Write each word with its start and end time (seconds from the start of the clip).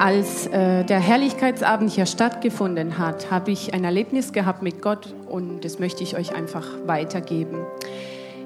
Als 0.00 0.46
äh, 0.46 0.82
der 0.82 0.98
Herrlichkeitsabend 0.98 1.90
hier 1.90 2.06
stattgefunden 2.06 2.96
hat, 2.96 3.30
habe 3.30 3.50
ich 3.50 3.74
ein 3.74 3.84
Erlebnis 3.84 4.32
gehabt 4.32 4.62
mit 4.62 4.80
Gott 4.80 5.14
und 5.28 5.62
das 5.62 5.78
möchte 5.78 6.02
ich 6.02 6.16
euch 6.16 6.34
einfach 6.34 6.66
weitergeben. 6.86 7.58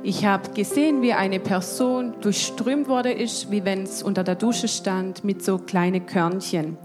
Ich 0.03 0.27
habe 0.27 0.51
gesehen, 0.51 1.01
wie 1.01 1.13
eine 1.13 1.39
Person 1.39 2.15
durchströmt 2.23 2.89
wurde, 2.89 3.13
ist, 3.13 3.53
wie 3.53 3.65
wenn 3.65 3.85
es 3.85 4.03
unter 4.03 4.25
der 4.25 4.35
Dusche 4.35 4.67
stand, 4.67 5.23
mit 5.23 5.45
so 5.45 5.59
kleinen 5.59 6.07
Körnchen. 6.07 6.77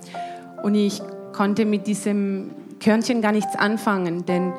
Und 0.62 0.76
ich 0.76 1.02
konnte 1.34 1.66
mit 1.66 1.88
diesem 1.88 2.52
Körnchen 2.80 3.24
gar 3.24 3.32
nichts 3.32 3.56
anfangen, 3.56 4.28
denn 4.28 4.54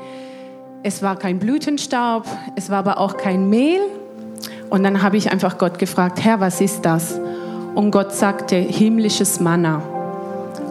es 0.83 1.05
war 1.05 1.15
kein 1.15 1.39
Blütenstaub, 1.39 2.27
es 2.57 2.69
war 2.69 2.79
aber 2.79 2.99
auch 2.99 3.17
kein 3.17 3.49
Mehl. 3.49 3.83
Und 4.71 4.83
dann 4.83 5.05
habe 5.05 5.19
ich 5.19 5.31
einfach 5.31 5.57
Gott 5.57 5.79
gefragt, 5.79 6.19
Herr, 6.25 6.41
was 6.41 6.61
ist 6.61 6.85
das? 6.85 7.21
Und 7.77 7.93
Gott 7.93 8.13
sagte, 8.13 8.57
himmlisches 8.57 9.39
Manna. 9.39 10.00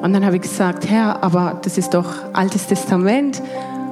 Und 0.02 0.13
dann 0.13 0.25
habe 0.25 0.38
ich 0.38 0.43
gesagt, 0.43 0.89
Herr, 0.89 1.23
aber 1.23 1.59
das 1.63 1.77
ist 1.77 1.94
doch 1.94 2.07
Altes 2.34 2.67
Testament. 2.67 3.41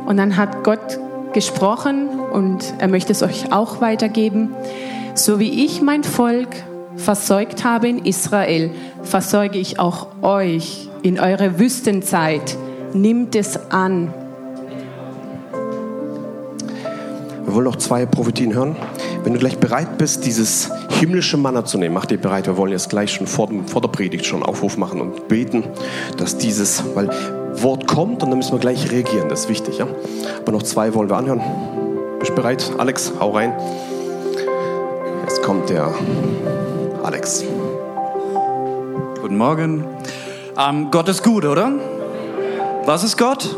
Und 0.06 0.18
dann 0.18 0.38
hat 0.38 0.64
Gott 0.64 1.00
gesprochen 1.34 2.08
und 2.32 2.74
er 2.80 2.88
möchte 2.88 3.12
es 3.12 3.22
euch 3.24 3.52
auch 3.52 3.82
weitergeben. 3.82 4.52
So 5.16 5.40
wie 5.40 5.66
ich 5.66 5.82
mein 5.82 6.04
Volk 6.04 6.50
versorgt 6.96 7.64
habe 7.64 7.90
in 7.90 8.06
Israel, 8.06 8.72
versorge 9.04 9.60
ich 9.60 9.80
auch 9.80 10.08
euch 10.22 10.90
in 11.04 11.20
eurer 11.20 11.60
Wüstenzeit. 11.60 12.58
Nimmt 12.94 13.36
es 13.36 13.72
an. 13.72 14.14
Wir 17.46 17.54
wollen 17.54 17.66
noch 17.66 17.76
zwei 17.76 18.06
Prophetien 18.06 18.54
hören. 18.54 18.76
Wenn 19.28 19.34
du 19.34 19.42
gleich 19.42 19.58
bereit 19.58 19.98
bist, 19.98 20.26
dieses 20.26 20.72
himmlische 21.02 21.36
Manna 21.36 21.66
zu 21.66 21.78
nehmen, 21.78 21.94
mach 21.94 22.06
dich 22.06 22.22
bereit. 22.22 22.48
Wir 22.48 22.56
wollen 22.56 22.72
jetzt 22.72 22.90
gleich 22.90 23.12
schon 23.12 23.28
vor, 23.28 23.48
dem, 23.48 23.68
vor 23.68 23.82
der 23.82 23.90
Predigt 23.90 24.26
schon 24.26 24.42
Aufruf 24.42 24.78
machen 24.78 25.02
und 25.02 25.28
beten, 25.28 25.66
dass 26.16 26.38
dieses, 26.38 26.82
weil 26.96 27.10
Wort 27.62 27.88
kommt 27.88 28.24
und 28.24 28.30
dann 28.30 28.38
müssen 28.38 28.54
wir 28.54 28.60
gleich 28.60 28.90
reagieren. 28.90 29.28
Das 29.28 29.42
ist 29.42 29.50
wichtig. 29.50 29.80
Ja? 29.80 29.88
Aber 30.40 30.54
noch 30.54 30.64
zwei 30.64 30.94
wollen 30.94 31.10
wir 31.10 31.18
anhören. 31.18 31.42
Bist 32.20 32.32
du 32.32 32.36
bereit? 32.36 32.72
Alex, 32.78 33.12
hau 33.20 33.32
rein. 33.32 33.52
Jetzt 35.24 35.44
kommt 35.44 35.70
der 35.70 35.94
Alex. 37.04 37.44
Guten 39.22 39.36
Morgen. 39.36 39.84
Ähm, 40.58 40.88
Gott 40.90 41.10
ist 41.10 41.22
gut, 41.22 41.44
oder? 41.44 41.74
Was 42.86 43.04
ist 43.04 43.18
Gott? 43.18 43.58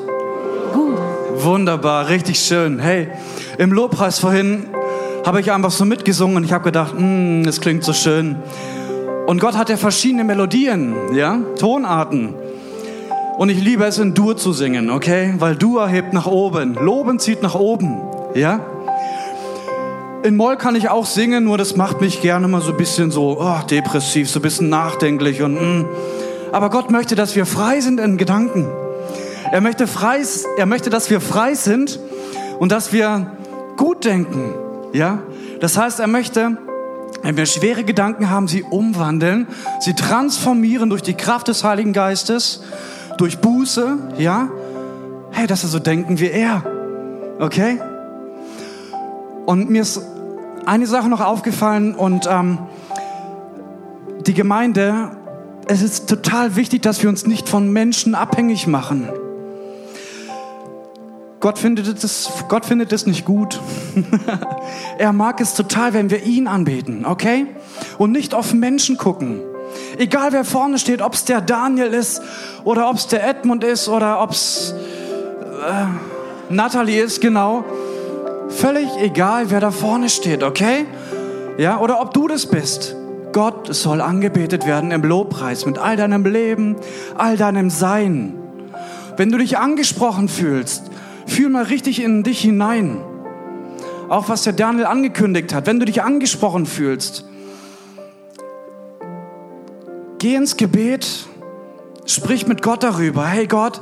Gut. 0.73 0.97
Wunderbar, 1.35 2.09
richtig 2.09 2.39
schön. 2.39 2.79
Hey, 2.79 3.09
im 3.59 3.71
Lobpreis 3.71 4.17
vorhin 4.17 4.65
habe 5.25 5.41
ich 5.41 5.51
einfach 5.51 5.71
so 5.71 5.85
mitgesungen 5.85 6.37
und 6.37 6.43
ich 6.43 6.51
habe 6.51 6.63
gedacht, 6.63 6.93
mm, 6.97 7.43
es 7.47 7.61
klingt 7.61 7.83
so 7.83 7.93
schön. 7.93 8.37
Und 9.27 9.39
Gott 9.39 9.57
hat 9.57 9.69
ja 9.69 9.77
verschiedene 9.77 10.23
Melodien, 10.23 10.95
ja, 11.13 11.39
Tonarten. 11.57 12.33
Und 13.37 13.49
ich 13.49 13.63
liebe 13.63 13.85
es 13.85 13.97
in 13.99 14.13
Dur 14.13 14.35
zu 14.35 14.53
singen, 14.53 14.89
okay? 14.89 15.33
Weil 15.37 15.55
Dur 15.55 15.87
hebt 15.87 16.13
nach 16.13 16.25
oben, 16.25 16.73
Loben 16.73 17.19
zieht 17.19 17.41
nach 17.41 17.55
oben, 17.55 18.01
ja? 18.33 18.59
In 20.23 20.35
Moll 20.35 20.57
kann 20.57 20.75
ich 20.75 20.89
auch 20.89 21.05
singen, 21.05 21.45
nur 21.45 21.57
das 21.57 21.77
macht 21.77 22.01
mich 22.01 22.21
gerne 22.21 22.47
mal 22.49 22.61
so 22.61 22.71
ein 22.71 22.77
bisschen 22.77 23.11
so 23.11 23.37
oh, 23.39 23.59
depressiv, 23.69 24.29
so 24.29 24.39
ein 24.39 24.41
bisschen 24.41 24.67
nachdenklich 24.67 25.41
und 25.41 25.53
mm. 25.53 25.85
aber 26.51 26.69
Gott 26.69 26.91
möchte, 26.91 27.15
dass 27.15 27.35
wir 27.37 27.45
frei 27.45 27.79
sind 27.79 27.99
in 27.99 28.17
Gedanken. 28.17 28.67
Er 29.51 29.61
möchte 29.61 29.87
frei, 29.87 30.21
er 30.57 30.65
möchte, 30.65 30.89
dass 30.89 31.09
wir 31.09 31.21
frei 31.21 31.53
sind 31.53 31.99
und 32.59 32.71
dass 32.71 32.91
wir 32.91 33.31
gut 33.77 34.03
denken. 34.03 34.53
Ja? 34.93 35.19
Das 35.59 35.77
heißt, 35.77 35.99
er 35.99 36.07
möchte, 36.07 36.57
wenn 37.23 37.37
wir 37.37 37.45
schwere 37.45 37.83
Gedanken 37.83 38.29
haben, 38.29 38.47
sie 38.47 38.63
umwandeln, 38.63 39.47
sie 39.79 39.93
transformieren 39.93 40.89
durch 40.89 41.01
die 41.01 41.13
Kraft 41.13 41.47
des 41.47 41.63
Heiligen 41.63 41.93
Geistes, 41.93 42.63
durch 43.17 43.39
Buße, 43.39 43.97
ja? 44.17 44.49
Hey, 45.31 45.45
dass 45.45 45.63
wir 45.63 45.69
so 45.69 45.79
denken 45.79 46.19
wie 46.19 46.29
er. 46.29 46.63
Okay? 47.39 47.79
Und 49.45 49.69
mir 49.69 49.81
ist 49.81 50.01
eine 50.65 50.85
Sache 50.87 51.09
noch 51.09 51.21
aufgefallen 51.21 51.95
und 51.95 52.27
ähm, 52.29 52.59
die 54.25 54.33
Gemeinde, 54.33 55.11
es 55.67 55.81
ist 55.81 56.09
total 56.09 56.55
wichtig, 56.55 56.81
dass 56.81 57.01
wir 57.01 57.09
uns 57.09 57.25
nicht 57.25 57.49
von 57.49 57.71
Menschen 57.71 58.15
abhängig 58.15 58.67
machen. 58.67 59.09
Gott 61.39 61.57
findet 61.57 62.03
es, 62.03 62.29
Gott 62.49 62.65
findet 62.65 62.91
es 62.91 63.05
nicht 63.05 63.23
gut. 63.25 63.61
er 64.97 65.13
mag 65.13 65.39
es 65.39 65.53
total, 65.53 65.93
wenn 65.93 66.09
wir 66.09 66.23
ihn 66.23 66.47
anbeten, 66.47 67.05
okay? 67.05 67.47
Und 67.97 68.11
nicht 68.11 68.33
auf 68.33 68.53
Menschen 68.53 68.97
gucken. 68.97 69.39
Egal 69.97 70.33
wer 70.33 70.43
vorne 70.43 70.79
steht, 70.79 71.01
ob 71.01 71.13
es 71.13 71.25
der 71.25 71.39
Daniel 71.39 71.93
ist 71.93 72.21
oder 72.65 72.89
ob 72.89 72.97
es 72.97 73.07
der 73.07 73.25
Edmund 73.27 73.63
ist 73.63 73.87
oder 73.87 74.21
ob 74.21 74.31
es 74.31 74.73
äh, 75.65 76.53
Natalie 76.53 77.01
ist, 77.01 77.21
genau. 77.21 77.63
Völlig 78.49 78.89
egal, 78.99 79.49
wer 79.49 79.61
da 79.61 79.71
vorne 79.71 80.09
steht, 80.09 80.43
okay? 80.43 80.85
Ja, 81.57 81.79
oder 81.79 82.01
ob 82.01 82.13
du 82.13 82.27
das 82.27 82.47
bist. 82.47 82.95
Gott 83.31 83.73
soll 83.73 84.01
angebetet 84.01 84.65
werden 84.65 84.91
im 84.91 85.03
Lobpreis 85.03 85.65
mit 85.65 85.77
all 85.77 85.95
deinem 85.95 86.25
Leben, 86.25 86.75
all 87.15 87.37
deinem 87.37 87.69
Sein. 87.69 88.33
Wenn 89.17 89.31
du 89.31 89.37
dich 89.37 89.57
angesprochen 89.57 90.27
fühlst, 90.27 90.89
Fühl 91.29 91.49
mal 91.49 91.63
richtig 91.63 92.01
in 92.01 92.23
dich 92.23 92.41
hinein. 92.41 92.97
Auch 94.09 94.29
was 94.29 94.43
der 94.43 94.53
Daniel 94.53 94.87
angekündigt 94.87 95.53
hat. 95.53 95.67
Wenn 95.67 95.79
du 95.79 95.85
dich 95.85 96.01
angesprochen 96.01 96.65
fühlst, 96.65 97.23
geh 100.17 100.33
ins 100.33 100.57
Gebet, 100.57 101.27
sprich 102.05 102.47
mit 102.47 102.63
Gott 102.63 102.81
darüber. 102.81 103.27
Hey 103.27 103.45
Gott, 103.45 103.81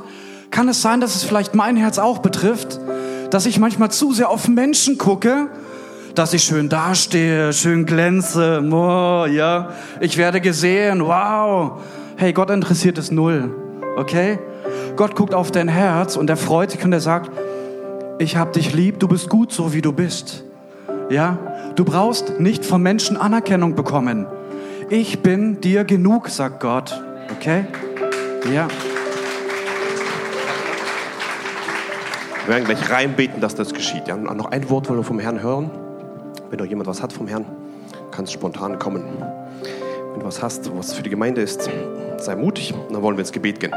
kann 0.50 0.68
es 0.68 0.82
sein, 0.82 1.00
dass 1.00 1.16
es 1.16 1.24
vielleicht 1.24 1.54
mein 1.54 1.76
Herz 1.76 1.98
auch 1.98 2.18
betrifft, 2.18 2.78
dass 3.30 3.46
ich 3.46 3.58
manchmal 3.58 3.90
zu 3.90 4.12
sehr 4.12 4.28
auf 4.28 4.46
Menschen 4.46 4.98
gucke, 4.98 5.48
dass 6.14 6.34
ich 6.34 6.42
schön 6.42 6.68
dastehe, 6.68 7.54
schön 7.54 7.86
glänze, 7.86 8.62
oh, 8.70 9.24
ja, 9.26 9.70
ich 10.00 10.18
werde 10.18 10.42
gesehen, 10.42 11.02
wow. 11.02 11.80
Hey, 12.16 12.32
Gott 12.34 12.50
interessiert 12.50 12.98
es 12.98 13.10
null, 13.10 13.54
okay? 13.96 14.38
Gott 14.96 15.14
guckt 15.14 15.34
auf 15.34 15.50
dein 15.50 15.68
Herz 15.68 16.16
und 16.16 16.28
er 16.30 16.36
freut 16.36 16.70
sich 16.70 16.84
und 16.84 16.92
er 16.92 17.00
sagt, 17.00 17.30
ich 18.18 18.36
hab 18.36 18.52
dich 18.52 18.74
lieb, 18.74 18.98
du 18.98 19.08
bist 19.08 19.28
gut 19.28 19.52
so 19.52 19.72
wie 19.72 19.82
du 19.82 19.92
bist. 19.92 20.44
Ja, 21.10 21.38
du 21.76 21.84
brauchst 21.84 22.40
nicht 22.40 22.64
von 22.64 22.82
Menschen 22.82 23.16
Anerkennung 23.16 23.74
bekommen. 23.74 24.26
Ich 24.90 25.20
bin 25.20 25.60
dir 25.60 25.84
genug, 25.84 26.28
sagt 26.28 26.60
Gott. 26.60 27.00
Okay? 27.36 27.64
Ja. 28.52 28.68
Wir 32.44 32.54
werden 32.54 32.64
gleich 32.64 32.90
reinbeten, 32.90 33.40
dass 33.40 33.54
das 33.54 33.72
geschieht. 33.74 34.08
Ja, 34.08 34.16
noch 34.16 34.50
ein 34.50 34.68
Wort 34.70 34.88
wollen 34.88 35.00
wir 35.00 35.04
vom 35.04 35.18
Herrn 35.18 35.42
hören. 35.42 35.70
Wenn 36.50 36.58
noch 36.58 36.66
jemand 36.66 36.88
was 36.88 37.02
hat 37.02 37.12
vom 37.12 37.28
Herrn, 37.28 37.44
kann 38.10 38.24
es 38.24 38.32
spontan 38.32 38.78
kommen. 38.78 39.04
Wenn 40.12 40.20
du 40.20 40.26
was 40.26 40.42
hast, 40.42 40.74
was 40.76 40.94
für 40.94 41.02
die 41.02 41.10
Gemeinde 41.10 41.42
ist, 41.42 41.68
sei 42.16 42.36
mutig. 42.36 42.74
Dann 42.90 43.02
wollen 43.02 43.16
wir 43.16 43.20
ins 43.20 43.32
Gebet 43.32 43.60
gehen. 43.60 43.74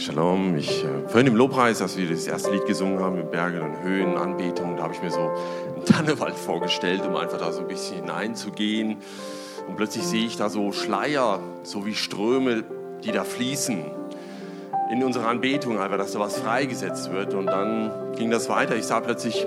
Shalom. 0.00 0.56
Ich, 0.56 0.82
äh, 0.82 1.08
vorhin 1.08 1.26
im 1.26 1.36
Lobpreis, 1.36 1.82
als 1.82 1.98
wir 1.98 2.08
das 2.08 2.26
erste 2.26 2.50
Lied 2.50 2.64
gesungen 2.64 3.00
haben, 3.00 3.16
mit 3.16 3.30
Bergen 3.30 3.60
und 3.60 3.82
Höhen, 3.82 4.16
Anbetung, 4.16 4.78
da 4.78 4.84
habe 4.84 4.94
ich 4.94 5.02
mir 5.02 5.10
so 5.10 5.18
einen 5.18 5.84
Tannewald 5.84 6.36
vorgestellt, 6.36 7.02
um 7.06 7.16
einfach 7.16 7.36
da 7.36 7.52
so 7.52 7.60
ein 7.60 7.68
bisschen 7.68 7.96
hineinzugehen. 7.96 8.96
Und 9.68 9.76
plötzlich 9.76 10.04
sehe 10.04 10.24
ich 10.24 10.38
da 10.38 10.48
so 10.48 10.72
Schleier, 10.72 11.40
so 11.64 11.84
wie 11.84 11.94
Ströme, 11.94 12.64
die 13.04 13.12
da 13.12 13.24
fließen 13.24 13.84
in 14.90 15.04
unserer 15.04 15.28
Anbetung, 15.28 15.78
einfach, 15.78 15.98
dass 15.98 16.12
da 16.12 16.20
was 16.20 16.38
freigesetzt 16.38 17.12
wird. 17.12 17.34
Und 17.34 17.44
dann 17.44 18.14
ging 18.16 18.30
das 18.30 18.48
weiter. 18.48 18.76
Ich 18.76 18.86
sah 18.86 19.00
plötzlich 19.00 19.46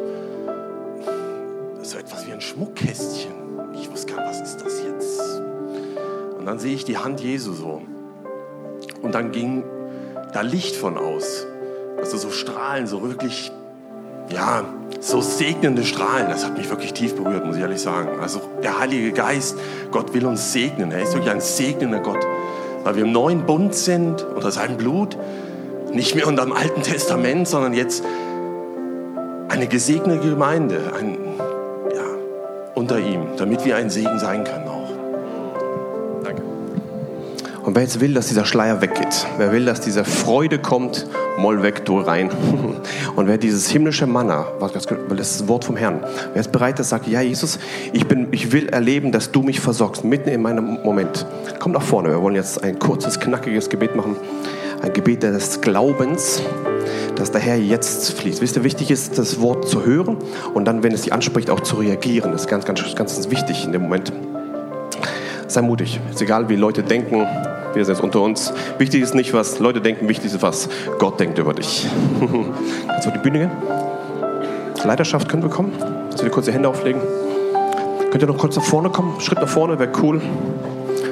so 1.82 1.98
etwas 1.98 2.28
wie 2.28 2.32
ein 2.32 2.42
Schmuckkästchen. 2.42 3.34
Ich 3.74 3.90
wusste 3.92 4.14
gar 4.14 4.22
nicht, 4.22 4.40
was 4.40 4.52
ist 4.52 4.64
das 4.64 4.84
jetzt? 4.84 5.42
Und 6.38 6.46
dann 6.46 6.60
sehe 6.60 6.76
ich 6.76 6.86
die 6.86 7.00
Hand 7.00 7.22
Jesu 7.22 7.54
so. 7.54 7.82
Und 9.02 9.16
dann 9.16 9.32
ging 9.32 9.64
da 10.34 10.42
Licht 10.42 10.76
von 10.76 10.98
aus. 10.98 11.46
Also 11.98 12.18
so 12.18 12.32
Strahlen, 12.32 12.88
so 12.88 13.02
wirklich, 13.04 13.52
ja, 14.30 14.66
so 15.00 15.22
segnende 15.22 15.84
Strahlen. 15.84 16.28
Das 16.30 16.44
hat 16.44 16.58
mich 16.58 16.70
wirklich 16.70 16.94
tief 16.94 17.16
berührt, 17.16 17.46
muss 17.46 17.56
ich 17.56 17.62
ehrlich 17.62 17.82
sagen. 17.82 18.20
Also 18.20 18.42
der 18.62 18.80
Heilige 18.80 19.12
Geist, 19.12 19.58
Gott 19.92 20.14
will 20.14 20.26
uns 20.26 20.52
segnen. 20.52 20.92
Er 20.92 21.04
ist 21.04 21.14
wirklich 21.14 21.32
ein 21.32 21.42
segnender 21.42 22.00
Gott. 22.00 22.26
Weil 22.84 22.96
wir 22.96 23.04
im 23.04 23.12
neuen 23.12 23.46
Bund 23.46 23.74
sind, 23.74 24.24
unter 24.24 24.52
seinem 24.52 24.78
Blut. 24.78 25.18
Nicht 25.94 26.16
mehr 26.16 26.28
unter 26.28 26.44
dem 26.44 26.54
Alten 26.54 26.82
Testament, 26.82 27.48
sondern 27.48 27.74
jetzt 27.74 28.04
eine 29.50 29.68
gesegnete 29.68 30.28
Gemeinde. 30.28 30.80
Ein, 31.00 31.18
ja, 31.96 32.04
unter 32.74 32.98
ihm, 32.98 33.28
damit 33.38 33.64
wir 33.64 33.76
ein 33.76 33.92
Segen 33.92 34.20
sein 34.20 34.44
können 34.44 34.68
auch. 34.68 34.83
Und 37.64 37.76
wer 37.76 37.84
jetzt 37.84 38.02
will, 38.02 38.14
dass 38.14 38.28
dieser 38.28 38.44
Schleier 38.44 38.82
weggeht, 38.82 39.26
wer 39.38 39.54
will, 39.54 39.64
dass 39.64 39.80
diese 39.80 40.04
Freude 40.04 40.60
kommt, 40.60 41.08
moll 41.38 41.64
weg, 41.64 41.86
du 41.86 42.00
rein. 42.00 42.30
Und 43.16 43.28
wer 43.28 43.38
dieses 43.38 43.70
himmlische 43.70 44.06
Manna, 44.06 44.48
das 44.60 44.86
ist 44.86 44.94
das 45.16 45.48
Wort 45.48 45.64
vom 45.64 45.78
Herrn, 45.78 46.02
wer 46.34 46.42
ist 46.42 46.52
bereit, 46.52 46.78
das 46.80 46.90
sagt, 46.90 47.08
ja 47.08 47.22
Jesus, 47.22 47.60
ich, 47.94 48.06
bin, 48.06 48.28
ich 48.32 48.52
will 48.52 48.68
erleben, 48.68 49.14
dass 49.14 49.32
du 49.32 49.44
mich 49.44 49.62
versorgst, 49.62 50.04
mitten 50.04 50.28
in 50.30 50.42
meinem 50.42 50.80
Moment. 50.84 51.26
Komm 51.60 51.72
nach 51.72 51.82
vorne, 51.82 52.10
wir 52.10 52.22
wollen 52.22 52.36
jetzt 52.36 52.62
ein 52.62 52.80
kurzes, 52.80 53.20
knackiges 53.20 53.70
Gebet 53.70 53.96
machen. 53.96 54.18
Ein 54.82 54.92
Gebet 54.92 55.24
des 55.24 55.62
Glaubens, 55.62 56.42
dass 57.16 57.32
der 57.32 57.40
Herr 57.40 57.56
jetzt 57.56 58.12
fließt. 58.12 58.42
Wisst 58.42 58.58
ihr, 58.58 58.66
wichtig 58.66 58.92
ist, 58.92 59.18
das 59.18 59.40
Wort 59.40 59.70
zu 59.70 59.86
hören 59.86 60.18
und 60.54 60.66
dann, 60.66 60.84
wenn 60.84 60.92
es 60.92 61.04
dich 61.04 61.14
anspricht, 61.14 61.50
auch 61.50 61.62
zu 61.62 61.78
reagieren. 61.78 62.34
Das 62.34 62.42
ist 62.42 62.48
ganz, 62.48 62.66
ganz, 62.66 62.84
ganz 62.94 63.30
wichtig 63.30 63.64
in 63.64 63.72
dem 63.72 63.84
Moment. 63.84 64.12
Sei 65.48 65.62
mutig. 65.62 66.00
Ist 66.12 66.22
egal, 66.22 66.50
wie 66.50 66.56
Leute 66.56 66.84
denken. 66.84 67.26
Wir 67.74 67.84
sind 67.86 67.96
jetzt 67.96 68.04
unter 68.04 68.22
uns. 68.22 68.54
Wichtig 68.78 69.02
ist 69.02 69.16
nicht, 69.16 69.34
was 69.34 69.58
Leute 69.58 69.82
denken, 69.82 70.08
wichtig 70.08 70.28
ist, 70.28 70.42
was 70.44 70.70
Gott 71.00 71.20
denkt 71.20 71.40
über 71.40 71.54
dich. 71.54 71.88
Kannst 72.88 73.06
du 73.06 73.10
auf 73.10 73.16
die 73.16 73.20
Bühne 73.20 73.40
gehen? 73.40 73.52
Leiterschaft 74.84 75.28
können 75.28 75.42
wir 75.42 75.50
kommen. 75.50 75.72
Dass 76.12 76.24
wir 76.24 76.30
kurz 76.30 76.46
die 76.46 76.52
Hände 76.52 76.70
auflegen. 76.70 77.02
Könnt 78.12 78.22
ihr 78.22 78.28
noch 78.28 78.38
kurz 78.38 78.56
nach 78.56 78.64
vorne 78.64 78.90
kommen? 78.90 79.20
Schritt 79.20 79.40
nach 79.40 79.48
vorne, 79.48 79.80
wäre 79.80 79.90
cool. 80.04 80.22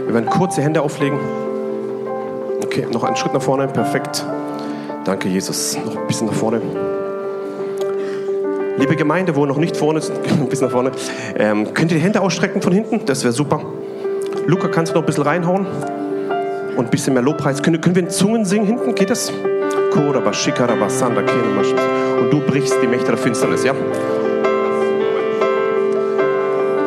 Wir 0.05 0.13
werden 0.13 0.29
kurz 0.29 0.55
die 0.55 0.61
Hände 0.61 0.81
auflegen. 0.81 1.17
Okay, 2.63 2.85
noch 2.91 3.03
einen 3.03 3.15
Schritt 3.15 3.33
nach 3.33 3.41
vorne. 3.41 3.67
Perfekt. 3.67 4.23
Danke, 5.03 5.29
Jesus. 5.29 5.77
Noch 5.83 5.95
ein 5.95 6.07
bisschen 6.07 6.27
nach 6.27 6.33
vorne. 6.33 6.61
Liebe 8.77 8.95
Gemeinde, 8.95 9.35
wo 9.35 9.47
noch 9.47 9.57
nicht 9.57 9.75
vorne 9.75 10.01
sind, 10.01 10.17
ein 10.27 10.47
bisschen 10.47 10.67
nach 10.67 10.73
vorne, 10.73 10.91
ähm, 11.37 11.73
könnt 11.73 11.91
ihr 11.91 11.97
die 11.97 12.03
Hände 12.03 12.21
ausstrecken 12.21 12.61
von 12.61 12.71
hinten? 12.71 13.05
Das 13.05 13.23
wäre 13.23 13.33
super. 13.33 13.61
Luca, 14.45 14.67
kannst 14.67 14.91
du 14.91 14.95
noch 14.95 15.03
ein 15.03 15.07
bisschen 15.07 15.23
reinhauen? 15.23 15.65
Und 16.75 16.85
ein 16.85 16.89
bisschen 16.89 17.13
mehr 17.13 17.23
Lobpreis. 17.23 17.61
Können, 17.61 17.81
können 17.81 17.95
wir 17.95 18.03
in 18.03 18.09
Zungen 18.09 18.45
singen 18.45 18.65
hinten? 18.65 18.95
Geht 18.95 19.09
das? 19.09 19.31
Und 22.19 22.31
du 22.31 22.39
brichst 22.39 22.75
die 22.81 22.87
Mächte 22.87 23.07
der 23.07 23.17
Finsternis, 23.17 23.63
ja? 23.63 23.73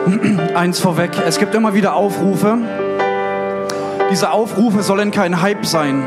Eins 0.55 0.81
vorweg, 0.81 1.11
es 1.27 1.39
gibt 1.39 1.55
immer 1.55 1.75
wieder 1.75 1.95
Aufrufe. 1.95 2.59
Diese 4.11 4.31
Aufrufe 4.31 4.83
sollen 4.83 5.11
kein 5.11 5.43
Hype 5.43 5.67
sein. 5.67 6.03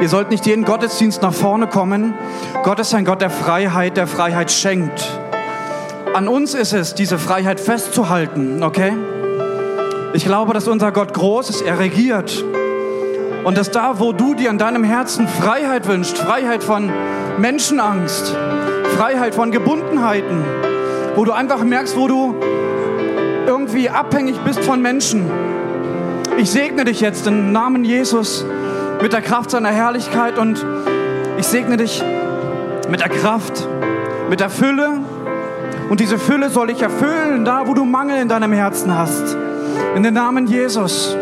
Ihr 0.00 0.08
sollt 0.08 0.30
nicht 0.30 0.46
jeden 0.46 0.64
Gottesdienst 0.64 1.22
nach 1.22 1.32
vorne 1.32 1.66
kommen. 1.66 2.14
Gott 2.62 2.78
ist 2.80 2.94
ein 2.94 3.04
Gott 3.04 3.20
der 3.20 3.30
Freiheit, 3.30 3.96
der 3.96 4.06
Freiheit 4.06 4.50
schenkt. 4.50 5.20
An 6.14 6.28
uns 6.28 6.54
ist 6.54 6.72
es, 6.72 6.94
diese 6.94 7.18
Freiheit 7.18 7.60
festzuhalten, 7.60 8.62
okay? 8.62 8.92
Ich 10.12 10.24
glaube, 10.24 10.54
dass 10.54 10.68
unser 10.68 10.92
Gott 10.92 11.12
groß 11.12 11.50
ist, 11.50 11.62
er 11.62 11.78
regiert. 11.78 12.44
Und 13.44 13.58
dass 13.58 13.70
da, 13.70 14.00
wo 14.00 14.12
du 14.12 14.34
dir 14.34 14.48
in 14.48 14.56
deinem 14.56 14.84
Herzen 14.84 15.28
Freiheit 15.28 15.86
wünschst, 15.86 16.16
Freiheit 16.16 16.64
von 16.64 16.90
Menschenangst, 17.38 18.34
Freiheit 18.96 19.34
von 19.34 19.50
Gebundenheiten, 19.50 20.42
wo 21.14 21.26
du 21.26 21.32
einfach 21.32 21.62
merkst, 21.62 21.94
wo 21.96 22.08
du 22.08 22.34
irgendwie 23.46 23.90
abhängig 23.90 24.38
bist 24.40 24.60
von 24.60 24.80
Menschen. 24.80 25.30
Ich 26.38 26.50
segne 26.50 26.84
dich 26.84 27.00
jetzt 27.00 27.26
im 27.26 27.52
Namen 27.52 27.84
Jesus 27.84 28.46
mit 29.02 29.12
der 29.12 29.20
Kraft 29.20 29.50
seiner 29.50 29.70
Herrlichkeit 29.70 30.38
und 30.38 30.64
ich 31.36 31.46
segne 31.46 31.76
dich 31.76 32.02
mit 32.88 33.00
der 33.00 33.10
Kraft, 33.10 33.68
mit 34.30 34.40
der 34.40 34.48
Fülle. 34.48 35.00
Und 35.90 36.00
diese 36.00 36.18
Fülle 36.18 36.48
soll 36.48 36.70
ich 36.70 36.80
erfüllen, 36.80 37.44
da 37.44 37.66
wo 37.66 37.74
du 37.74 37.84
Mangel 37.84 38.22
in 38.22 38.28
deinem 38.28 38.52
Herzen 38.52 38.96
hast. 38.96 39.36
In 39.94 40.02
den 40.02 40.14
Namen 40.14 40.46
Jesus. 40.46 41.14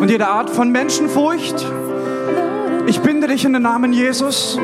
Und 0.00 0.10
jede 0.10 0.28
Art 0.28 0.50
von 0.50 0.70
Menschenfurcht, 0.70 1.66
ich 2.86 3.00
binde 3.00 3.28
dich 3.28 3.44
in 3.44 3.52
den 3.52 3.62
Namen 3.62 3.92
Jesus. 3.92 4.58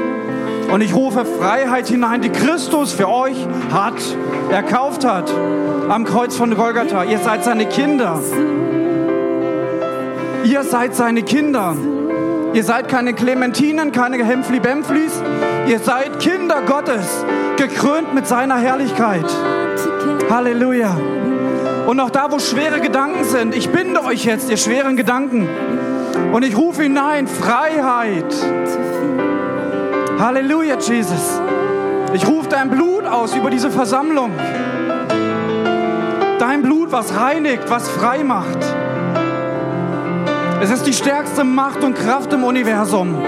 Und 0.72 0.80
ich 0.80 0.94
rufe 0.94 1.24
Freiheit 1.24 1.88
hinein, 1.88 2.22
die 2.22 2.30
Christus 2.30 2.92
für 2.92 3.08
euch 3.08 3.36
hat, 3.72 3.94
erkauft 4.50 5.04
hat, 5.04 5.30
am 5.88 6.04
Kreuz 6.04 6.36
von 6.36 6.54
Golgatha. 6.54 7.04
Ihr 7.04 7.18
seid 7.18 7.44
seine 7.44 7.66
Kinder. 7.66 8.20
Ihr 10.44 10.62
seid 10.62 10.94
seine 10.94 11.22
Kinder. 11.22 11.76
Ihr 12.54 12.64
seid 12.64 12.88
keine 12.88 13.14
Clementinen, 13.14 13.92
keine 13.92 14.22
Hempfli-Bempflis. 14.24 15.22
Ihr 15.68 15.78
seid 15.80 16.20
Kinder 16.20 16.62
Gottes, 16.66 17.24
gekrönt 17.56 18.14
mit 18.14 18.26
seiner 18.26 18.56
Herrlichkeit. 18.56 19.26
Halleluja. 20.30 20.96
Und 21.86 22.00
auch 22.00 22.10
da, 22.10 22.32
wo 22.32 22.38
schwere 22.38 22.80
Gedanken 22.80 23.24
sind, 23.24 23.54
ich 23.54 23.68
binde 23.68 24.02
euch 24.04 24.24
jetzt, 24.24 24.50
ihr 24.50 24.56
schweren 24.56 24.96
Gedanken. 24.96 25.48
Und 26.32 26.42
ich 26.42 26.56
rufe 26.56 26.82
hinein, 26.82 27.26
Freiheit. 27.26 28.34
Halleluja, 30.18 30.78
Jesus. 30.78 31.40
Ich 32.14 32.26
rufe 32.26 32.48
dein 32.48 32.70
Blut 32.70 33.04
aus 33.04 33.34
über 33.36 33.50
diese 33.50 33.70
Versammlung. 33.70 34.30
Dein 36.38 36.62
Blut, 36.62 36.90
was 36.90 37.14
reinigt, 37.14 37.68
was 37.68 37.88
frei 37.88 38.24
macht. 38.24 38.58
Es 40.62 40.70
ist 40.70 40.86
die 40.86 40.94
stärkste 40.94 41.44
Macht 41.44 41.84
und 41.84 41.94
Kraft 41.94 42.32
im 42.32 42.44
Universum. 42.44 43.22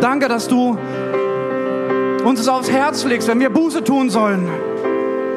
Danke, 0.00 0.28
dass 0.28 0.48
du 0.48 0.78
uns 2.24 2.40
es 2.40 2.48
aufs 2.48 2.70
Herz 2.70 3.04
legst, 3.04 3.28
wenn 3.28 3.40
wir 3.40 3.50
Buße 3.50 3.84
tun 3.84 4.08
sollen 4.08 4.48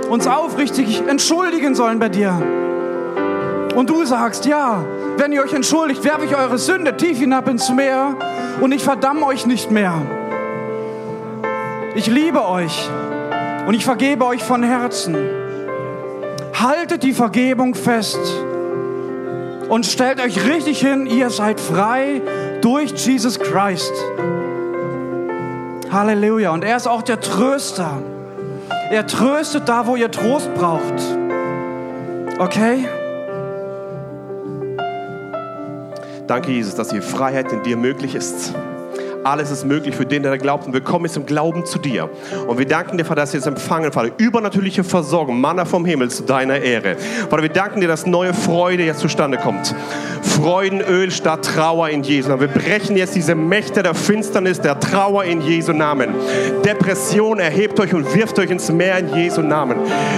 uns 0.09 0.27
aufrichtig 0.27 1.03
entschuldigen 1.07 1.75
sollen 1.75 1.99
bei 1.99 2.09
dir. 2.09 2.41
Und 3.75 3.89
du 3.89 4.05
sagst, 4.05 4.45
ja, 4.45 4.83
wenn 5.17 5.31
ihr 5.31 5.43
euch 5.43 5.53
entschuldigt, 5.53 6.03
werfe 6.03 6.25
ich 6.25 6.35
eure 6.35 6.57
Sünde 6.57 6.95
tief 6.95 7.17
hinab 7.17 7.47
ins 7.49 7.69
Meer 7.69 8.15
und 8.61 8.71
ich 8.71 8.83
verdamme 8.83 9.25
euch 9.25 9.45
nicht 9.45 9.71
mehr. 9.71 10.01
Ich 11.95 12.07
liebe 12.07 12.45
euch 12.45 12.89
und 13.67 13.73
ich 13.73 13.83
vergebe 13.85 14.25
euch 14.25 14.43
von 14.43 14.63
Herzen. 14.63 15.15
Haltet 16.53 17.03
die 17.03 17.13
Vergebung 17.13 17.75
fest 17.75 18.19
und 19.69 19.85
stellt 19.85 20.21
euch 20.21 20.45
richtig 20.45 20.79
hin, 20.79 21.05
ihr 21.05 21.29
seid 21.29 21.59
frei 21.59 22.21
durch 22.61 22.91
Jesus 22.91 23.39
Christ. 23.39 23.93
Halleluja. 25.91 26.51
Und 26.51 26.63
er 26.63 26.77
ist 26.77 26.87
auch 26.87 27.01
der 27.01 27.19
Tröster. 27.19 28.01
Er 28.89 29.07
tröstet 29.07 29.67
da, 29.67 29.87
wo 29.87 29.95
ihr 29.95 30.11
Trost 30.11 30.53
braucht. 30.53 30.93
Okay? 32.39 32.87
Danke, 36.27 36.51
Jesus, 36.51 36.75
dass 36.75 36.89
die 36.89 37.01
Freiheit 37.01 37.51
in 37.51 37.63
dir 37.63 37.77
möglich 37.77 38.15
ist. 38.15 38.53
Alles 39.25 39.49
ist 39.49 39.65
möglich 39.65 39.95
für 39.95 40.05
den, 40.05 40.21
der 40.21 40.37
glaubt. 40.37 40.67
Und 40.67 40.73
wir 40.73 40.81
kommen 40.81 41.05
jetzt 41.05 41.17
im 41.17 41.25
Glauben 41.25 41.65
zu 41.65 41.79
dir. 41.79 42.11
Und 42.45 42.59
wir 42.59 42.67
danken 42.67 42.95
dir, 42.95 43.05
Vater, 43.05 43.21
dass 43.21 43.33
wir 43.33 43.39
jetzt 43.39 43.47
empfangen, 43.47 43.91
Vater, 43.91 44.11
übernatürliche 44.19 44.83
Versorgung, 44.83 45.41
Manna 45.41 45.65
vom 45.65 45.83
Himmel 45.83 46.11
zu 46.11 46.21
deiner 46.21 46.59
Ehre. 46.59 46.95
Vater, 47.27 47.41
wir 47.41 47.49
danken 47.49 47.81
dir, 47.81 47.87
dass 47.87 48.05
neue 48.05 48.35
Freude 48.35 48.83
jetzt 48.83 48.99
zustande 48.99 49.39
kommt. 49.39 49.73
Freudenöl 50.21 51.09
statt 51.09 51.43
Trauer 51.43 51.89
in 51.89 52.03
Jesu 52.03 52.29
Namen. 52.29 52.41
Wir 52.41 52.49
brechen 52.49 52.97
jetzt 52.97 53.15
diese 53.15 53.33
Mächte 53.33 53.81
der 53.81 53.95
Finsternis, 53.95 54.61
der 54.61 54.79
Trauer 54.79 55.23
in 55.23 55.41
Jesu 55.41 55.73
Namen. 55.73 56.09
Depression 56.63 57.39
erhebt 57.39 57.79
euch 57.79 57.95
und 57.95 58.13
wirft 58.13 58.37
euch 58.37 58.51
ins 58.51 58.71
Meer 58.71 58.99
in 58.99 59.15
Jesu 59.15 59.41
Namen. 59.41 59.77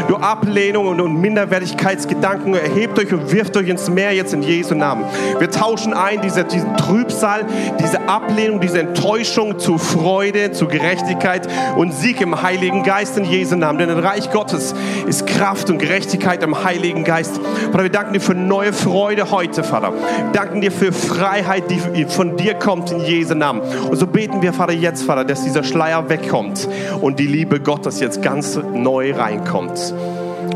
Du 0.09 0.17
Ablehnung 0.17 0.87
und 0.87 1.21
Minderwertigkeitsgedanken 1.21 2.55
erhebt 2.55 2.99
euch 2.99 3.13
und 3.13 3.31
wirft 3.31 3.55
euch 3.55 3.69
ins 3.69 3.89
Meer 3.89 4.11
jetzt 4.11 4.33
in 4.33 4.41
Jesu 4.41 4.75
Namen. 4.75 5.05
Wir 5.39 5.49
tauschen 5.49 5.93
ein 5.93 6.21
diese, 6.21 6.43
diesen 6.43 6.75
Trübsal, 6.75 7.45
diese 7.79 8.01
Ablehnung, 8.09 8.59
diese 8.59 8.79
Enttäuschung 8.79 8.96
Enttäuschung 8.97 9.59
zu 9.59 9.77
Freude, 9.77 10.53
zu 10.53 10.65
Gerechtigkeit 10.65 11.47
und 11.75 11.93
Sieg 11.93 12.19
im 12.19 12.41
Heiligen 12.41 12.81
Geist 12.81 13.15
in 13.15 13.25
Jesu 13.25 13.55
Namen. 13.55 13.77
Denn 13.77 13.89
im 13.89 13.99
Reich 13.99 14.31
Gottes 14.31 14.73
ist 15.05 15.27
Kraft 15.27 15.69
und 15.69 15.77
Gerechtigkeit 15.77 16.41
im 16.41 16.63
Heiligen 16.63 17.03
Geist. 17.03 17.39
Vater, 17.71 17.83
wir 17.83 17.91
danken 17.91 18.13
dir 18.13 18.19
für 18.19 18.33
neue 18.33 18.73
Freude 18.73 19.29
heute, 19.29 19.63
Vater. 19.63 19.93
Wir 19.93 20.31
danken 20.33 20.61
dir 20.61 20.71
für 20.71 20.91
Freiheit, 20.91 21.65
die 21.69 22.05
von 22.05 22.37
dir 22.37 22.55
kommt 22.55 22.91
in 22.91 23.01
Jesu 23.01 23.35
Namen. 23.35 23.61
Und 23.61 23.97
so 23.97 24.07
beten 24.07 24.41
wir, 24.41 24.51
Vater, 24.51 24.73
jetzt, 24.73 25.03
Vater, 25.03 25.25
dass 25.25 25.43
dieser 25.43 25.63
Schleier 25.63 26.09
wegkommt 26.09 26.67
und 26.99 27.19
die 27.19 27.27
Liebe 27.27 27.59
Gottes 27.59 27.99
jetzt 27.99 28.23
ganz 28.23 28.59
neu 28.73 29.13
reinkommt. 29.13 29.93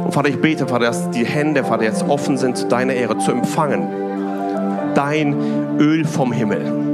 Und 0.04 0.14
Vater, 0.16 0.30
ich 0.30 0.42
bete, 0.42 0.66
Vater, 0.66 0.86
dass 0.86 1.12
die 1.12 1.26
Hände, 1.26 1.64
Vater, 1.64 1.84
jetzt 1.84 2.10
offen 2.10 2.38
sind 2.38 2.58
zu 2.58 2.68
deiner 2.68 2.94
Ehre, 2.94 3.20
zu 3.20 3.32
empfangen. 3.32 3.88
Dein 4.96 5.78
Öl 5.80 6.06
vom 6.06 6.34
Himmel 6.34 6.91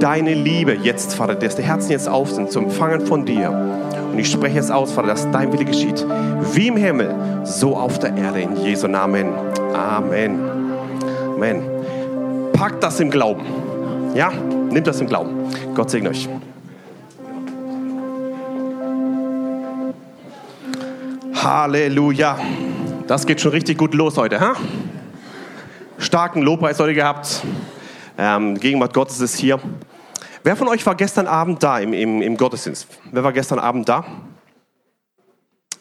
deine 0.00 0.34
Liebe 0.34 0.74
jetzt, 0.74 1.14
Vater, 1.14 1.34
dass 1.34 1.56
die 1.56 1.62
Herzen 1.62 1.92
jetzt 1.92 2.08
auf 2.08 2.30
sind, 2.30 2.50
zu 2.50 2.58
empfangen 2.58 3.06
von 3.06 3.24
dir. 3.24 3.50
Und 4.10 4.18
ich 4.18 4.30
spreche 4.30 4.56
jetzt 4.56 4.72
aus, 4.72 4.92
Vater, 4.92 5.08
dass 5.08 5.30
dein 5.30 5.52
Wille 5.52 5.64
geschieht. 5.64 6.04
Wie 6.52 6.68
im 6.68 6.76
Himmel, 6.76 7.14
so 7.44 7.76
auf 7.76 7.98
der 7.98 8.16
Erde. 8.16 8.40
In 8.40 8.56
Jesu 8.56 8.88
Namen. 8.88 9.28
Amen. 9.74 10.40
Amen. 11.36 11.62
Packt 12.52 12.82
das 12.82 12.98
im 13.00 13.10
Glauben. 13.10 13.44
Ja, 14.14 14.32
nimmt 14.70 14.86
das 14.86 15.00
im 15.00 15.06
Glauben. 15.06 15.30
Gott 15.74 15.90
segne 15.90 16.10
euch. 16.10 16.28
Halleluja. 21.34 22.38
Das 23.06 23.26
geht 23.26 23.40
schon 23.40 23.52
richtig 23.52 23.78
gut 23.78 23.94
los 23.94 24.16
heute. 24.16 24.40
Ha? 24.40 24.54
Starken 25.98 26.42
Lobpreis 26.42 26.78
heute 26.78 26.94
gehabt. 26.94 27.42
Ähm, 28.18 28.58
Gegenwart 28.58 28.92
Gottes 28.92 29.20
ist 29.20 29.36
hier. 29.36 29.58
Wer 30.42 30.56
von 30.56 30.68
euch 30.68 30.84
war 30.86 30.94
gestern 30.94 31.26
Abend 31.26 31.62
da 31.62 31.78
im, 31.78 31.92
im, 31.92 32.22
im 32.22 32.36
Gottesdienst? 32.36 32.86
Wer 33.12 33.22
war 33.22 33.32
gestern 33.32 33.58
Abend 33.58 33.88
da? 33.88 34.04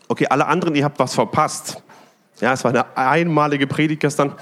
Okay, 0.09 0.27
alle 0.29 0.47
anderen, 0.47 0.75
ihr 0.75 0.83
habt 0.83 0.99
was 0.99 1.13
verpasst. 1.13 1.81
Ja, 2.41 2.51
es 2.53 2.63
war 2.63 2.71
eine 2.71 2.97
einmalige 2.97 3.67
Predigt 3.67 4.01
gestern 4.01 4.33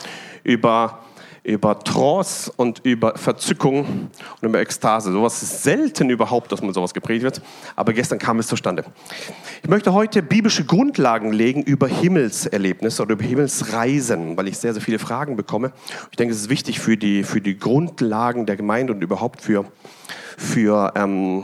über 0.43 1.00
über 1.47 1.79
Trance 1.79 2.51
und 2.57 2.81
über 2.83 3.17
Verzückung 3.17 4.09
und 4.41 4.50
über 4.50 4.59
Ekstase. 4.59 5.13
Sowas 5.13 5.41
ist 5.41 5.63
selten 5.63 6.09
überhaupt, 6.09 6.51
dass 6.51 6.62
man 6.62 6.74
sowas 6.74 6.93
gepredigt 6.93 7.24
wird, 7.24 7.41
aber 7.77 7.93
gestern 7.93 8.19
kam 8.19 8.38
es 8.39 8.47
zustande. 8.47 8.83
Ich 9.63 9.69
möchte 9.69 9.93
heute 9.93 10.21
biblische 10.21 10.65
Grundlagen 10.65 11.31
legen 11.31 11.63
über 11.63 11.88
Himmelserlebnisse 11.88 13.01
oder 13.01 13.13
über 13.13 13.24
Himmelsreisen, 13.24 14.36
weil 14.36 14.50
ich 14.50 14.57
sehr, 14.57 14.74
sehr 14.74 14.81
viele 14.81 15.00
Fragen 15.00 15.38
bekomme. 15.38 15.71
Ich 16.12 16.17
denke, 16.17 16.33
es 16.33 16.41
ist 16.41 16.50
wichtig 16.50 16.81
für 16.81 16.97
die, 16.97 17.24
für 17.24 17.39
die 17.39 17.57
Grundlagen 17.57 18.45
der 18.45 18.57
Gemeinde 18.57 18.91
und 18.91 19.01
überhaupt 19.01 19.41
für, 19.41 19.63
für 20.38 20.94
ähm, 20.96 21.44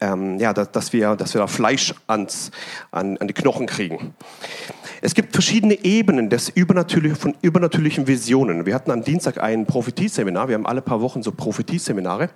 ähm, 0.00 0.38
ja, 0.38 0.52
dass, 0.52 0.70
dass, 0.72 0.92
wir, 0.92 1.16
dass 1.16 1.34
wir 1.34 1.40
da 1.40 1.46
Fleisch 1.46 1.94
ans, 2.06 2.50
an, 2.90 3.16
an 3.18 3.28
die 3.28 3.34
Knochen 3.34 3.66
kriegen. 3.66 4.14
Es 5.00 5.14
gibt 5.14 5.32
verschiedene 5.32 5.84
Ebenen 5.84 6.30
des 6.30 6.48
Übernatürlichen, 6.48 7.16
von 7.16 7.34
übernatürlichen 7.42 8.06
Visionen. 8.06 8.66
Wir 8.66 8.74
hatten 8.74 8.90
am 8.90 9.02
Dienstag 9.02 9.42
ein 9.42 9.66
Prophetieseminar. 9.66 10.48
Wir 10.48 10.54
haben 10.54 10.66
alle 10.66 10.82
paar 10.82 11.00
Wochen 11.00 11.22
so 11.22 11.32
Prophetieseminare. 11.32 12.30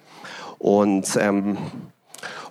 Und, 0.58 1.16
ähm, 1.18 1.58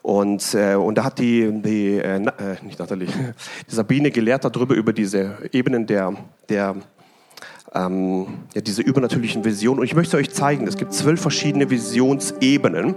und, 0.02 0.54
äh, 0.54 0.76
und 0.76 0.96
da 0.96 1.04
hat 1.04 1.20
die, 1.20 1.62
die 1.62 1.98
äh, 1.98 2.18
äh 2.18 2.58
nicht 2.64 2.80
Nathalie, 2.80 3.08
die 3.70 3.76
Sabine 3.76 4.12
gelehrt 4.12 4.46
darüber, 4.46 4.76
über 4.76 4.94
diese 4.94 5.38
Ebenen 5.52 5.86
der, 5.86 6.14
der 6.50 6.76
ähm, 7.74 8.28
ja, 8.54 8.62
diese 8.62 8.82
übernatürlichen 8.82 9.46
Visionen. 9.46 9.80
Und 9.80 9.86
ich 9.86 9.96
möchte 9.96 10.18
euch 10.18 10.32
zeigen, 10.32 10.68
es 10.68 10.78
gibt 10.78 10.94
zwölf 10.94 11.22
verschiedene 11.22 11.70
Visionsebenen. 11.70 12.96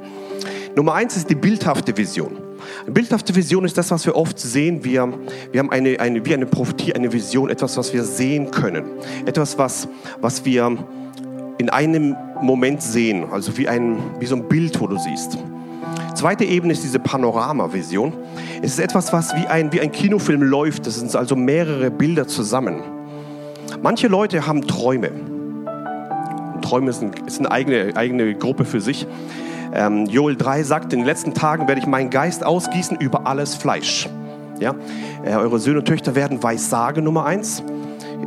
Nummer 0.75 0.95
eins 0.95 1.17
ist 1.17 1.29
die 1.29 1.35
bildhafte 1.35 1.97
Vision. 1.97 2.39
Eine 2.85 2.93
bildhafte 2.93 3.35
Vision 3.35 3.65
ist 3.65 3.77
das, 3.77 3.91
was 3.91 4.07
wir 4.07 4.17
oft 4.17 4.39
sehen. 4.39 4.85
Wir, 4.85 5.13
wir 5.51 5.59
haben 5.59 5.71
eine, 5.71 6.01
eine, 6.01 6.25
wie 6.25 6.35
eine 6.35 6.47
Prophetie, 6.47 6.95
eine 6.95 7.13
Vision, 7.13 7.51
etwas, 7.51 7.77
was 7.77 7.93
wir 7.93 8.05
sehen 8.05 8.51
können. 8.51 8.85
Etwas, 9.27 9.59
was, 9.59 9.89
was 10.21 10.45
wir 10.45 10.79
in 11.59 11.69
einem 11.71 12.17
Moment 12.41 12.83
sehen, 12.83 13.27
also 13.31 13.57
wie, 13.59 13.69
ein, 13.69 13.99
wie 14.19 14.27
so 14.27 14.37
ein 14.37 14.49
Bild, 14.49 14.81
wo 14.81 14.87
du 14.87 14.97
siehst. 14.97 15.39
Zweite 16.15 16.45
Ebene 16.45 16.73
ist 16.73 16.83
diese 16.83 16.99
Panorama-Vision. 16.99 18.13
Es 18.63 18.73
ist 18.73 18.81
etwas, 18.81 19.13
was 19.13 19.35
wie 19.35 19.47
ein, 19.47 19.73
wie 19.73 19.81
ein 19.81 19.93
Kinofilm 19.93 20.43
läuft. 20.43 20.87
Das 20.87 20.97
sind 20.97 21.15
also 21.17 21.37
mehrere 21.37 21.91
Bilder 21.91 22.27
zusammen. 22.27 22.81
Manche 23.83 24.07
Leute 24.07 24.47
haben 24.47 24.65
Träume. 24.69 25.11
Träume 26.63 26.93
sind, 26.93 27.19
ist 27.27 27.41
eine 27.41 27.51
eigene, 27.51 27.97
eigene 27.97 28.33
Gruppe 28.37 28.65
für 28.65 28.81
sich. 28.81 29.09
Ähm, 29.75 30.07
Joel 30.07 30.37
3 30.37 30.63
sagt, 30.63 30.93
in 30.93 31.01
den 31.01 31.07
letzten 31.07 31.35
Tagen 31.35 31.67
werde 31.67 31.81
ich 31.81 31.89
meinen 31.89 32.09
Geist 32.09 32.47
ausgießen 32.47 32.99
über 32.99 33.27
alles 33.27 33.57
Fleisch. 33.57 34.09
Ja? 34.61 34.77
Äh, 35.25 35.35
eure 35.35 35.59
Söhne 35.59 35.81
und 35.81 35.87
Töchter 35.87 36.15
werden 36.15 36.45
Weissage 36.45 37.03
Nummer 37.03 37.25
eins. 37.25 37.65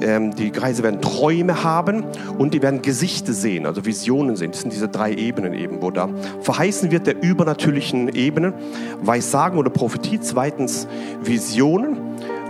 Ähm, 0.02 0.36
die 0.36 0.52
Kreise 0.52 0.84
werden 0.84 1.02
Träume 1.02 1.64
haben 1.64 2.04
und 2.38 2.54
die 2.54 2.62
werden 2.62 2.82
Gesichter 2.82 3.32
sehen, 3.32 3.66
also 3.66 3.86
Visionen 3.86 4.36
sehen. 4.36 4.52
Das 4.52 4.60
sind 4.60 4.74
diese 4.74 4.90
drei 4.90 5.14
Ebenen 5.14 5.54
eben, 5.54 5.82
wo 5.82 5.90
da 5.90 6.10
verheißen 6.42 6.92
wird 6.92 7.08
der 7.08 7.24
übernatürlichen 7.24 8.10
Ebenen. 8.10 8.54
Weissagen 9.02 9.58
oder 9.58 9.70
Prophetie, 9.70 10.20
zweitens 10.20 10.86
Visionen 11.24 11.96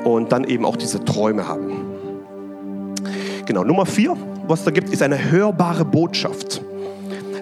und 0.04 0.32
dann 0.32 0.44
eben 0.44 0.66
auch 0.66 0.76
diese 0.76 1.06
Träume 1.06 1.48
haben. 1.48 1.85
Genau, 3.46 3.64
Nummer 3.64 3.86
vier, 3.86 4.16
was 4.48 4.64
da 4.64 4.72
gibt, 4.72 4.90
ist 4.90 5.04
eine 5.04 5.32
hörbare 5.32 5.86
Botschaft. 5.86 6.62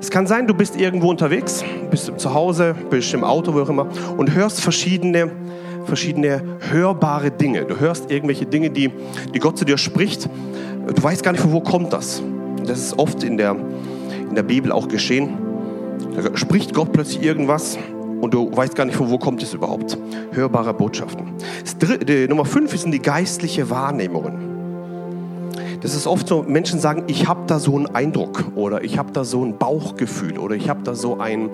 Es 0.01 0.11
kann 0.11 0.27
sein, 0.27 0.47
du 0.47 0.53
bist 0.53 0.75
irgendwo 0.75 1.09
unterwegs, 1.09 1.63
bist 1.89 2.11
zu 2.17 2.33
Hause, 2.33 2.75
bist 2.89 3.13
im 3.13 3.23
Auto, 3.23 3.53
wo 3.53 3.61
auch 3.61 3.69
immer, 3.69 3.87
und 4.17 4.35
hörst 4.35 4.59
verschiedene, 4.59 5.31
verschiedene 5.85 6.43
hörbare 6.59 7.31
Dinge. 7.31 7.63
Du 7.63 7.79
hörst 7.79 8.11
irgendwelche 8.11 8.45
Dinge, 8.45 8.69
die, 8.69 8.91
die 9.33 9.39
Gott 9.39 9.57
zu 9.57 9.63
dir 9.63 9.77
spricht. 9.77 10.29
Du 10.93 11.01
weißt 11.01 11.23
gar 11.23 11.31
nicht, 11.31 11.41
von 11.41 11.53
wo 11.53 11.61
kommt 11.61 11.93
das. 11.93 12.21
Das 12.65 12.79
ist 12.79 12.99
oft 12.99 13.23
in 13.23 13.37
der, 13.37 13.55
in 14.27 14.35
der 14.35 14.43
Bibel 14.43 14.73
auch 14.73 14.89
geschehen. 14.89 15.37
Da 16.21 16.35
spricht 16.37 16.73
Gott 16.73 16.91
plötzlich 16.91 17.23
irgendwas 17.23 17.77
und 18.19 18.33
du 18.33 18.51
weißt 18.53 18.75
gar 18.75 18.83
nicht, 18.83 18.97
von 18.97 19.09
wo 19.09 19.17
kommt 19.17 19.41
es 19.41 19.53
überhaupt. 19.53 19.97
Hörbare 20.33 20.73
Botschaften. 20.73 21.31
Dritte, 21.79 22.27
Nummer 22.27 22.43
fünf 22.43 22.77
sind 22.77 22.91
die 22.91 23.01
geistliche 23.01 23.69
Wahrnehmungen. 23.69 24.52
Das 25.81 25.95
ist 25.95 26.07
oft 26.07 26.27
so, 26.27 26.43
Menschen 26.43 26.79
sagen, 26.79 27.03
ich 27.07 27.27
habe 27.27 27.41
da 27.47 27.59
so 27.59 27.75
einen 27.75 27.87
Eindruck 27.87 28.45
oder 28.55 28.83
ich 28.83 28.97
habe 28.97 29.11
da 29.11 29.23
so 29.23 29.43
ein 29.43 29.57
Bauchgefühl 29.57 30.37
oder 30.37 30.55
ich 30.55 30.69
habe 30.69 30.83
da 30.83 30.95
so 30.95 31.19
ein, 31.19 31.49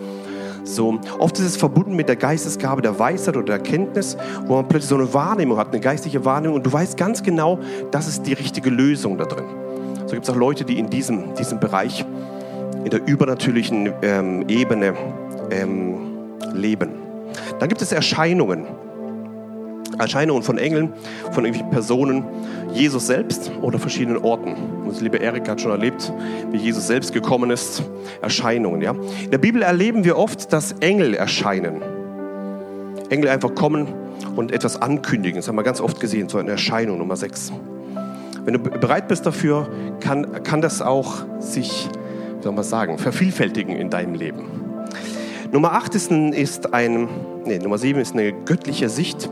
so, 0.63 0.99
oft 1.17 1.37
ist 1.39 1.45
es 1.45 1.57
verbunden 1.57 1.95
mit 1.95 2.09
der 2.09 2.15
Geistesgabe 2.15 2.81
der 2.81 2.99
Weisheit 2.99 3.35
oder 3.35 3.45
der 3.45 3.55
Erkenntnis, 3.55 4.17
wo 4.45 4.55
man 4.55 4.67
plötzlich 4.67 4.89
so 4.89 4.95
eine 4.95 5.13
Wahrnehmung 5.13 5.57
hat, 5.57 5.69
eine 5.69 5.79
geistliche 5.79 6.25
Wahrnehmung 6.25 6.57
und 6.57 6.65
du 6.65 6.71
weißt 6.71 6.97
ganz 6.97 7.23
genau, 7.23 7.59
das 7.91 8.07
ist 8.07 8.23
die 8.23 8.33
richtige 8.33 8.69
Lösung 8.69 9.17
da 9.17 9.25
drin. 9.25 9.45
So 10.05 10.13
gibt 10.13 10.27
es 10.27 10.29
auch 10.29 10.37
Leute, 10.37 10.65
die 10.65 10.79
in 10.79 10.89
diesem, 10.89 11.35
diesem 11.35 11.59
Bereich, 11.59 12.05
in 12.83 12.89
der 12.89 13.05
übernatürlichen 13.07 13.91
ähm, 14.01 14.45
Ebene 14.47 14.93
ähm, 15.51 15.97
leben. 16.53 16.89
Dann 17.59 17.69
gibt 17.69 17.81
es 17.81 17.91
Erscheinungen. 17.91 18.65
Erscheinungen 19.99 20.43
von 20.43 20.57
Engeln, 20.57 20.93
von 21.31 21.45
irgendwelchen 21.45 21.69
Personen, 21.69 22.23
Jesus 22.73 23.07
selbst 23.07 23.51
oder 23.61 23.79
verschiedenen 23.79 24.23
Orten. 24.23 24.55
Unsere 24.85 25.03
liebe 25.03 25.17
Erik 25.17 25.47
hat 25.47 25.61
schon 25.61 25.71
erlebt, 25.71 26.11
wie 26.51 26.57
Jesus 26.57 26.87
selbst 26.87 27.13
gekommen 27.13 27.51
ist. 27.51 27.83
Erscheinungen, 28.21 28.81
ja. 28.81 28.91
In 29.23 29.31
der 29.31 29.37
Bibel 29.37 29.61
erleben 29.61 30.03
wir 30.03 30.17
oft, 30.17 30.51
dass 30.53 30.73
Engel 30.79 31.13
erscheinen. 31.13 31.81
Engel 33.09 33.29
einfach 33.29 33.53
kommen 33.55 33.87
und 34.35 34.51
etwas 34.51 34.81
ankündigen. 34.81 35.37
Das 35.37 35.47
haben 35.47 35.55
wir 35.55 35.63
ganz 35.63 35.81
oft 35.81 35.99
gesehen, 35.99 36.29
so 36.29 36.37
eine 36.37 36.51
Erscheinung 36.51 36.97
Nummer 36.97 37.15
6. 37.15 37.51
Wenn 38.45 38.53
du 38.53 38.59
bereit 38.59 39.07
bist 39.07 39.25
dafür, 39.25 39.67
kann, 39.99 40.43
kann 40.43 40.61
das 40.61 40.81
auch 40.81 41.25
sich, 41.39 41.89
wie 42.37 42.43
soll 42.43 42.53
man 42.53 42.63
sagen, 42.63 42.97
vervielfältigen 42.97 43.75
in 43.75 43.89
deinem 43.89 44.15
Leben. 44.15 44.45
Nummer 45.51 45.73
8 45.73 45.95
ist 45.95 46.11
ein, 46.11 46.31
ist 46.31 46.73
ein 46.73 47.07
nee, 47.45 47.57
Nummer 47.57 47.77
7 47.77 47.99
ist 47.99 48.13
eine 48.13 48.31
göttliche 48.31 48.89
Sicht. 48.89 49.29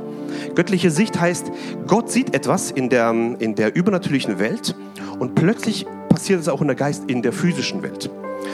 Göttliche 0.55 0.91
Sicht 0.91 1.19
heißt, 1.19 1.51
Gott 1.87 2.11
sieht 2.11 2.33
etwas 2.35 2.71
in 2.71 2.89
der, 2.89 3.09
in 3.39 3.55
der 3.55 3.75
übernatürlichen 3.75 4.39
Welt 4.39 4.75
und 5.19 5.35
plötzlich 5.35 5.85
passiert 6.09 6.41
es 6.41 6.49
auch 6.49 6.61
in 6.61 6.67
der 6.67 6.75
Geist, 6.75 7.03
in 7.07 7.21
der 7.21 7.33
physischen 7.33 7.83
Welt. 7.83 8.09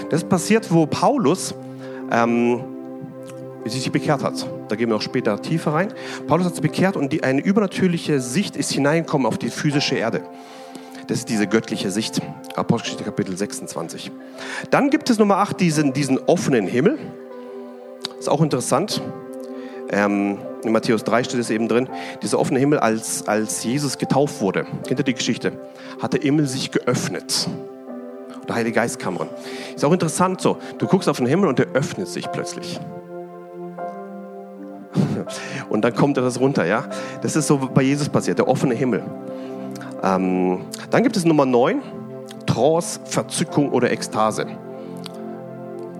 Das 0.10 0.24
passiert, 0.24 0.72
wo 0.72 0.86
Paulus 0.86 1.56
ähm, 2.12 2.64
sich 3.66 3.92
bekehrt 3.92 4.24
hat. 4.24 4.46
Da 4.68 4.76
gehen 4.76 4.90
wir 4.90 4.96
auch 4.96 5.02
später 5.02 5.42
tiefer 5.42 5.74
rein. 5.74 5.94
Paulus 6.28 6.46
hat 6.46 6.56
sich 6.56 6.62
bekehrt 6.62 6.98
und 6.98 7.14
die, 7.14 7.24
eine 7.24 7.42
übernatürliche 7.42 8.20
Sicht 8.20 8.56
ist 8.56 8.72
hineingekommen 8.72 9.28
auf 9.28 9.38
die 9.38 9.50
physische 9.50 9.96
Erde. 9.96 10.22
Das 11.08 11.20
ist 11.20 11.30
diese 11.30 11.48
göttliche 11.48 11.92
Sicht. 11.92 12.22
Apostelgeschichte 12.56 13.04
Kapitel 13.04 13.36
26. 13.36 14.12
Dann 14.70 14.90
gibt 14.90 15.10
es 15.10 15.20
Nummer 15.20 15.38
8 15.38 15.60
diesen, 15.60 15.94
diesen 15.94 16.18
offenen 16.18 16.68
Himmel. 16.68 16.98
Ist 18.20 18.30
auch 18.30 18.42
interessant. 18.42 19.02
Ähm, 19.90 20.38
in 20.66 20.72
Matthäus 20.72 21.04
3 21.04 21.24
steht 21.24 21.40
es 21.40 21.50
eben 21.50 21.68
drin, 21.68 21.90
dieser 22.22 22.40
offene 22.40 22.60
Himmel, 22.60 22.80
als, 22.80 23.28
als 23.28 23.64
Jesus 23.64 23.98
getauft 23.98 24.42
wurde, 24.42 24.66
ihr 24.90 24.96
die 24.96 25.14
Geschichte, 25.14 25.54
hat 26.02 26.14
der 26.14 26.22
Himmel 26.22 26.48
sich 26.48 26.72
geöffnet. 26.72 27.48
Der 28.48 28.56
Heilige 28.56 28.76
Geist 28.76 29.00
kam 29.00 29.18
rein. 29.18 29.30
Ist 29.76 29.86
auch 29.86 29.94
interessant 29.94 30.42
so, 30.42 30.58
du 30.78 30.88
guckst 30.88 31.08
auf 31.08 31.18
den 31.18 31.28
Himmel 31.28 31.48
und 31.48 31.60
der 31.60 31.68
öffnet 31.74 32.08
sich 32.08 32.32
plötzlich. 32.32 32.80
Und 35.70 35.82
dann 35.82 35.96
kommt 35.96 36.18
er 36.18 36.24
das 36.24 36.40
runter, 36.40 36.66
ja. 36.66 36.86
Das 37.22 37.36
ist 37.36 37.48
so 37.48 37.58
bei 37.58 37.82
Jesus 37.82 38.10
passiert, 38.10 38.38
der 38.38 38.48
offene 38.48 38.76
Himmel. 38.76 39.04
Ähm, 40.04 40.66
dann 40.92 41.02
gibt 41.02 41.18
es 41.18 41.26
Nummer 41.26 41.46
9, 41.46 41.82
Trance, 42.46 43.00
Verzückung 43.06 43.72
oder 43.72 43.90
Ekstase. 43.90 44.46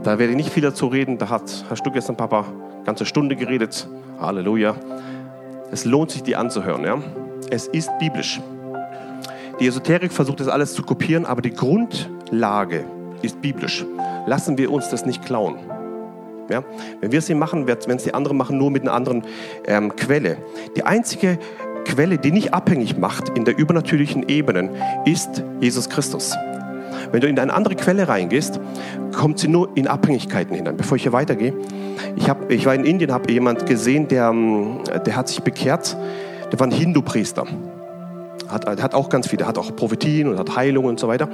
Da 0.04 0.20
werde 0.20 0.32
ich 0.32 0.38
nicht 0.38 0.52
viel 0.52 0.62
dazu 0.62 0.88
reden, 0.88 1.18
da 1.18 1.30
hat 1.30 1.66
Herr 1.68 1.78
Stuck 1.78 1.94
gestern 1.94 2.18
Papa 2.18 2.46
ganze 2.84 3.06
Stunde 3.06 3.36
geredet. 3.36 3.88
Halleluja. 4.24 4.76
Es 5.72 5.86
lohnt 5.86 6.12
sich, 6.12 6.24
die 6.24 6.36
anzuhören. 6.36 6.84
Ja? 6.84 6.98
Es 7.50 7.68
ist 7.68 7.90
biblisch. 8.00 8.42
Die 9.60 9.68
Esoterik 9.68 10.12
versucht 10.12 10.40
das 10.40 10.48
alles 10.48 10.74
zu 10.74 10.84
kopieren, 10.84 11.26
aber 11.26 11.42
die 11.42 11.54
Grundlage 11.54 12.86
ist 13.22 13.42
biblisch. 13.42 13.86
Lassen 14.26 14.58
wir 14.58 14.72
uns 14.72 14.90
das 14.90 15.06
nicht 15.06 15.24
klauen. 15.26 15.58
Ja? 16.50 16.64
Wenn 17.02 17.12
wir 17.12 17.20
es 17.20 17.28
hier 17.28 17.36
machen, 17.36 17.68
wenn 17.68 17.98
es 17.98 18.04
die 18.04 18.14
anderen 18.14 18.38
machen, 18.38 18.58
nur 18.58 18.72
mit 18.72 18.82
einer 18.84 18.94
anderen 18.94 19.24
ähm, 19.66 19.96
Quelle. 19.96 20.38
Die 20.76 20.84
einzige 20.84 21.38
Quelle, 21.86 22.18
die 22.18 22.32
nicht 22.32 22.54
abhängig 22.54 22.98
macht 22.98 23.30
in 23.30 23.46
der 23.46 23.58
übernatürlichen 23.58 24.28
Ebene, 24.30 24.70
ist 25.06 25.44
Jesus 25.60 25.90
Christus. 25.90 26.34
Wenn 27.14 27.22
du 27.22 27.28
in 27.28 27.38
eine 27.38 27.54
andere 27.54 27.76
Quelle 27.76 28.08
reingehst, 28.08 28.60
kommt 29.16 29.38
sie 29.38 29.48
nur 29.48 29.70
in 29.78 29.88
Abhängigkeiten 29.88 30.56
hinein. 30.56 30.76
Bevor 30.76 30.98
ich 30.98 31.04
hier 31.04 31.14
weitergehe, 31.14 31.54
ich, 32.16 32.28
hab, 32.28 32.50
ich 32.50 32.66
war 32.66 32.74
in 32.74 32.86
Indien, 32.86 33.12
habe 33.12 33.32
jemand 33.32 33.68
gesehen, 33.68 34.08
der, 34.08 34.30
ähm, 34.30 34.80
der 35.06 35.16
hat 35.16 35.28
sich 35.28 35.44
bekehrt. 35.44 35.96
Der 36.52 36.60
war 36.60 36.66
ein 36.66 36.72
Hindu-Priester. 36.72 37.46
Hat, 38.54 38.68
hat 38.68 38.94
auch 38.94 39.10
ganz 39.10 39.28
viele, 39.28 39.48
hat 39.48 39.58
auch 39.58 39.76
Prophetien 39.76 40.28
und 40.28 40.38
hat 40.38 40.56
Heilungen 40.56 40.90
und 40.90 41.00
so 41.00 41.08
weiter. 41.08 41.28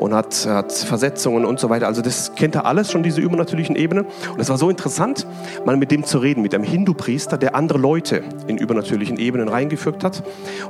und 0.00 0.14
hat, 0.14 0.46
hat 0.46 0.72
Versetzungen 0.72 1.44
und 1.44 1.60
so 1.60 1.68
weiter. 1.68 1.86
Also 1.86 2.00
das 2.00 2.34
kennt 2.34 2.54
er 2.54 2.64
alles 2.64 2.90
schon, 2.90 3.02
diese 3.02 3.20
übernatürlichen 3.20 3.76
Ebenen. 3.76 4.06
Und 4.32 4.40
es 4.40 4.48
war 4.48 4.56
so 4.56 4.70
interessant, 4.70 5.26
mal 5.66 5.76
mit 5.76 5.90
dem 5.90 6.04
zu 6.04 6.18
reden, 6.18 6.42
mit 6.42 6.54
einem 6.54 6.64
Hindu-Priester, 6.64 7.36
der 7.36 7.54
andere 7.54 7.78
Leute 7.78 8.22
in 8.46 8.56
übernatürlichen 8.56 9.18
Ebenen 9.18 9.48
reingeführt 9.48 10.02
hat 10.02 10.22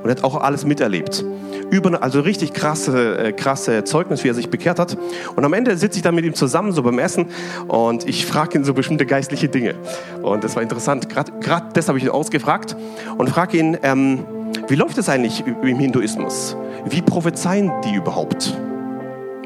und 0.03 0.11
hat 0.11 0.25
auch 0.25 0.41
alles 0.41 0.65
miterlebt. 0.65 1.25
Über, 1.71 2.03
also 2.03 2.21
richtig 2.21 2.53
krasse, 2.53 3.19
äh, 3.19 3.33
krasse 3.33 3.85
Zeugnis, 3.85 4.25
wie 4.25 4.29
er 4.29 4.35
sich 4.35 4.51
bekehrt 4.51 4.81
hat. 4.81 4.99
Und 5.37 5.45
am 5.45 5.53
Ende 5.53 5.77
sitze 5.77 5.99
ich 5.99 6.03
dann 6.03 6.17
mit 6.17 6.25
ihm 6.25 6.35
zusammen, 6.35 6.73
so 6.73 6.83
beim 6.83 6.99
Essen, 6.99 7.27
und 7.69 8.09
ich 8.09 8.27
frage 8.27 8.59
ihn 8.59 8.65
so 8.65 8.75
bestimmte 8.75 9.07
geistliche 9.07 9.49
Dinge. 9.49 9.77
Und 10.23 10.43
das 10.43 10.57
war 10.57 10.63
interessant. 10.63 11.09
Gerade 11.09 11.31
das 11.73 11.87
habe 11.87 11.99
ich 11.99 12.05
ihn 12.05 12.11
ausgefragt 12.11 12.77
und 13.17 13.31
frage 13.31 13.59
ihn, 13.59 13.79
ähm, 13.85 14.25
wie 14.69 14.75
läuft 14.75 14.99
es 14.99 15.09
eigentlich 15.09 15.45
im 15.47 15.79
Hinduismus? 15.79 16.57
Wie 16.89 17.03
prophezeien 17.03 17.71
die 17.85 17.95
überhaupt? 17.95 18.57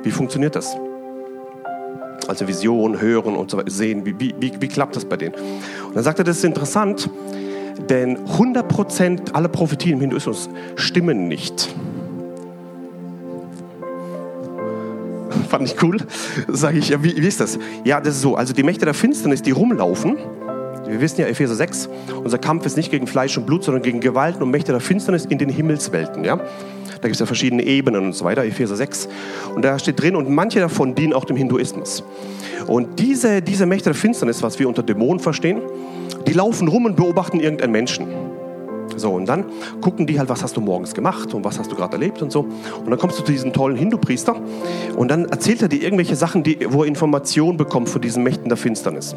Wie 0.03 0.11
funktioniert 0.11 0.55
das? 0.55 0.77
Also 2.29 2.47
Vision, 2.49 3.01
Hören 3.01 3.37
und 3.37 3.51
so 3.51 3.59
weiter, 3.59 3.71
sehen, 3.71 4.05
wie, 4.05 4.19
wie, 4.19 4.53
wie, 4.59 4.69
klappt 4.69 4.97
das 4.97 5.05
bei 5.05 5.17
denen? 5.17 5.35
Und 5.35 5.95
dann 5.95 6.05
sagt 6.05 6.19
er, 6.19 6.25
das 6.25 6.39
ist 6.39 6.45
interessant, 6.45 7.11
denn 7.89 8.19
100% 8.19 9.33
aller 9.33 9.49
Prophetien 9.49 9.95
im 9.95 10.01
Hinduismus 10.01 10.49
stimmen 10.77 11.29
nicht. 11.29 11.75
Fand 15.49 15.69
ich 15.69 15.83
cool. 15.83 15.99
Sage 16.49 16.79
ich, 16.79 16.89
ja, 16.91 17.03
wie, 17.03 17.17
wie 17.17 17.27
ist 17.27 17.41
das? 17.41 17.59
Ja, 17.85 18.01
das 18.01 18.17
ist 18.17 18.23
so. 18.23 18.37
Also 18.37 18.53
die 18.53 18.63
Mächte 18.63 18.85
der 18.85 18.95
Finsternis, 18.95 19.43
die 19.43 19.51
rumlaufen, 19.51 20.17
wir 20.87 21.01
wissen 21.01 21.21
ja, 21.21 21.27
Epheser 21.27 21.55
6, 21.55 21.89
unser 22.23 22.39
Kampf 22.39 22.67
ist 22.67 22.77
nicht 22.77 22.91
gegen 22.91 23.07
Fleisch 23.07 23.37
und 23.37 23.47
Blut, 23.47 23.65
sondern 23.65 23.83
gegen 23.83 24.01
Gewalten 24.01 24.43
und 24.43 24.51
Mächte 24.51 24.73
der 24.73 24.81
Finsternis 24.81 25.25
in 25.25 25.39
den 25.39 25.49
Himmelswelten. 25.49 26.25
Ja? 26.25 26.37
Da 26.37 27.09
gibt 27.09 27.15
es 27.15 27.21
ja 27.21 27.27
verschiedene 27.27 27.63
Ebenen 27.65 28.07
und 28.07 28.13
so 28.15 28.25
weiter, 28.25 28.45
Epheser 28.45 28.77
6. 28.77 29.09
Und 29.55 29.65
da 29.65 29.79
steht 29.79 30.01
drin, 30.01 30.17
und 30.17 30.29
manche 30.31 30.61
davon 30.61 30.95
dienen 30.95 31.13
auch 31.13 31.25
dem 31.25 31.37
Hinduismus. 31.37 32.03
Und 32.67 32.99
diese, 32.99 33.43
diese 33.43 33.67
Mächte 33.67 33.91
der 33.91 33.95
Finsternis, 33.95 34.43
was 34.43 34.59
wir 34.59 34.69
unter 34.69 34.83
Dämonen 34.83 35.21
verstehen, 35.21 35.61
die 36.27 36.33
laufen 36.33 36.69
rum 36.69 36.87
und 36.87 36.97
beobachten 36.97 37.41
irgendeinen 37.41 37.73
Menschen. 37.73 38.07
So, 38.97 39.11
und 39.13 39.27
dann 39.27 39.45
gucken 39.81 40.07
die 40.07 40.19
halt, 40.19 40.29
was 40.29 40.43
hast 40.43 40.57
du 40.57 40.61
morgens 40.61 40.95
gemacht 40.95 41.35
und 41.35 41.45
was 41.45 41.59
hast 41.59 41.71
du 41.71 41.77
gerade 41.77 41.95
erlebt 41.95 42.23
und 42.23 42.31
so. 42.31 42.41
Und 42.41 42.91
dann 42.91 42.99
kommst 42.99 43.19
du 43.19 43.25
zu 43.25 43.33
diesem 43.33 43.53
tollen 43.53 43.77
Hindu-Priester 43.77 44.37
und 44.97 45.09
dann 45.09 45.27
erzählt 45.27 45.63
er 45.63 45.69
dir 45.69 45.83
irgendwelche 45.83 46.17
Sachen, 46.17 46.43
die, 46.43 46.59
wo 46.69 46.83
er 46.83 46.89
Informationen 46.89 47.57
bekommt 47.57 47.89
von 47.89 48.01
diesen 48.01 48.23
Mächten 48.23 48.49
der 48.49 48.57
Finsternis. 48.57 49.15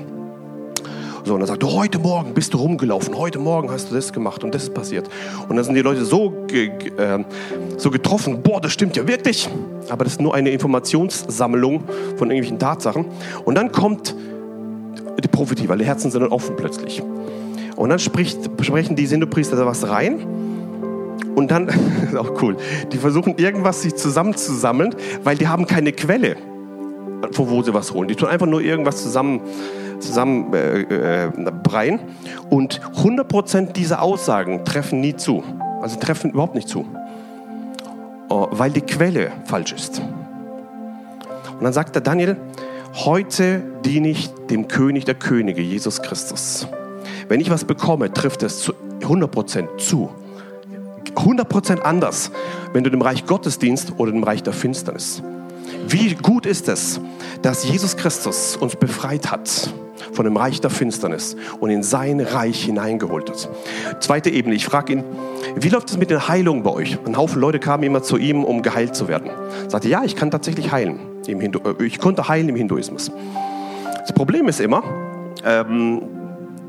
Und 1.33 1.41
dann 1.41 1.47
sagt 1.47 1.63
heute 1.63 1.99
Morgen 1.99 2.33
bist 2.33 2.53
du 2.53 2.57
rumgelaufen, 2.57 3.17
heute 3.17 3.39
Morgen 3.39 3.69
hast 3.69 3.89
du 3.89 3.95
das 3.95 4.13
gemacht 4.13 4.43
und 4.43 4.53
das 4.53 4.63
ist 4.63 4.73
passiert. 4.73 5.09
Und 5.47 5.55
dann 5.55 5.65
sind 5.65 5.75
die 5.75 5.81
Leute 5.81 6.05
so, 6.05 6.45
ge, 6.47 6.71
äh, 6.97 7.23
so 7.77 7.91
getroffen, 7.91 8.41
boah, 8.41 8.61
das 8.61 8.71
stimmt 8.71 8.95
ja 8.95 9.07
wirklich. 9.07 9.49
Aber 9.89 10.03
das 10.03 10.13
ist 10.13 10.21
nur 10.21 10.33
eine 10.33 10.49
Informationssammlung 10.49 11.83
von 12.17 12.29
irgendwelchen 12.29 12.59
Tatsachen. 12.59 13.05
Und 13.45 13.55
dann 13.55 13.71
kommt 13.71 14.15
die 15.23 15.27
Prophetie, 15.27 15.67
weil 15.69 15.79
die 15.79 15.85
Herzen 15.85 16.11
sind 16.11 16.21
dann 16.21 16.31
offen 16.31 16.55
plötzlich. 16.55 17.01
Und 17.75 17.89
dann 17.89 17.99
spricht, 17.99 18.39
sprechen 18.61 18.95
die 18.95 19.05
Sindopriester 19.05 19.55
da 19.55 19.65
was 19.65 19.87
rein. 19.87 20.25
Und 21.35 21.51
dann, 21.51 21.67
das 22.01 22.09
ist 22.09 22.15
auch 22.15 22.41
cool, 22.41 22.57
die 22.91 22.97
versuchen 22.97 23.37
irgendwas 23.37 23.81
sich 23.81 23.95
zusammenzusammeln, 23.95 24.95
weil 25.23 25.37
die 25.37 25.47
haben 25.47 25.67
keine 25.67 25.93
Quelle, 25.93 26.37
von 27.31 27.49
wo 27.49 27.61
sie 27.61 27.73
was 27.73 27.93
holen. 27.93 28.07
Die 28.07 28.15
tun 28.15 28.29
einfach 28.29 28.47
nur 28.47 28.61
irgendwas 28.61 29.03
zusammen 29.03 29.41
zusammenbreien. 29.99 31.99
Äh, 31.99 32.01
äh, 32.01 32.49
und 32.49 32.81
100% 32.81 33.73
dieser 33.73 34.01
Aussagen 34.01 34.65
treffen 34.65 35.01
nie 35.01 35.15
zu. 35.15 35.43
Also 35.81 35.99
treffen 35.99 36.31
überhaupt 36.31 36.55
nicht 36.55 36.67
zu. 36.67 36.85
Oh, 38.29 38.47
weil 38.51 38.71
die 38.71 38.81
Quelle 38.81 39.31
falsch 39.45 39.73
ist. 39.73 39.99
Und 39.99 41.63
dann 41.63 41.73
sagt 41.73 41.95
der 41.95 42.01
Daniel, 42.01 42.37
heute 42.93 43.63
diene 43.85 44.09
ich 44.09 44.29
dem 44.49 44.67
König 44.67 45.05
der 45.05 45.15
Könige, 45.15 45.61
Jesus 45.61 46.01
Christus. 46.01 46.67
Wenn 47.27 47.39
ich 47.39 47.49
was 47.49 47.63
bekomme, 47.63 48.11
trifft 48.11 48.43
es 48.43 48.59
zu 48.59 48.73
100% 49.01 49.77
zu. 49.77 50.09
100% 51.15 51.79
anders, 51.79 52.31
wenn 52.73 52.83
du 52.83 52.91
dem 52.91 53.01
Reich 53.01 53.25
Gottes 53.25 53.59
dienst 53.59 53.93
oder 53.97 54.11
dem 54.11 54.23
Reich 54.23 54.43
der 54.43 54.53
Finsternis. 54.53 55.23
Wie 55.89 56.15
gut 56.15 56.45
ist 56.45 56.67
es, 56.67 56.99
dass 57.41 57.63
Jesus 57.63 57.95
Christus 57.95 58.57
uns 58.57 58.75
befreit 58.75 59.31
hat 59.31 59.71
von 60.11 60.25
dem 60.25 60.35
Reich 60.35 60.59
der 60.59 60.69
Finsternis 60.69 61.37
und 61.61 61.69
in 61.69 61.81
sein 61.81 62.19
Reich 62.19 62.65
hineingeholt 62.65 63.29
hat. 63.29 63.49
Zweite 64.03 64.29
Ebene, 64.29 64.55
ich 64.55 64.65
frage 64.65 64.93
ihn, 64.93 65.03
wie 65.55 65.69
läuft 65.69 65.89
es 65.89 65.97
mit 65.97 66.09
den 66.09 66.27
Heilungen 66.27 66.63
bei 66.63 66.71
euch? 66.71 66.97
Ein 67.05 67.15
Haufen 67.15 67.39
Leute 67.39 67.59
kamen 67.59 67.83
immer 67.83 68.03
zu 68.03 68.17
ihm, 68.17 68.43
um 68.43 68.63
geheilt 68.63 68.97
zu 68.97 69.07
werden. 69.07 69.29
Sagte, 69.69 69.87
ja, 69.87 70.03
ich 70.03 70.17
kann 70.17 70.29
tatsächlich 70.29 70.73
heilen. 70.73 70.99
Im 71.25 71.39
Hindu 71.39 71.59
äh, 71.59 71.85
ich 71.85 71.99
konnte 71.99 72.27
heilen 72.27 72.49
im 72.49 72.57
Hinduismus. 72.57 73.09
Das 74.01 74.11
Problem 74.11 74.49
ist 74.49 74.59
immer, 74.59 74.83
ähm, 75.45 76.01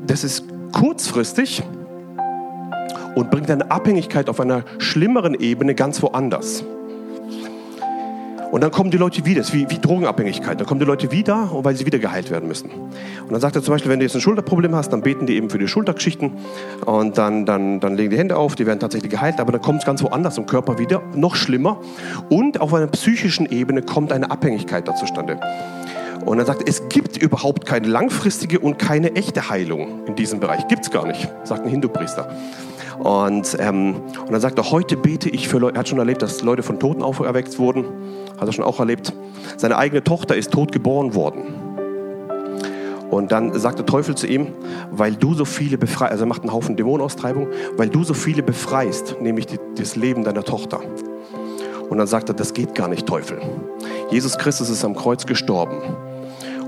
das 0.07 0.23
ist 0.23 0.45
kurzfristig 0.71 1.61
und 3.15 3.31
bringt 3.31 3.51
eine 3.51 3.69
Abhängigkeit 3.69 4.29
auf 4.29 4.39
einer 4.39 4.63
schlimmeren 4.77 5.33
Ebene 5.33 5.75
ganz 5.75 6.01
woanders. 6.01 6.63
Und 8.51 8.61
dann 8.61 8.71
kommen 8.71 8.89
die 8.89 8.97
Leute 8.97 9.25
wieder, 9.25 9.41
das 9.41 9.49
ist 9.49 9.53
wie, 9.53 9.69
wie 9.69 9.77
Drogenabhängigkeit. 9.77 10.59
Dann 10.59 10.65
kommen 10.65 10.79
die 10.79 10.85
Leute 10.85 11.11
wieder, 11.11 11.49
weil 11.51 11.75
sie 11.75 11.85
wieder 11.85 11.99
geheilt 11.99 12.31
werden 12.31 12.47
müssen. 12.47 12.71
Und 12.71 13.31
dann 13.31 13.41
sagt 13.41 13.55
er 13.55 13.61
zum 13.61 13.75
Beispiel, 13.75 13.91
wenn 13.91 13.99
du 13.99 14.05
jetzt 14.05 14.15
ein 14.15 14.21
Schulterproblem 14.21 14.73
hast, 14.73 14.91
dann 14.91 15.01
beten 15.01 15.27
die 15.27 15.35
eben 15.35 15.49
für 15.49 15.59
die 15.59 15.67
Schultergeschichten 15.67 16.31
und 16.85 17.17
dann, 17.17 17.45
dann, 17.45 17.79
dann 17.79 17.95
legen 17.95 18.09
die 18.09 18.17
Hände 18.17 18.37
auf, 18.37 18.55
die 18.55 18.65
werden 18.65 18.79
tatsächlich 18.79 19.11
geheilt, 19.11 19.39
aber 19.39 19.51
dann 19.51 19.61
kommt 19.61 19.81
es 19.81 19.85
ganz 19.85 20.01
woanders 20.01 20.37
im 20.37 20.47
Körper 20.47 20.79
wieder, 20.79 21.03
noch 21.15 21.35
schlimmer. 21.35 21.79
Und 22.29 22.59
auf 22.59 22.73
einer 22.73 22.87
psychischen 22.87 23.45
Ebene 23.45 23.83
kommt 23.83 24.11
eine 24.11 24.31
Abhängigkeit 24.31 24.87
da 24.87 24.95
zustande. 24.95 25.39
Und 26.25 26.39
er 26.39 26.45
sagt, 26.45 26.67
es 26.67 26.89
gibt 26.89 27.17
überhaupt 27.17 27.65
keine 27.65 27.87
langfristige 27.87 28.59
und 28.59 28.77
keine 28.79 29.15
echte 29.15 29.49
Heilung 29.49 30.05
in 30.05 30.15
diesem 30.15 30.39
Bereich. 30.39 30.67
Gibt 30.67 30.85
es 30.85 30.91
gar 30.91 31.07
nicht, 31.07 31.29
sagt 31.43 31.63
ein 31.63 31.69
Hindu-Priester. 31.69 32.29
Und, 32.99 33.57
ähm, 33.59 33.95
und 34.19 34.31
dann 34.31 34.41
sagt 34.41 34.57
er, 34.57 34.71
heute 34.71 34.97
bete 34.97 35.29
ich 35.29 35.47
für 35.47 35.57
Leute, 35.57 35.75
er 35.75 35.79
hat 35.79 35.89
schon 35.89 35.99
erlebt, 35.99 36.21
dass 36.21 36.41
Leute 36.41 36.63
von 36.63 36.79
Toten 36.79 37.01
auferweckt 37.01 37.57
wurden. 37.57 37.85
Hat 38.37 38.47
er 38.47 38.51
schon 38.51 38.65
auch 38.65 38.79
erlebt. 38.79 39.13
Seine 39.57 39.77
eigene 39.77 40.03
Tochter 40.03 40.35
ist 40.35 40.51
tot 40.51 40.71
geboren 40.71 41.15
worden. 41.15 41.69
Und 43.09 43.31
dann 43.31 43.57
sagt 43.57 43.79
der 43.79 43.85
Teufel 43.85 44.15
zu 44.15 44.27
ihm, 44.27 44.47
weil 44.91 45.15
du 45.15 45.33
so 45.33 45.45
viele 45.45 45.77
befreist, 45.77 46.11
also 46.11 46.25
er 46.25 46.27
macht 46.27 46.43
einen 46.43 46.53
Haufen 46.53 46.75
Dämonenaustreibung, 46.75 47.47
weil 47.75 47.89
du 47.89 48.03
so 48.03 48.13
viele 48.13 48.43
befreist, 48.43 49.17
nämlich 49.19 49.47
die, 49.47 49.59
das 49.75 49.95
Leben 49.95 50.23
deiner 50.23 50.43
Tochter. 50.43 50.79
Und 51.89 51.97
dann 51.97 52.05
sagt 52.05 52.29
er, 52.29 52.35
das 52.35 52.53
geht 52.53 52.75
gar 52.75 52.87
nicht, 52.87 53.07
Teufel. 53.07 53.41
Jesus 54.11 54.37
Christus 54.37 54.69
ist 54.69 54.85
am 54.85 54.95
Kreuz 54.95 55.25
gestorben. 55.25 55.81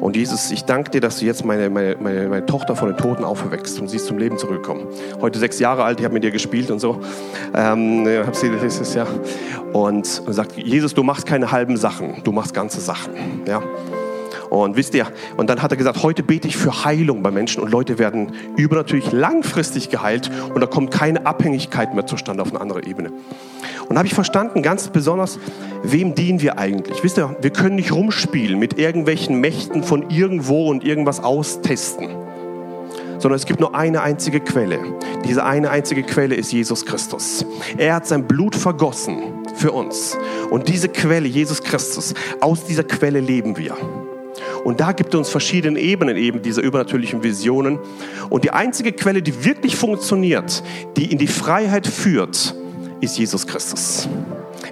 Und 0.01 0.15
Jesus, 0.15 0.49
ich 0.51 0.65
danke 0.65 0.89
dir, 0.89 0.99
dass 0.99 1.19
du 1.19 1.25
jetzt 1.25 1.45
meine, 1.45 1.69
meine, 1.69 1.95
meine, 1.99 2.27
meine 2.27 2.45
Tochter 2.45 2.75
von 2.75 2.89
den 2.89 2.97
Toten 2.97 3.23
auferweckst 3.23 3.79
und 3.79 3.87
sie 3.87 3.97
ist 3.97 4.07
zum 4.07 4.17
Leben 4.17 4.37
zurückgekommen. 4.37 4.87
Heute 5.21 5.37
sechs 5.37 5.59
Jahre 5.59 5.83
alt, 5.83 5.99
ich 5.99 6.05
habe 6.05 6.15
mit 6.15 6.23
ihr 6.23 6.31
gespielt 6.31 6.71
und 6.71 6.79
so. 6.79 6.99
Ähm, 7.53 8.07
hab 8.25 8.35
sie 8.35 8.49
dieses 8.49 8.95
Jahr. 8.95 9.07
Und, 9.73 10.23
und 10.25 10.33
sagt, 10.33 10.57
Jesus, 10.57 10.95
du 10.95 11.03
machst 11.03 11.27
keine 11.27 11.51
halben 11.51 11.77
Sachen, 11.77 12.21
du 12.23 12.31
machst 12.31 12.53
ganze 12.53 12.81
Sachen. 12.81 13.13
Ja. 13.47 13.61
Und 14.51 14.75
wisst 14.75 14.93
ihr, 14.95 15.07
und 15.37 15.49
dann 15.49 15.61
hat 15.61 15.71
er 15.71 15.77
gesagt, 15.77 16.03
heute 16.03 16.23
bete 16.23 16.45
ich 16.45 16.57
für 16.57 16.83
Heilung 16.83 17.23
bei 17.23 17.31
Menschen 17.31 17.63
und 17.63 17.71
Leute 17.71 17.97
werden 17.99 18.33
übernatürlich 18.57 19.13
langfristig 19.13 19.89
geheilt 19.89 20.29
und 20.53 20.59
da 20.59 20.67
kommt 20.67 20.91
keine 20.91 21.25
Abhängigkeit 21.25 21.93
mehr 21.93 22.05
zustande 22.05 22.43
auf 22.43 22.49
eine 22.49 22.59
andere 22.59 22.85
Ebene. 22.85 23.13
Und 23.87 23.97
habe 23.97 24.07
ich 24.07 24.13
verstanden, 24.13 24.61
ganz 24.61 24.89
besonders, 24.89 25.39
wem 25.83 26.15
dienen 26.15 26.41
wir 26.41 26.57
eigentlich? 26.57 27.01
Wisst 27.01 27.17
ihr, 27.17 27.33
wir 27.39 27.51
können 27.51 27.77
nicht 27.77 27.93
rumspielen 27.93 28.59
mit 28.59 28.77
irgendwelchen 28.77 29.39
Mächten 29.39 29.85
von 29.85 30.09
irgendwo 30.09 30.67
und 30.69 30.83
irgendwas 30.83 31.23
austesten, 31.23 32.09
sondern 33.19 33.37
es 33.37 33.45
gibt 33.45 33.61
nur 33.61 33.73
eine 33.73 34.01
einzige 34.01 34.41
Quelle. 34.41 34.79
Diese 35.23 35.45
eine 35.45 35.69
einzige 35.69 36.03
Quelle 36.03 36.35
ist 36.35 36.51
Jesus 36.51 36.85
Christus. 36.85 37.45
Er 37.77 37.95
hat 37.95 38.05
sein 38.05 38.27
Blut 38.27 38.57
vergossen 38.57 39.45
für 39.55 39.71
uns. 39.71 40.17
Und 40.49 40.67
diese 40.67 40.89
Quelle, 40.89 41.29
Jesus 41.29 41.63
Christus, 41.63 42.13
aus 42.41 42.65
dieser 42.65 42.83
Quelle 42.83 43.21
leben 43.21 43.55
wir. 43.55 43.77
Und 44.63 44.79
da 44.79 44.91
gibt 44.91 45.13
es 45.13 45.17
uns 45.17 45.29
verschiedene 45.29 45.79
Ebenen 45.79 46.17
eben 46.17 46.41
dieser 46.41 46.61
übernatürlichen 46.61 47.23
Visionen. 47.23 47.79
Und 48.29 48.43
die 48.43 48.51
einzige 48.51 48.91
Quelle, 48.91 49.21
die 49.21 49.43
wirklich 49.43 49.75
funktioniert, 49.75 50.63
die 50.97 51.11
in 51.11 51.17
die 51.17 51.27
Freiheit 51.27 51.87
führt, 51.87 52.55
ist 53.01 53.17
Jesus 53.17 53.47
Christus. 53.47 54.07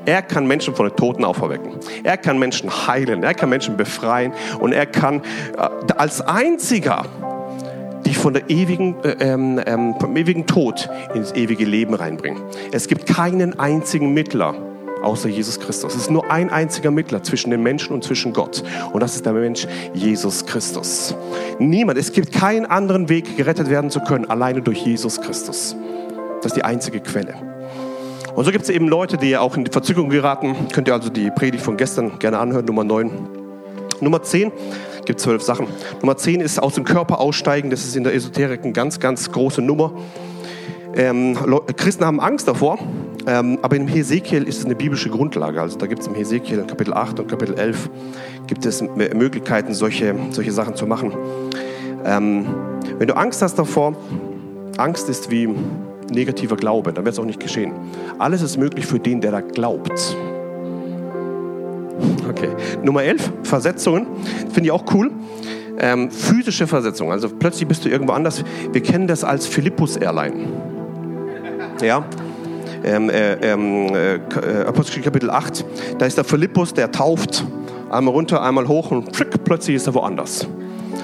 Er 0.05 0.21
kann 0.21 0.47
Menschen 0.47 0.75
von 0.75 0.87
den 0.87 0.95
Toten 0.95 1.25
auferwecken. 1.25 1.73
Er 2.03 2.17
kann 2.17 2.39
Menschen 2.39 2.69
heilen. 2.87 3.23
Er 3.23 3.33
kann 3.33 3.49
Menschen 3.49 3.75
befreien. 3.75 4.33
Und 4.59 4.71
er 4.71 4.85
kann 4.85 5.21
äh, 5.57 5.93
als 5.93 6.21
einziger 6.21 7.05
dich 8.05 8.17
von 8.17 8.33
der 8.33 8.49
ewigen, 8.49 8.95
äh, 9.03 9.15
ähm, 9.19 9.59
ähm, 9.65 9.95
vom 9.99 10.15
ewigen 10.15 10.45
Tod 10.45 10.89
ins 11.13 11.31
ewige 11.33 11.65
Leben 11.65 11.93
reinbringen. 11.93 12.41
Es 12.71 12.87
gibt 12.87 13.07
keinen 13.07 13.59
einzigen 13.59 14.13
Mittler 14.13 14.68
außer 15.03 15.29
Jesus 15.29 15.59
Christus. 15.59 15.95
Es 15.95 16.01
ist 16.01 16.11
nur 16.11 16.29
ein 16.29 16.49
einziger 16.49 16.91
Mittler 16.91 17.23
zwischen 17.23 17.51
den 17.51 17.61
Menschen 17.63 17.93
und 17.93 18.03
zwischen 18.03 18.33
Gott. 18.33 18.63
Und 18.91 19.01
das 19.01 19.15
ist 19.15 19.25
der 19.25 19.33
Mensch 19.33 19.67
Jesus 19.93 20.45
Christus. 20.45 21.15
Niemand, 21.59 21.97
es 21.97 22.11
gibt 22.11 22.31
keinen 22.31 22.65
anderen 22.65 23.09
Weg, 23.09 23.37
gerettet 23.37 23.69
werden 23.69 23.89
zu 23.89 23.99
können, 24.01 24.29
alleine 24.29 24.61
durch 24.61 24.85
Jesus 24.85 25.21
Christus. 25.21 25.75
Das 26.41 26.51
ist 26.51 26.55
die 26.55 26.63
einzige 26.63 26.99
Quelle. 26.99 27.35
Und 28.35 28.45
so 28.45 28.51
gibt 28.51 28.63
es 28.63 28.69
eben 28.69 28.87
Leute, 28.87 29.17
die 29.17 29.35
auch 29.35 29.57
in 29.57 29.65
die 29.65 29.71
Verzückung 29.71 30.09
geraten. 30.09 30.55
Könnt 30.71 30.87
ihr 30.87 30.93
also 30.93 31.09
die 31.09 31.29
Predigt 31.31 31.63
von 31.63 31.77
gestern 31.77 32.19
gerne 32.19 32.39
anhören, 32.39 32.65
Nummer 32.65 32.83
9. 32.83 33.11
Nummer 34.01 34.23
10 34.23 34.51
gibt 35.05 35.19
zwölf 35.19 35.41
Sachen. 35.41 35.67
Nummer 36.01 36.17
10 36.17 36.39
ist 36.39 36.61
aus 36.61 36.75
dem 36.75 36.83
Körper 36.83 37.19
aussteigen. 37.19 37.71
Das 37.71 37.83
ist 37.83 37.95
in 37.95 38.03
der 38.03 38.13
Esoterik 38.13 38.63
eine 38.63 38.73
ganz, 38.73 38.99
ganz 38.99 39.31
große 39.31 39.61
Nummer. 39.61 39.91
Ähm, 40.95 41.37
Christen 41.77 42.05
haben 42.05 42.19
Angst 42.19 42.47
davor, 42.47 42.79
ähm, 43.27 43.59
aber 43.61 43.75
im 43.75 43.87
Hesekiel 43.87 44.43
ist 44.43 44.59
es 44.59 44.65
eine 44.65 44.75
biblische 44.75 45.09
Grundlage. 45.09 45.61
Also 45.61 45.77
da 45.77 45.85
gibt 45.85 46.01
es 46.01 46.07
im 46.07 46.15
Hesekiel 46.15 46.63
Kapitel 46.63 46.93
8 46.93 47.19
und 47.19 47.27
Kapitel 47.27 47.57
11 47.57 47.89
gibt 48.47 48.65
es 48.65 48.81
Möglichkeiten, 48.81 49.73
solche, 49.73 50.15
solche 50.31 50.51
Sachen 50.51 50.75
zu 50.75 50.87
machen. 50.87 51.13
Ähm, 52.05 52.45
wenn 52.97 53.07
du 53.07 53.15
Angst 53.15 53.41
hast 53.41 53.55
davor, 53.55 53.95
Angst 54.77 55.09
ist 55.09 55.29
wie 55.29 55.49
negativer 56.09 56.55
Glaube, 56.55 56.91
dann 56.91 57.05
wird 57.05 57.13
es 57.13 57.19
auch 57.19 57.25
nicht 57.25 57.39
geschehen. 57.39 57.71
Alles 58.17 58.41
ist 58.41 58.57
möglich 58.57 58.85
für 58.85 58.99
den, 58.99 59.21
der 59.21 59.31
da 59.31 59.41
glaubt. 59.41 60.17
Okay. 62.29 62.49
Nummer 62.83 63.03
11, 63.03 63.31
Versetzungen. 63.43 64.07
Finde 64.51 64.67
ich 64.67 64.71
auch 64.71 64.85
cool. 64.93 65.11
Ähm, 65.79 66.11
physische 66.11 66.67
Versetzung. 66.67 67.11
Also 67.11 67.29
plötzlich 67.29 67.67
bist 67.67 67.85
du 67.85 67.89
irgendwo 67.89 68.13
anders. 68.13 68.43
Wir 68.71 68.81
kennen 68.81 69.07
das 69.07 69.23
als 69.23 69.45
Philippus 69.45 69.97
Airline. 69.97 70.47
Ja. 71.81 72.03
Ähm, 72.83 73.09
äh, 73.09 73.33
ähm, 73.35 73.93
äh, 73.93 74.15
äh 74.15 74.65
Apostel 74.65 75.01
Kapitel 75.01 75.29
8. 75.29 75.65
Da 75.97 76.05
ist 76.05 76.17
der 76.17 76.23
Philippus, 76.23 76.73
der 76.73 76.91
tauft. 76.91 77.45
Einmal 77.89 78.13
runter, 78.13 78.41
einmal 78.41 78.67
hoch 78.67 78.91
und 78.91 79.15
pfick, 79.15 79.43
plötzlich 79.43 79.75
ist 79.77 79.87
er 79.87 79.93
woanders. 79.95 80.47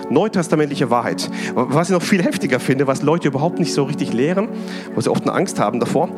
Neutestamentliche 0.10 0.90
Wahrheit. 0.92 1.30
Was 1.56 1.90
ich 1.90 1.94
noch 1.94 2.02
viel 2.02 2.22
heftiger 2.22 2.60
finde, 2.60 2.86
was 2.86 3.02
Leute 3.02 3.28
überhaupt 3.28 3.60
nicht 3.60 3.74
so 3.74 3.84
richtig 3.84 4.14
lehren, 4.14 4.50
wo 4.94 5.02
sie 5.02 5.10
oft 5.10 5.24
eine 5.24 5.34
Angst 5.34 5.60
haben 5.60 5.80
davor, 5.80 6.10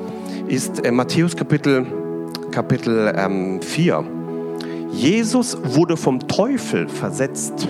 ist 0.47 0.85
äh, 0.85 0.91
Matthäus 0.91 1.35
Kapitel, 1.35 1.85
Kapitel 2.51 3.13
ähm, 3.15 3.61
4. 3.61 4.03
Jesus 4.91 5.57
wurde 5.63 5.95
vom 5.97 6.27
Teufel 6.27 6.87
versetzt 6.89 7.67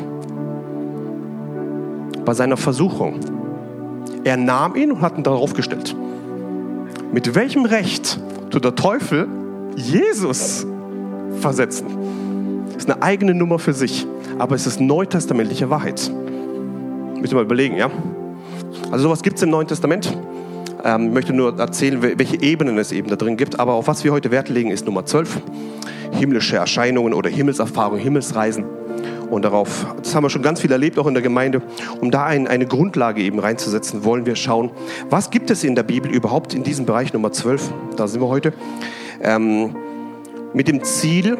bei 2.25 2.33
seiner 2.33 2.57
Versuchung. 2.57 3.19
Er 4.23 4.37
nahm 4.37 4.75
ihn 4.75 4.91
und 4.91 5.01
hat 5.01 5.17
ihn 5.17 5.23
darauf 5.23 5.53
gestellt. 5.53 5.95
Mit 7.11 7.35
welchem 7.35 7.65
Recht 7.65 8.19
tut 8.49 8.65
der 8.65 8.75
Teufel 8.75 9.27
Jesus 9.75 10.67
versetzen? 11.39 11.85
Das 12.67 12.83
ist 12.83 12.91
eine 12.91 13.01
eigene 13.01 13.33
Nummer 13.33 13.59
für 13.59 13.73
sich, 13.73 14.05
aber 14.37 14.55
es 14.55 14.67
ist 14.67 14.81
neutestamentliche 14.81 15.69
Wahrheit. 15.69 16.11
Müssen 17.15 17.31
wir 17.31 17.35
mal 17.35 17.45
überlegen, 17.45 17.77
ja? 17.77 17.89
Also 18.91 19.03
sowas 19.03 19.23
gibt 19.23 19.37
es 19.37 19.43
im 19.43 19.49
Neuen 19.49 19.67
Testament. 19.67 20.15
Ähm, 20.83 21.07
ich 21.07 21.13
möchte 21.13 21.33
nur 21.33 21.57
erzählen, 21.57 22.01
welche 22.01 22.41
Ebenen 22.41 22.77
es 22.77 22.91
eben 22.91 23.09
da 23.09 23.15
drin 23.15 23.37
gibt. 23.37 23.59
Aber 23.59 23.73
auf 23.73 23.87
was 23.87 24.03
wir 24.03 24.11
heute 24.11 24.29
Wert 24.29 24.49
legen, 24.49 24.69
ist 24.69 24.85
Nummer 24.85 25.05
12. 25.05 25.41
Himmlische 26.11 26.57
Erscheinungen 26.57 27.13
oder 27.13 27.29
Himmelserfahrung, 27.29 27.97
Himmelsreisen. 27.97 28.65
Und 29.29 29.43
darauf, 29.43 29.87
das 30.01 30.15
haben 30.15 30.23
wir 30.23 30.29
schon 30.29 30.41
ganz 30.41 30.61
viel 30.61 30.71
erlebt, 30.71 30.97
auch 30.97 31.07
in 31.07 31.13
der 31.13 31.23
Gemeinde. 31.23 31.61
Um 31.99 32.11
da 32.11 32.25
ein, 32.25 32.47
eine 32.47 32.65
Grundlage 32.65 33.21
eben 33.21 33.39
reinzusetzen, 33.39 34.03
wollen 34.03 34.25
wir 34.25 34.35
schauen, 34.35 34.71
was 35.09 35.29
gibt 35.29 35.49
es 35.49 35.63
in 35.63 35.75
der 35.75 35.83
Bibel 35.83 36.11
überhaupt 36.11 36.53
in 36.53 36.63
diesem 36.63 36.85
Bereich 36.85 37.13
Nummer 37.13 37.31
12, 37.31 37.71
da 37.95 38.07
sind 38.07 38.21
wir 38.21 38.27
heute, 38.27 38.53
ähm, 39.21 39.75
mit 40.53 40.67
dem 40.67 40.83
Ziel, 40.83 41.37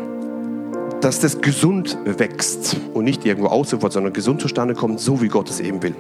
dass 1.02 1.20
das 1.20 1.42
gesund 1.42 1.98
wächst 2.06 2.78
und 2.94 3.06
nicht 3.06 3.26
irgendwo 3.26 3.48
ausufert, 3.48 3.94
sondern 3.94 4.14
gesund 4.14 4.42
zustande 4.42 4.74
kommt, 4.74 5.00
so 5.00 5.22
wie 5.22 5.28
Gott 5.28 5.50
es 5.50 5.60
eben 5.60 5.82
will. 5.84 5.96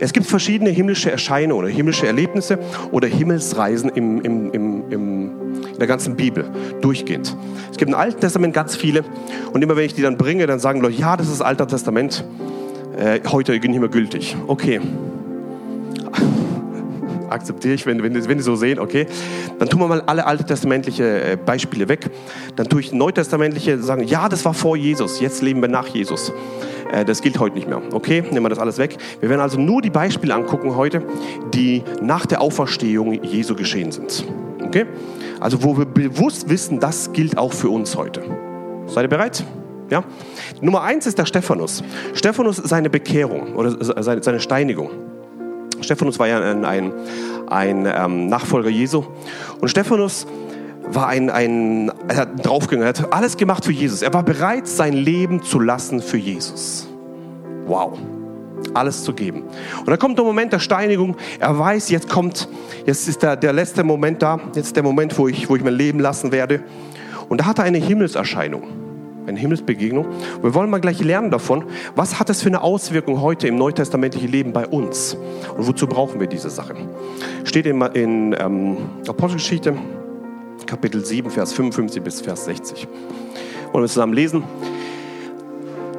Es 0.00 0.12
gibt 0.12 0.26
verschiedene 0.26 0.70
himmlische 0.70 1.10
Erscheinungen 1.10 1.64
oder 1.64 1.72
himmlische 1.72 2.06
Erlebnisse 2.06 2.58
oder 2.90 3.08
Himmelsreisen 3.08 3.90
im, 3.90 4.20
im, 4.20 4.52
im, 4.52 4.90
im, 4.90 5.30
in 5.72 5.78
der 5.78 5.86
ganzen 5.86 6.16
Bibel 6.16 6.44
durchgehend. 6.80 7.36
Es 7.70 7.76
gibt 7.76 7.90
im 7.90 7.96
Alten 7.96 8.20
Testament 8.20 8.54
ganz 8.54 8.76
viele 8.76 9.04
und 9.52 9.62
immer 9.62 9.76
wenn 9.76 9.84
ich 9.84 9.94
die 9.94 10.02
dann 10.02 10.16
bringe, 10.16 10.46
dann 10.46 10.58
sagen 10.58 10.80
Leute, 10.80 10.98
ja, 10.98 11.16
das 11.16 11.28
ist 11.28 11.40
das 11.40 11.46
Alte 11.46 11.66
Testament, 11.66 12.24
äh, 12.96 13.20
heute 13.28 13.52
nicht 13.52 13.80
mehr 13.80 13.88
gültig. 13.88 14.36
Okay, 14.46 14.80
akzeptiere 17.30 17.74
ich, 17.74 17.86
wenn, 17.86 18.02
wenn, 18.02 18.28
wenn 18.28 18.38
die 18.38 18.44
so 18.44 18.56
sehen, 18.56 18.78
okay. 18.78 19.06
Dann 19.58 19.68
tun 19.68 19.80
wir 19.80 19.88
mal 19.88 20.00
alle 20.02 20.26
alttestamentliche 20.26 21.32
äh, 21.32 21.36
Beispiele 21.36 21.88
weg. 21.88 22.10
Dann 22.56 22.68
tue 22.68 22.80
ich 22.80 22.92
neutestamentliche, 22.92 23.82
sagen, 23.82 24.04
ja, 24.04 24.28
das 24.28 24.44
war 24.44 24.54
vor 24.54 24.76
Jesus, 24.76 25.20
jetzt 25.20 25.42
leben 25.42 25.60
wir 25.60 25.68
nach 25.68 25.88
Jesus. 25.88 26.32
Äh, 26.92 27.04
das 27.04 27.22
gilt 27.22 27.38
heute 27.38 27.54
nicht 27.54 27.68
mehr. 27.68 27.80
Okay, 27.92 28.22
nehmen 28.22 28.44
wir 28.44 28.50
das 28.50 28.58
alles 28.58 28.78
weg. 28.78 28.96
Wir 29.20 29.28
werden 29.28 29.40
also 29.40 29.58
nur 29.60 29.82
die 29.82 29.90
Beispiele 29.90 30.34
angucken 30.34 30.76
heute, 30.76 31.02
die 31.52 31.82
nach 32.02 32.26
der 32.26 32.40
Auferstehung 32.40 33.12
Jesu 33.22 33.54
geschehen 33.54 33.92
sind. 33.92 34.24
Okay? 34.62 34.86
Also 35.40 35.62
wo 35.62 35.76
wir 35.76 35.84
bewusst 35.84 36.48
wissen, 36.48 36.80
das 36.80 37.12
gilt 37.12 37.38
auch 37.38 37.52
für 37.52 37.68
uns 37.68 37.96
heute. 37.96 38.22
Seid 38.86 39.04
ihr 39.04 39.08
bereit? 39.08 39.44
Ja? 39.90 40.04
Nummer 40.60 40.82
eins 40.82 41.06
ist 41.06 41.18
der 41.18 41.26
Stephanus. 41.26 41.82
Stephanus 42.14 42.56
seine 42.56 42.90
Bekehrung 42.90 43.54
oder 43.54 43.76
seine, 44.02 44.40
Steinigung. 44.40 44.90
Stephanus 45.80 46.18
war 46.18 46.28
ja 46.28 46.40
ein, 46.40 46.64
ein, 46.64 46.92
ein 47.46 47.86
ähm, 47.86 48.26
Nachfolger 48.28 48.70
Jesu. 48.70 49.04
Und 49.60 49.68
Stephanus 49.68 50.26
war 50.86 51.08
ein, 51.08 51.30
ein, 51.30 51.90
er 52.08 52.16
hat 52.16 52.46
draufgegangen, 52.46 52.86
er 52.86 53.02
hat 53.02 53.12
alles 53.12 53.36
gemacht 53.36 53.64
für 53.64 53.72
Jesus. 53.72 54.02
Er 54.02 54.12
war 54.12 54.22
bereit, 54.22 54.66
sein 54.68 54.92
Leben 54.92 55.42
zu 55.42 55.60
lassen 55.60 56.00
für 56.00 56.18
Jesus. 56.18 56.88
Wow. 57.66 57.98
Alles 58.72 59.04
zu 59.04 59.12
geben. 59.12 59.42
Und 59.80 59.88
dann 59.88 59.98
kommt 59.98 60.18
der 60.18 60.24
Moment 60.24 60.52
der 60.52 60.58
Steinigung. 60.58 61.16
Er 61.38 61.58
weiß, 61.58 61.90
jetzt 61.90 62.08
kommt, 62.08 62.48
jetzt 62.86 63.08
ist 63.08 63.22
der, 63.22 63.36
der 63.36 63.52
letzte 63.52 63.84
Moment 63.84 64.22
da. 64.22 64.40
Jetzt 64.54 64.68
ist 64.68 64.76
der 64.76 64.82
Moment, 64.82 65.16
wo 65.18 65.28
ich, 65.28 65.48
wo 65.48 65.56
ich 65.56 65.62
mein 65.62 65.74
Leben 65.74 66.00
lassen 66.00 66.32
werde. 66.32 66.62
Und 67.28 67.40
da 67.40 67.46
hat 67.46 67.58
er 67.58 67.64
eine 67.64 67.78
Himmelserscheinung 67.78 68.62
eine 69.26 69.38
Himmelsbegegnung. 69.38 70.06
Wir 70.42 70.54
wollen 70.54 70.70
mal 70.70 70.80
gleich 70.80 71.02
lernen 71.02 71.30
davon, 71.30 71.64
was 71.96 72.20
hat 72.20 72.30
es 72.30 72.42
für 72.42 72.48
eine 72.48 72.62
Auswirkung 72.62 73.20
heute 73.20 73.48
im 73.48 73.56
neutestamentlichen 73.56 74.30
Leben 74.30 74.52
bei 74.52 74.66
uns 74.66 75.16
und 75.56 75.66
wozu 75.66 75.86
brauchen 75.86 76.20
wir 76.20 76.26
diese 76.26 76.50
Sache. 76.50 76.74
Steht 77.44 77.66
in, 77.66 77.80
in 77.80 78.36
ähm, 78.38 78.76
Apostelgeschichte, 79.08 79.74
Kapitel 80.66 81.04
7, 81.04 81.30
Vers 81.30 81.52
55 81.52 82.02
bis 82.02 82.20
Vers 82.20 82.44
60. 82.46 82.88
Wollen 83.72 83.84
wir 83.84 83.88
zusammen 83.88 84.12
lesen? 84.12 84.44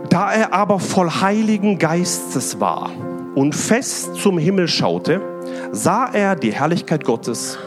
Da 0.10 0.32
er 0.32 0.54
aber 0.54 0.80
voll 0.80 1.10
Heiligen 1.10 1.78
Geistes 1.78 2.60
war 2.60 2.92
und 3.36 3.54
fest 3.54 4.16
zum 4.16 4.38
Himmel 4.38 4.68
schaute, 4.68 5.22
sah 5.72 6.06
er 6.06 6.36
die 6.36 6.54
Herrlichkeit 6.54 7.04
Gottes 7.04 7.58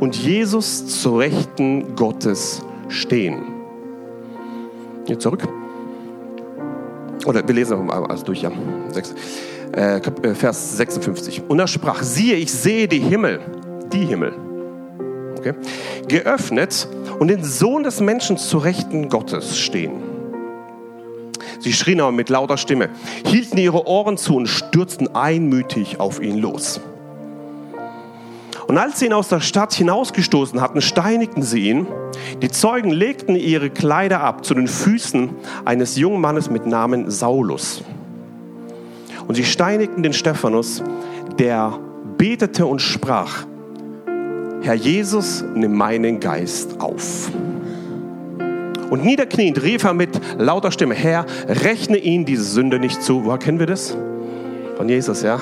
und 0.00 0.16
Jesus 0.16 1.00
zur 1.00 1.20
Rechten 1.20 1.96
Gottes 1.96 2.62
stehen. 2.88 3.42
Hier 5.06 5.18
zurück. 5.18 5.48
Oder 7.26 7.46
wir 7.46 7.54
lesen 7.54 7.86
noch 7.86 8.08
alles 8.08 8.22
durch, 8.22 8.42
ja. 8.42 8.50
Äh, 9.72 9.96
äh, 9.96 10.34
Vers 10.34 10.76
56. 10.76 11.42
Und 11.48 11.58
er 11.58 11.66
sprach, 11.66 12.02
siehe, 12.02 12.36
ich 12.36 12.52
sehe 12.52 12.88
die 12.88 13.00
Himmel, 13.00 13.40
die 13.92 14.04
Himmel, 14.04 14.34
okay, 15.38 15.54
geöffnet 16.08 16.88
und 17.18 17.28
den 17.28 17.44
Sohn 17.44 17.82
des 17.82 18.00
Menschen 18.00 18.36
zu 18.36 18.58
Rechten 18.58 19.08
Gottes 19.08 19.58
stehen. 19.58 19.92
Sie 21.60 21.72
schrien 21.72 22.00
aber 22.00 22.12
mit 22.12 22.28
lauter 22.28 22.56
Stimme, 22.56 22.88
hielten 23.26 23.58
ihre 23.58 23.86
Ohren 23.86 24.16
zu 24.16 24.36
und 24.36 24.46
stürzten 24.46 25.14
einmütig 25.14 25.98
auf 25.98 26.20
ihn 26.22 26.38
los. 26.38 26.80
Und 28.68 28.76
als 28.76 28.98
sie 28.98 29.06
ihn 29.06 29.14
aus 29.14 29.28
der 29.28 29.40
Stadt 29.40 29.72
hinausgestoßen 29.72 30.60
hatten, 30.60 30.82
steinigten 30.82 31.42
sie 31.42 31.70
ihn. 31.70 31.86
Die 32.42 32.50
Zeugen 32.50 32.90
legten 32.90 33.34
ihre 33.34 33.70
Kleider 33.70 34.20
ab 34.20 34.44
zu 34.44 34.54
den 34.54 34.68
Füßen 34.68 35.30
eines 35.64 35.96
jungen 35.96 36.20
Mannes 36.20 36.50
mit 36.50 36.66
Namen 36.66 37.10
Saulus. 37.10 37.82
Und 39.26 39.36
sie 39.36 39.44
steinigten 39.44 40.02
den 40.02 40.12
Stephanus, 40.12 40.82
der 41.38 41.78
betete 42.18 42.66
und 42.66 42.80
sprach, 42.80 43.46
Herr 44.60 44.74
Jesus, 44.74 45.44
nimm 45.54 45.74
meinen 45.74 46.20
Geist 46.20 46.80
auf. 46.80 47.30
Und 48.90 49.04
niederkniend 49.04 49.62
rief 49.62 49.84
er 49.84 49.94
mit 49.94 50.10
lauter 50.38 50.72
Stimme, 50.72 50.94
Herr, 50.94 51.26
rechne 51.46 51.98
ihnen 51.98 52.24
diese 52.24 52.44
Sünde 52.44 52.78
nicht 52.78 53.02
zu. 53.02 53.24
Woher 53.24 53.38
kennen 53.38 53.58
wir 53.58 53.66
das? 53.66 53.96
Von 54.76 54.88
Jesus, 54.88 55.22
ja. 55.22 55.40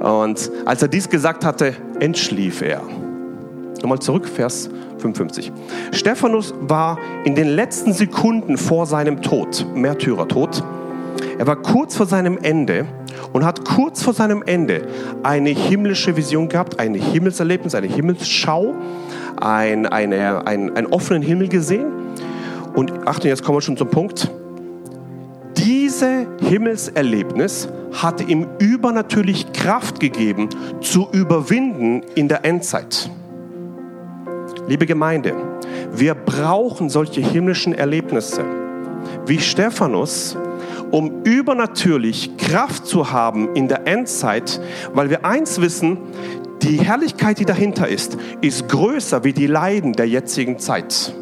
Und 0.00 0.50
als 0.64 0.82
er 0.82 0.88
dies 0.88 1.08
gesagt 1.08 1.44
hatte, 1.44 1.74
entschlief 1.98 2.62
er. 2.62 2.82
Nochmal 3.82 3.98
zurück, 3.98 4.28
Vers 4.28 4.70
55. 4.98 5.52
Stephanus 5.92 6.54
war 6.60 6.98
in 7.24 7.34
den 7.34 7.48
letzten 7.48 7.92
Sekunden 7.92 8.56
vor 8.56 8.86
seinem 8.86 9.22
Tod, 9.22 9.66
Märtyrertod. 9.74 10.62
Er 11.38 11.46
war 11.46 11.56
kurz 11.56 11.96
vor 11.96 12.06
seinem 12.06 12.38
Ende 12.38 12.86
und 13.32 13.44
hat 13.44 13.64
kurz 13.64 14.02
vor 14.02 14.12
seinem 14.12 14.42
Ende 14.44 14.82
eine 15.22 15.50
himmlische 15.50 16.16
Vision 16.16 16.48
gehabt, 16.48 16.78
ein 16.78 16.94
Himmelserlebnis, 16.94 17.74
eine 17.74 17.86
Himmelsschau, 17.86 18.74
ein, 19.40 19.86
eine, 19.86 20.46
ein, 20.46 20.76
einen 20.76 20.86
offenen 20.88 21.22
Himmel 21.22 21.48
gesehen. 21.48 21.86
Und 22.74 23.06
Achtung, 23.06 23.28
jetzt 23.28 23.44
kommen 23.44 23.58
wir 23.58 23.62
schon 23.62 23.76
zum 23.76 23.88
Punkt. 23.88 24.30
Diese 25.56 26.26
Himmelserlebnis 26.40 27.68
hat 27.92 28.26
ihm 28.28 28.46
übernatürlich 28.58 29.52
Kraft 29.52 30.00
gegeben, 30.00 30.48
zu 30.80 31.08
überwinden 31.12 32.02
in 32.14 32.28
der 32.28 32.44
Endzeit. 32.44 33.10
liebe 34.68 34.86
Gemeinde, 34.86 35.34
wir 35.92 36.14
brauchen 36.14 36.88
solche 36.88 37.20
himmlischen 37.20 37.74
Erlebnisse 37.74 38.44
wie 39.26 39.38
Stephanus, 39.38 40.36
um 40.90 41.22
übernatürlich 41.24 42.36
Kraft 42.36 42.86
zu 42.86 43.12
haben 43.12 43.54
in 43.54 43.68
der 43.68 43.86
Endzeit, 43.86 44.60
weil 44.92 45.10
wir 45.10 45.24
eins 45.24 45.60
wissen, 45.60 45.98
die 46.62 46.80
Herrlichkeit, 46.80 47.38
die 47.38 47.44
dahinter 47.44 47.88
ist, 47.88 48.18
ist 48.40 48.68
größer 48.68 49.24
wie 49.24 49.32
die 49.32 49.46
Leiden 49.46 49.94
der 49.94 50.06
jetzigen 50.06 50.58
Zeit. 50.58 51.14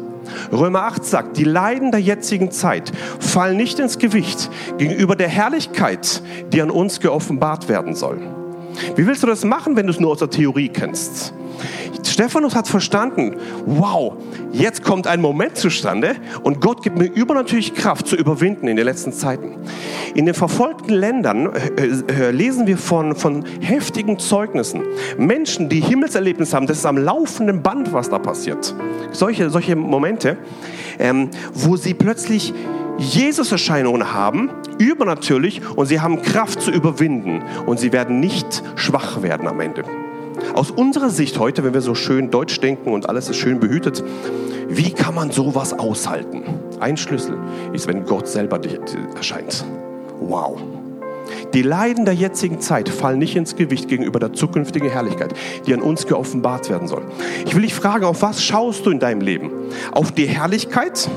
Römer 0.51 0.83
8 0.83 1.05
sagt, 1.05 1.37
die 1.37 1.43
Leiden 1.43 1.91
der 1.91 2.01
jetzigen 2.01 2.51
Zeit 2.51 2.91
fallen 3.19 3.57
nicht 3.57 3.79
ins 3.79 3.97
Gewicht 3.97 4.49
gegenüber 4.77 5.15
der 5.15 5.29
Herrlichkeit, 5.29 6.21
die 6.51 6.61
an 6.61 6.69
uns 6.69 6.99
geoffenbart 6.99 7.69
werden 7.69 7.95
soll. 7.95 8.19
Wie 8.95 9.07
willst 9.07 9.23
du 9.23 9.27
das 9.27 9.43
machen, 9.43 9.75
wenn 9.75 9.87
du 9.87 9.93
es 9.93 9.99
nur 9.99 10.11
aus 10.11 10.19
der 10.19 10.29
Theorie 10.29 10.69
kennst? 10.69 11.33
Stephanus 12.03 12.55
hat 12.55 12.67
verstanden, 12.67 13.35
wow, 13.65 14.13
jetzt 14.51 14.83
kommt 14.83 15.07
ein 15.07 15.21
Moment 15.21 15.55
zustande 15.55 16.15
und 16.43 16.59
Gott 16.59 16.83
gibt 16.83 16.97
mir 16.97 17.05
übernatürlich 17.05 17.73
Kraft 17.75 18.07
zu 18.07 18.15
überwinden 18.15 18.67
in 18.67 18.75
den 18.75 18.85
letzten 18.85 19.13
Zeiten. 19.13 19.55
In 20.15 20.25
den 20.25 20.35
verfolgten 20.35 20.93
Ländern 20.93 21.53
äh, 21.55 22.27
äh, 22.27 22.31
lesen 22.31 22.67
wir 22.67 22.77
von, 22.77 23.15
von 23.15 23.45
heftigen 23.61 24.19
Zeugnissen. 24.19 24.81
Menschen, 25.17 25.69
die 25.69 25.79
Himmelserlebnisse 25.79 26.55
haben, 26.55 26.67
das 26.67 26.79
ist 26.79 26.85
am 26.85 26.97
laufenden 26.97 27.61
Band, 27.61 27.93
was 27.93 28.09
da 28.09 28.19
passiert. 28.19 28.75
Solche, 29.11 29.49
solche 29.49 29.75
Momente, 29.75 30.37
ähm, 30.99 31.29
wo 31.53 31.77
sie 31.77 31.93
plötzlich 31.93 32.53
Jesus-Erscheinungen 32.97 34.13
haben, 34.13 34.49
übernatürlich, 34.77 35.61
und 35.75 35.85
sie 35.85 36.01
haben 36.01 36.21
Kraft 36.21 36.61
zu 36.61 36.71
überwinden 36.71 37.43
und 37.65 37.79
sie 37.79 37.93
werden 37.93 38.19
nicht 38.19 38.61
schwach 38.75 39.21
werden 39.21 39.47
am 39.47 39.61
Ende. 39.61 39.83
Aus 40.53 40.71
unserer 40.71 41.09
Sicht 41.09 41.39
heute, 41.39 41.63
wenn 41.63 41.73
wir 41.73 41.81
so 41.81 41.95
schön 41.95 42.31
deutsch 42.31 42.59
denken 42.59 42.91
und 42.91 43.07
alles 43.09 43.29
ist 43.29 43.37
schön 43.37 43.59
behütet, 43.59 44.03
wie 44.67 44.91
kann 44.91 45.15
man 45.15 45.31
sowas 45.31 45.73
aushalten? 45.73 46.43
Ein 46.79 46.97
Schlüssel 46.97 47.37
ist, 47.73 47.87
wenn 47.87 48.05
Gott 48.05 48.27
selber 48.27 48.59
erscheint. 49.15 49.65
Wow. 50.19 50.59
Die 51.53 51.63
Leiden 51.63 52.05
der 52.05 52.13
jetzigen 52.13 52.59
Zeit 52.59 52.89
fallen 52.89 53.17
nicht 53.17 53.35
ins 53.35 53.55
Gewicht 53.55 53.87
gegenüber 53.87 54.19
der 54.19 54.33
zukünftigen 54.33 54.89
Herrlichkeit, 54.89 55.33
die 55.65 55.73
an 55.73 55.81
uns 55.81 56.05
geoffenbart 56.05 56.69
werden 56.69 56.87
soll. 56.87 57.03
Ich 57.45 57.55
will 57.55 57.63
dich 57.63 57.73
fragen, 57.73 58.05
auf 58.05 58.21
was 58.21 58.43
schaust 58.43 58.85
du 58.85 58.91
in 58.91 58.99
deinem 58.99 59.21
Leben? 59.21 59.51
Auf 59.91 60.11
die 60.11 60.27
Herrlichkeit 60.27 61.09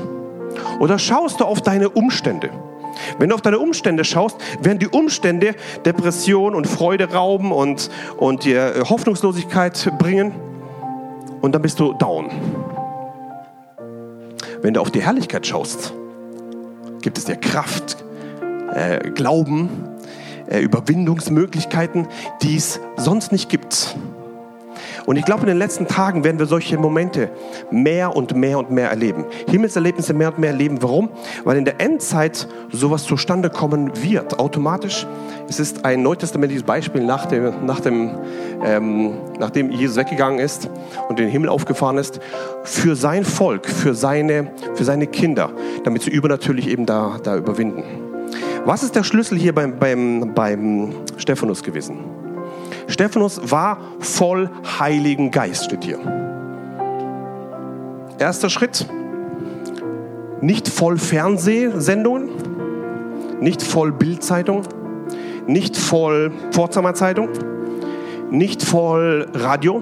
oder 0.79 0.97
schaust 0.97 1.39
du 1.39 1.45
auf 1.45 1.61
deine 1.61 1.89
Umstände? 1.89 2.49
Wenn 3.17 3.29
du 3.29 3.35
auf 3.35 3.41
deine 3.41 3.59
Umstände 3.59 4.03
schaust, 4.03 4.37
werden 4.61 4.79
die 4.79 4.87
Umstände 4.87 5.55
Depression 5.85 6.55
und 6.55 6.67
Freude 6.67 7.11
rauben 7.11 7.51
und, 7.51 7.89
und 8.17 8.43
dir 8.43 8.75
äh, 8.75 8.79
Hoffnungslosigkeit 8.81 9.91
bringen 9.97 10.33
und 11.41 11.53
dann 11.53 11.61
bist 11.61 11.79
du 11.79 11.93
down. 11.93 12.29
Wenn 14.61 14.73
du 14.73 14.81
auf 14.81 14.91
die 14.91 15.01
Herrlichkeit 15.01 15.45
schaust, 15.45 15.93
gibt 17.01 17.17
es 17.17 17.25
dir 17.25 17.35
Kraft, 17.35 17.97
äh, 18.73 19.09
Glauben, 19.09 19.69
äh, 20.47 20.59
Überwindungsmöglichkeiten, 20.59 22.07
die 22.41 22.55
es 22.55 22.79
sonst 22.95 23.31
nicht 23.31 23.49
gibt. 23.49 23.95
Und 25.05 25.17
ich 25.17 25.25
glaube, 25.25 25.41
in 25.41 25.47
den 25.47 25.57
letzten 25.57 25.87
Tagen 25.87 26.23
werden 26.23 26.39
wir 26.39 26.45
solche 26.45 26.77
Momente 26.77 27.29
mehr 27.71 28.15
und 28.15 28.35
mehr 28.35 28.57
und 28.57 28.71
mehr 28.71 28.89
erleben. 28.89 29.25
Himmelserlebnisse 29.49 30.13
mehr 30.13 30.29
und 30.29 30.39
mehr 30.39 30.51
erleben. 30.51 30.81
Warum? 30.81 31.09
Weil 31.43 31.57
in 31.57 31.65
der 31.65 31.79
Endzeit 31.79 32.47
sowas 32.71 33.03
zustande 33.03 33.49
kommen 33.49 33.91
wird, 34.01 34.39
automatisch. 34.39 35.07
Es 35.49 35.59
ist 35.59 35.85
ein 35.85 36.03
neutestamentliches 36.03 36.63
Beispiel 36.63 37.03
nach 37.03 37.25
dem, 37.25 37.65
nach 37.65 37.79
dem, 37.79 38.11
ähm, 38.63 39.13
nachdem 39.39 39.71
Jesus 39.71 39.97
weggegangen 39.97 40.39
ist 40.39 40.69
und 41.09 41.19
in 41.19 41.25
den 41.25 41.31
Himmel 41.31 41.49
aufgefahren 41.49 41.97
ist, 41.97 42.19
für 42.63 42.95
sein 42.95 43.25
Volk, 43.25 43.67
für 43.67 43.93
seine, 43.93 44.51
für 44.75 44.83
seine 44.83 45.07
Kinder, 45.07 45.51
damit 45.83 46.03
sie 46.03 46.11
übernatürlich 46.11 46.67
eben 46.67 46.85
da, 46.85 47.17
da 47.21 47.35
überwinden. 47.35 47.83
Was 48.65 48.81
ist 48.81 48.95
der 48.95 49.03
Schlüssel 49.03 49.37
hier 49.37 49.53
beim, 49.53 49.77
beim, 49.77 50.33
beim 50.33 50.93
Stephanus 51.17 51.63
gewesen? 51.63 52.12
Stephanus 52.87 53.51
war 53.51 53.77
voll 53.99 54.49
Heiligen 54.79 55.31
Geist, 55.31 55.65
steht 55.65 55.83
hier. 55.83 55.99
Erster 58.19 58.49
Schritt, 58.49 58.87
nicht 60.41 60.67
voll 60.67 60.97
Fernsehsendungen, 60.97 62.29
nicht 63.39 63.61
voll 63.61 63.91
Bildzeitung, 63.91 64.63
nicht 65.47 65.75
voll 65.77 66.31
Pforzheimer 66.51 66.93
Zeitung, 66.93 67.29
nicht 68.29 68.63
voll 68.63 69.27
Radio. 69.33 69.81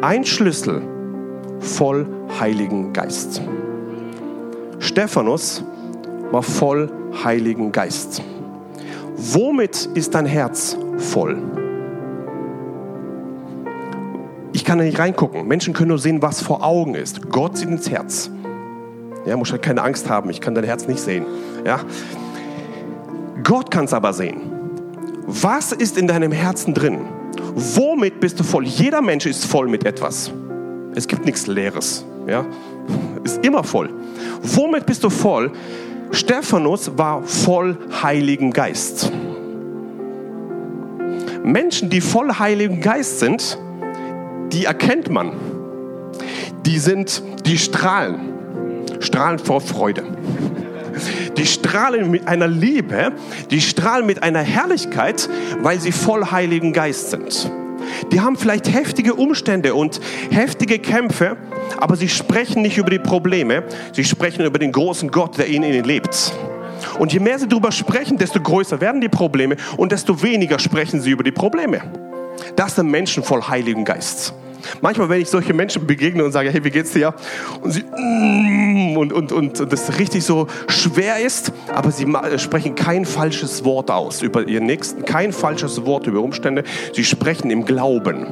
Ein 0.00 0.24
Schlüssel, 0.24 0.82
voll 1.58 2.06
Heiligen 2.38 2.92
Geist. 2.92 3.42
Stephanus 4.78 5.62
war 6.30 6.42
voll 6.42 6.90
Heiligen 7.24 7.72
Geist. 7.72 8.22
Womit 9.16 9.90
ist 9.94 10.14
dein 10.14 10.26
Herz 10.26 10.76
voll? 10.96 11.59
Ich 14.60 14.66
kann 14.66 14.76
da 14.76 14.84
nicht 14.84 14.98
reingucken. 14.98 15.48
Menschen 15.48 15.72
können 15.72 15.88
nur 15.88 15.98
sehen, 15.98 16.20
was 16.20 16.42
vor 16.42 16.62
Augen 16.62 16.94
ist. 16.94 17.30
Gott 17.30 17.56
sieht 17.56 17.70
ins 17.70 17.90
Herz. 17.90 18.30
Ja, 19.24 19.34
muss 19.38 19.50
halt 19.52 19.62
keine 19.62 19.80
Angst 19.80 20.10
haben. 20.10 20.28
Ich 20.28 20.42
kann 20.42 20.54
dein 20.54 20.64
Herz 20.64 20.86
nicht 20.86 21.00
sehen. 21.00 21.24
Ja. 21.64 21.80
Gott 23.42 23.70
kann 23.70 23.86
es 23.86 23.94
aber 23.94 24.12
sehen. 24.12 24.42
Was 25.26 25.72
ist 25.72 25.96
in 25.96 26.06
deinem 26.06 26.30
Herzen 26.30 26.74
drin? 26.74 26.98
Womit 27.54 28.20
bist 28.20 28.38
du 28.38 28.44
voll? 28.44 28.66
Jeder 28.66 29.00
Mensch 29.00 29.24
ist 29.24 29.46
voll 29.46 29.66
mit 29.66 29.86
etwas. 29.86 30.30
Es 30.94 31.08
gibt 31.08 31.24
nichts 31.24 31.46
Leeres. 31.46 32.04
Ja, 32.28 32.44
ist 33.24 33.42
immer 33.42 33.64
voll. 33.64 33.88
Womit 34.42 34.84
bist 34.84 35.02
du 35.02 35.08
voll? 35.08 35.52
Stephanus 36.10 36.98
war 36.98 37.22
voll 37.22 37.78
Heiligen 38.02 38.52
Geist. 38.52 39.10
Menschen, 41.42 41.88
die 41.88 42.02
voll 42.02 42.30
Heiligen 42.38 42.82
Geist 42.82 43.20
sind, 43.20 43.56
die 44.52 44.64
erkennt 44.64 45.10
man. 45.10 45.32
Die 46.66 46.78
sind, 46.78 47.22
die 47.46 47.58
strahlen, 47.58 48.34
strahlen 49.00 49.38
vor 49.38 49.60
Freude. 49.60 50.02
Die 51.36 51.46
strahlen 51.46 52.10
mit 52.10 52.28
einer 52.28 52.48
Liebe, 52.48 53.12
die 53.50 53.60
strahlen 53.60 54.06
mit 54.06 54.22
einer 54.22 54.40
Herrlichkeit, 54.40 55.28
weil 55.62 55.80
sie 55.80 55.92
voll 55.92 56.26
Heiligen 56.30 56.72
Geist 56.72 57.10
sind. 57.10 57.50
Die 58.12 58.20
haben 58.20 58.36
vielleicht 58.36 58.72
heftige 58.72 59.14
Umstände 59.14 59.74
und 59.74 60.00
heftige 60.30 60.78
Kämpfe, 60.78 61.36
aber 61.78 61.96
sie 61.96 62.08
sprechen 62.08 62.62
nicht 62.62 62.76
über 62.76 62.90
die 62.90 62.98
Probleme, 62.98 63.64
sie 63.92 64.04
sprechen 64.04 64.44
über 64.44 64.58
den 64.58 64.72
großen 64.72 65.10
Gott, 65.10 65.38
der 65.38 65.46
in 65.46 65.62
ihnen 65.62 65.84
lebt. 65.84 66.32
Und 66.98 67.12
je 67.12 67.20
mehr 67.20 67.38
sie 67.38 67.48
darüber 67.48 67.72
sprechen, 67.72 68.18
desto 68.18 68.40
größer 68.40 68.80
werden 68.80 69.00
die 69.00 69.08
Probleme 69.08 69.56
und 69.76 69.92
desto 69.92 70.22
weniger 70.22 70.58
sprechen 70.58 71.00
sie 71.00 71.10
über 71.10 71.22
die 71.22 71.32
Probleme. 71.32 71.82
Das 72.56 72.76
sind 72.76 72.90
Menschen 72.90 73.22
voll 73.22 73.42
Heiligen 73.42 73.84
Geist. 73.84 74.34
Manchmal, 74.80 75.08
wenn 75.08 75.20
ich 75.20 75.28
solche 75.28 75.54
Menschen 75.54 75.86
begegne 75.86 76.24
und 76.24 76.32
sage, 76.32 76.50
hey, 76.50 76.62
wie 76.64 76.70
geht's 76.70 76.92
dir? 76.92 77.14
Und 77.62 77.70
sie 77.72 77.82
mm, 77.82 78.96
und, 78.96 79.12
und, 79.12 79.32
und 79.32 79.72
das 79.72 79.98
richtig 79.98 80.24
so 80.24 80.46
schwer 80.68 81.18
ist, 81.18 81.52
aber 81.74 81.90
sie 81.90 82.06
sprechen 82.36 82.74
kein 82.74 83.04
falsches 83.04 83.64
Wort 83.64 83.90
aus 83.90 84.22
über 84.22 84.46
ihren 84.46 84.66
Nächsten, 84.66 85.04
kein 85.04 85.32
falsches 85.32 85.84
Wort 85.84 86.06
über 86.06 86.20
Umstände. 86.20 86.64
Sie 86.92 87.04
sprechen 87.04 87.50
im 87.50 87.64
Glauben. 87.64 88.26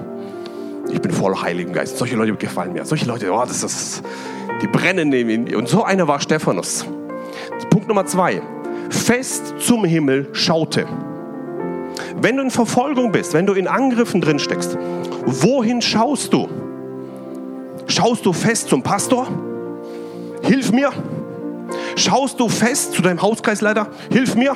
Ich 0.91 1.01
bin 1.01 1.13
voll 1.13 1.37
Heiligen 1.37 1.73
Geist. 1.73 1.99
Solche 1.99 2.17
Leute 2.17 2.35
gefallen 2.35 2.73
mir. 2.73 2.85
Solche 2.85 3.07
Leute, 3.07 3.31
oh, 3.31 3.45
das 3.47 3.63
ist, 3.63 4.03
die 4.63 4.67
brennen 4.67 5.13
in 5.13 5.45
mir. 5.45 5.59
Und 5.59 5.69
so 5.69 5.85
einer 5.85 6.09
war 6.09 6.21
Stephanus. 6.21 6.87
Punkt 7.71 7.89
Nummer 7.89 8.07
zwei. 8.07 8.41
Fest 8.91 9.55
zum 9.59 9.85
Himmel 9.85 10.29
schaute. 10.33 10.87
Wenn 12.21 12.37
du 12.37 12.43
in 12.43 12.51
Verfolgung 12.51 13.13
bist, 13.13 13.35
wenn 13.35 13.47
du 13.47 13.55
in 13.55 13.69
Angriffen 13.69 14.21
drin 14.21 14.39
steckst, 14.39 14.77
wohin 15.25 15.83
schaust 15.83 16.33
du? 16.33 16.49
Schaust 17.87 18.27
du 18.27 18.33
fest 18.33 18.69
zum 18.69 18.83
Pastor? 18.83 19.29
Hilf 20.43 20.73
mir. 20.73 20.93
Schaust 21.97 22.39
du 22.39 22.49
fest 22.49 22.95
zu 22.95 23.03
deinem 23.03 23.21
Hauskreisleiter? 23.23 23.89
Hilf 24.11 24.35
mir. 24.35 24.55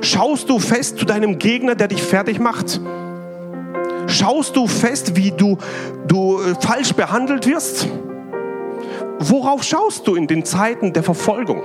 Schaust 0.00 0.48
du 0.48 0.58
fest 0.58 0.98
zu 0.98 1.04
deinem 1.04 1.38
Gegner, 1.38 1.74
der 1.74 1.88
dich 1.88 2.02
fertig 2.02 2.38
macht? 2.38 2.80
Schaust 4.06 4.56
du 4.56 4.66
fest, 4.66 5.16
wie 5.16 5.30
du, 5.30 5.56
du 6.06 6.40
äh, 6.40 6.54
falsch 6.60 6.92
behandelt 6.92 7.46
wirst? 7.46 7.88
Worauf 9.18 9.62
schaust 9.62 10.06
du 10.06 10.14
in 10.14 10.26
den 10.26 10.44
Zeiten 10.44 10.92
der 10.92 11.02
Verfolgung? 11.02 11.62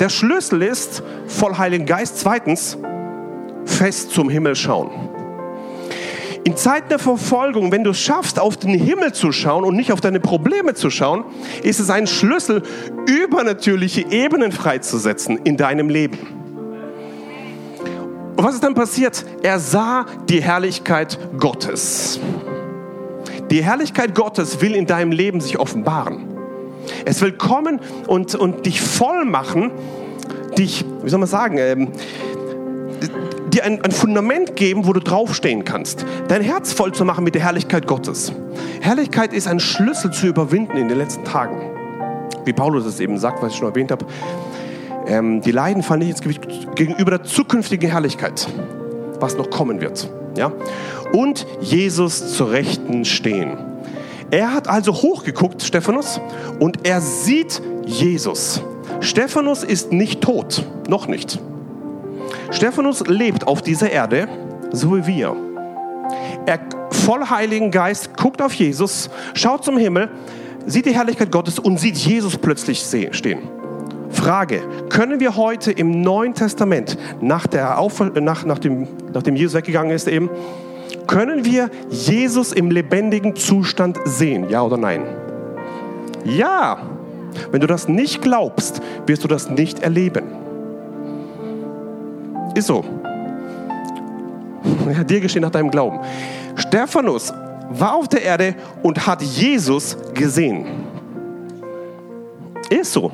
Der 0.00 0.08
Schlüssel 0.08 0.62
ist 0.62 1.02
voll 1.26 1.58
Heiligen 1.58 1.86
Geist. 1.86 2.18
Zweitens, 2.18 2.78
fest 3.68 4.10
zum 4.12 4.28
Himmel 4.28 4.56
schauen. 4.56 4.90
In 6.44 6.56
Zeiten 6.56 6.88
der 6.88 6.98
Verfolgung, 6.98 7.70
wenn 7.72 7.84
du 7.84 7.90
es 7.90 8.00
schaffst, 8.00 8.40
auf 8.40 8.56
den 8.56 8.70
Himmel 8.70 9.12
zu 9.12 9.32
schauen 9.32 9.64
und 9.64 9.76
nicht 9.76 9.92
auf 9.92 10.00
deine 10.00 10.18
Probleme 10.18 10.72
zu 10.74 10.88
schauen, 10.88 11.24
ist 11.62 11.78
es 11.78 11.90
ein 11.90 12.06
Schlüssel, 12.06 12.62
übernatürliche 13.06 14.06
Ebenen 14.10 14.50
freizusetzen 14.50 15.40
in 15.44 15.58
deinem 15.58 15.90
Leben. 15.90 16.18
Und 18.36 18.44
was 18.44 18.54
ist 18.54 18.64
dann 18.64 18.74
passiert? 18.74 19.26
Er 19.42 19.58
sah 19.58 20.06
die 20.28 20.42
Herrlichkeit 20.42 21.18
Gottes. 21.38 22.18
Die 23.50 23.62
Herrlichkeit 23.62 24.14
Gottes 24.14 24.60
will 24.60 24.74
in 24.74 24.86
deinem 24.86 25.12
Leben 25.12 25.40
sich 25.40 25.58
offenbaren. 25.58 26.28
Es 27.04 27.20
will 27.20 27.32
kommen 27.32 27.80
und, 28.06 28.34
und 28.34 28.64
dich 28.64 28.80
voll 28.80 29.24
machen, 29.24 29.70
dich, 30.56 30.84
wie 31.02 31.10
soll 31.10 31.18
man 31.18 31.28
sagen, 31.28 31.58
ähm, 31.58 31.88
dir 33.54 33.64
ein, 33.64 33.82
ein 33.82 33.90
Fundament 33.90 34.56
geben, 34.56 34.86
wo 34.86 34.92
du 34.92 35.00
draufstehen 35.00 35.64
kannst. 35.64 36.04
Dein 36.28 36.42
Herz 36.42 36.72
voll 36.72 36.92
zu 36.92 37.04
machen 37.04 37.24
mit 37.24 37.34
der 37.34 37.42
Herrlichkeit 37.42 37.86
Gottes. 37.86 38.32
Herrlichkeit 38.80 39.32
ist 39.32 39.48
ein 39.48 39.60
Schlüssel 39.60 40.10
zu 40.10 40.26
überwinden 40.26 40.76
in 40.76 40.88
den 40.88 40.98
letzten 40.98 41.24
Tagen. 41.24 41.60
Wie 42.44 42.52
Paulus 42.52 42.84
es 42.84 43.00
eben 43.00 43.18
sagt, 43.18 43.42
was 43.42 43.52
ich 43.52 43.58
schon 43.58 43.68
erwähnt 43.68 43.90
habe. 43.90 44.06
Ähm, 45.06 45.40
die 45.40 45.52
Leiden 45.52 45.84
nicht 45.98 46.10
ins 46.10 46.20
Gewicht 46.20 46.76
gegenüber 46.76 47.12
der 47.12 47.24
zukünftigen 47.24 47.90
Herrlichkeit, 47.90 48.46
was 49.20 49.36
noch 49.36 49.50
kommen 49.50 49.80
wird. 49.80 50.10
Ja? 50.36 50.52
Und 51.12 51.46
Jesus 51.60 52.34
zur 52.34 52.50
Rechten 52.50 53.04
stehen. 53.04 53.56
Er 54.30 54.52
hat 54.52 54.68
also 54.68 54.92
hochgeguckt, 54.92 55.62
Stephanus, 55.62 56.20
und 56.58 56.86
er 56.86 57.00
sieht 57.00 57.62
Jesus. 57.86 58.62
Stephanus 59.00 59.64
ist 59.64 59.92
nicht 59.92 60.20
tot, 60.20 60.66
noch 60.88 61.08
nicht. 61.08 61.38
Stephanus 62.50 63.06
lebt 63.06 63.46
auf 63.46 63.62
dieser 63.62 63.90
Erde, 63.90 64.28
so 64.72 64.96
wie 64.96 65.06
wir. 65.06 65.36
Er 66.46 66.60
voll 66.90 67.24
Heiligen 67.28 67.70
Geist 67.70 68.16
guckt 68.16 68.40
auf 68.40 68.52
Jesus, 68.54 69.10
schaut 69.34 69.64
zum 69.64 69.78
Himmel, 69.78 70.10
sieht 70.66 70.86
die 70.86 70.94
Herrlichkeit 70.94 71.30
Gottes 71.30 71.58
und 71.58 71.78
sieht 71.78 71.96
Jesus 71.96 72.36
plötzlich 72.36 72.80
stehen. 72.80 73.40
Frage, 74.10 74.62
können 74.88 75.20
wir 75.20 75.36
heute 75.36 75.70
im 75.70 76.00
Neuen 76.00 76.34
Testament, 76.34 76.96
nach, 77.20 77.46
der 77.46 77.78
Auf 77.78 78.00
nach, 78.00 78.44
nach 78.44 78.58
dem, 78.58 78.88
nachdem 79.12 79.36
Jesus 79.36 79.54
weggegangen 79.54 79.92
ist 79.92 80.08
eben, 80.08 80.30
können 81.06 81.44
wir 81.44 81.70
Jesus 81.90 82.52
im 82.52 82.70
lebendigen 82.70 83.36
Zustand 83.36 83.98
sehen? 84.04 84.48
Ja 84.48 84.62
oder 84.62 84.76
nein? 84.76 85.02
Ja. 86.24 86.78
Wenn 87.50 87.60
du 87.60 87.66
das 87.66 87.88
nicht 87.88 88.22
glaubst, 88.22 88.80
wirst 89.06 89.24
du 89.24 89.28
das 89.28 89.50
nicht 89.50 89.80
erleben. 89.80 90.24
Ist 92.58 92.66
so. 92.66 92.84
Ja, 94.92 95.04
dir 95.04 95.20
geschehen 95.20 95.42
nach 95.42 95.50
deinem 95.50 95.70
Glauben. 95.70 96.00
Stephanus 96.56 97.32
war 97.70 97.94
auf 97.94 98.08
der 98.08 98.22
Erde 98.22 98.56
und 98.82 99.06
hat 99.06 99.22
Jesus 99.22 99.96
gesehen. 100.12 100.66
Ist 102.68 102.92
so. 102.92 103.12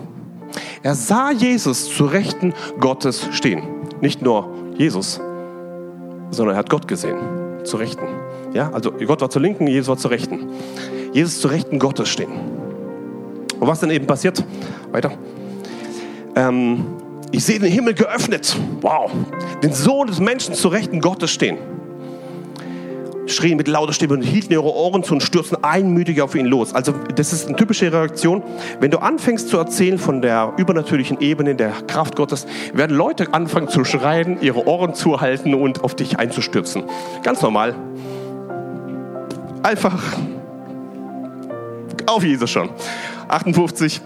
Er 0.83 0.95
sah 0.95 1.31
Jesus 1.31 1.95
zu 1.95 2.07
Rechten 2.07 2.55
Gottes 2.81 3.29
stehen. 3.33 3.63
Nicht 4.01 4.23
nur 4.23 4.49
Jesus, 4.79 5.21
sondern 6.31 6.57
er 6.57 6.61
hat 6.61 6.71
Gott 6.71 6.89
gesehen, 6.89 7.19
zu 7.65 7.77
Rechten. 7.77 8.07
Ja, 8.55 8.71
also 8.73 8.93
Gott 8.93 9.21
war 9.21 9.29
zur 9.29 9.43
Linken, 9.43 9.67
Jesus 9.67 9.89
war 9.89 9.99
zur 9.99 10.11
Rechten. 10.11 10.49
Jesus 11.13 11.43
zu 11.43 11.49
Rechten 11.49 11.79
Gottes 11.79 12.09
stehen. 12.09 12.33
Und 13.61 13.69
was 13.69 13.81
dann 13.81 13.91
eben 13.91 14.07
passiert? 14.07 14.43
Weiter. 14.91 15.13
Ähm, 16.35 16.87
ich 17.35 17.45
sehe 17.45 17.59
den 17.59 17.71
Himmel 17.71 17.95
geöffnet. 17.95 18.57
Wow. 18.81 19.11
Den 19.61 19.73
Sohn 19.73 20.07
des 20.07 20.21
Menschen 20.21 20.55
zu 20.55 20.69
Rechten 20.69 21.01
Gottes 21.01 21.33
stehen. 21.33 21.59
Schrien 23.27 23.57
mit 23.57 23.67
lauter 23.67 23.93
Stimme 23.93 24.15
und 24.15 24.23
hielten 24.23 24.53
ihre 24.53 24.73
Ohren 24.73 25.03
zu 25.03 25.15
und 25.15 25.21
stürzten 25.21 25.65
einmütig 25.65 26.23
auf 26.23 26.37
ihn 26.37 26.47
los. 26.47 26.75
Also, 26.75 26.93
das 26.93 27.33
ist 27.33 27.49
eine 27.49 27.57
typische 27.57 27.93
Reaktion. 27.93 28.45
Wenn 28.79 28.93
du 28.93 28.99
anfängst 28.99 29.49
zu 29.49 29.57
erzählen 29.57 29.99
von 29.99 30.23
der 30.23 30.53
übernatürlichen 30.59 31.21
Ebene 31.21 31.57
der 31.57 31.73
Kraft 31.89 32.15
Gottes, 32.15 32.47
werden 32.73 32.97
Leute 32.97 33.35
anfangen 33.35 33.69
zu 33.69 33.85
schreien, 33.85 34.41
ihre 34.41 34.69
Ohren 34.69 34.95
zu 34.95 35.21
halten 35.21 35.55
und 35.55 35.83
auf 35.83 35.97
dich 35.97 36.21
einzustürzen. 36.21 36.85
Ganz 37.25 37.43
normal. 37.43 37.75
Einfach 39.65 40.01
auf 42.07 42.23
Jesus 42.23 42.51
schon. 42.51 42.69
58. 43.29 44.01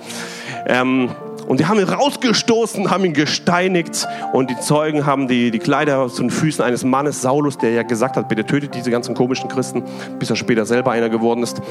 Ähm, 0.67 1.11
und 1.49 1.61
die 1.61 1.67
haben 1.67 1.81
ihn 1.81 1.89
rausgestoßen, 1.89 2.91
haben 2.91 3.07
ihn 3.07 3.15
gesteinigt. 3.15 4.07
Und 4.35 4.51
die 4.51 4.61
Zeugen 4.61 5.07
haben 5.07 5.29
die, 5.29 5.51
die 5.51 5.59
Kleider 5.59 6.09
zu 6.09 6.23
den 6.23 6.31
Füßen 6.31 6.63
eines 6.63 6.85
Mannes, 6.85 7.23
Saulus, 7.23 7.57
der 7.57 7.71
ja 7.71 7.83
gesagt 7.83 8.17
hat, 8.17 8.29
bitte 8.29 8.45
tötet 8.45 8.75
diese 8.75 8.91
ganzen 8.91 9.15
komischen 9.15 9.49
Christen, 9.49 9.83
bis 10.19 10.29
er 10.29 10.37
später 10.37 10.67
selber 10.67 10.91
einer 10.91 11.09
geworden 11.09 11.43
ist. 11.43 11.63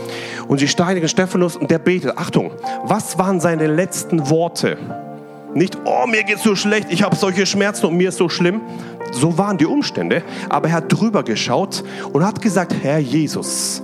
Und 0.47 0.57
sie 0.57 0.67
steinigen 0.67 1.07
Stephanus 1.07 1.55
und 1.55 1.69
der 1.69 1.77
betet. 1.77 2.17
Achtung, 2.17 2.51
was 2.85 3.19
waren 3.19 3.39
seine 3.39 3.67
letzten 3.67 4.31
Worte? 4.31 4.77
Nicht, 5.53 5.77
oh, 5.85 6.07
mir 6.07 6.23
geht's 6.23 6.43
so 6.43 6.55
schlecht, 6.55 6.87
ich 6.89 7.03
habe 7.03 7.15
solche 7.15 7.45
Schmerzen 7.45 7.85
und 7.85 7.97
mir 7.97 8.09
ist 8.09 8.17
so 8.17 8.29
schlimm. 8.29 8.61
So 9.11 9.37
waren 9.37 9.59
die 9.59 9.67
Umstände. 9.67 10.23
Aber 10.49 10.69
er 10.69 10.73
hat 10.73 10.85
drüber 10.91 11.21
geschaut 11.21 11.83
und 12.13 12.25
hat 12.25 12.41
gesagt, 12.41 12.73
Herr 12.81 12.97
Jesus, 12.97 13.83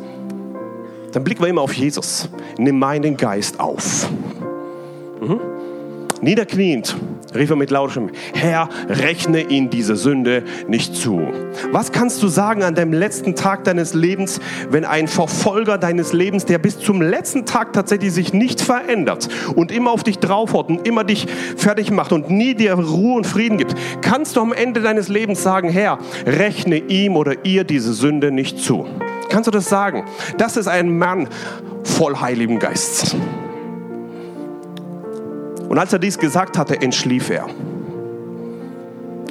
dann 1.12 1.23
blicken 1.23 1.43
wir 1.43 1.49
immer 1.49 1.62
auf 1.62 1.73
Jesus. 1.73 2.29
Nimm 2.58 2.79
meinen 2.79 3.15
Geist 3.15 3.60
auf. 3.60 4.10
Mhm. 5.21 5.52
Niederkniend 6.23 6.95
rief 7.36 7.49
er 7.49 7.57
mit 7.57 7.69
lauter 7.69 8.07
Herr, 8.33 8.69
rechne 8.88 9.41
ihn 9.41 9.69
diese 9.69 9.97
Sünde 9.97 10.43
nicht 10.69 10.95
zu. 10.95 11.21
Was 11.71 11.91
kannst 11.91 12.23
du 12.23 12.29
sagen 12.29 12.63
an 12.63 12.75
deinem 12.75 12.93
letzten 12.93 13.36
Tag 13.36 13.65
deines 13.65 13.93
Lebens, 13.93 14.39
wenn 14.69 14.86
ein 14.86 15.09
Verfolger 15.09 15.77
deines 15.77 16.13
Lebens, 16.13 16.45
der 16.45 16.59
bis 16.59 16.79
zum 16.79 17.01
letzten 17.01 17.45
Tag 17.45 17.73
tatsächlich 17.73 18.13
sich 18.13 18.31
nicht 18.33 18.62
verändert 18.62 19.27
und 19.55 19.69
immer 19.69 19.91
auf 19.91 20.03
dich 20.03 20.19
draufhaut 20.19 20.69
und 20.69 20.88
immer 20.88 21.03
dich 21.03 21.27
fertig 21.57 21.91
macht 21.91 22.13
und 22.13 22.29
nie 22.29 22.55
dir 22.55 22.75
Ruhe 22.75 23.17
und 23.17 23.27
Frieden 23.27 23.57
gibt, 23.57 23.75
kannst 24.01 24.38
du 24.38 24.41
am 24.41 24.53
Ende 24.53 24.79
deines 24.79 25.09
Lebens 25.09 25.43
sagen, 25.43 25.67
Herr, 25.69 25.99
rechne 26.25 26.77
ihm 26.77 27.17
oder 27.17 27.45
ihr 27.45 27.65
diese 27.65 27.93
Sünde 27.93 28.31
nicht 28.31 28.59
zu. 28.59 28.86
Kannst 29.29 29.47
du 29.47 29.51
das 29.51 29.67
sagen? 29.67 30.05
Das 30.38 30.55
ist 30.55 30.67
ein 30.67 30.97
Mann 30.97 31.27
voll 31.83 32.15
Heiligen 32.15 32.59
Geist. 32.59 33.17
Und 35.73 35.79
als 35.79 35.91
er 35.91 35.97
dies 35.97 36.19
gesagt 36.19 36.55
hatte, 36.55 36.79
entschlief 36.79 37.31
er. 37.31 37.47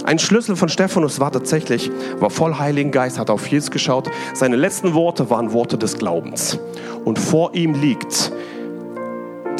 Ein 0.02 0.18
Schlüssel 0.18 0.56
von 0.56 0.68
Stephanus 0.68 1.20
war 1.20 1.30
tatsächlich, 1.30 1.88
war 2.18 2.30
voll 2.30 2.58
Heiligen 2.58 2.90
Geist, 2.90 3.16
hat 3.16 3.30
auf 3.30 3.46
Jesus 3.46 3.70
geschaut. 3.70 4.10
Seine 4.34 4.56
letzten 4.56 4.92
Worte 4.92 5.30
waren 5.30 5.52
Worte 5.52 5.78
des 5.78 5.96
Glaubens. 5.96 6.58
Und 7.04 7.20
vor 7.20 7.54
ihm 7.54 7.74
liegt 7.74 8.32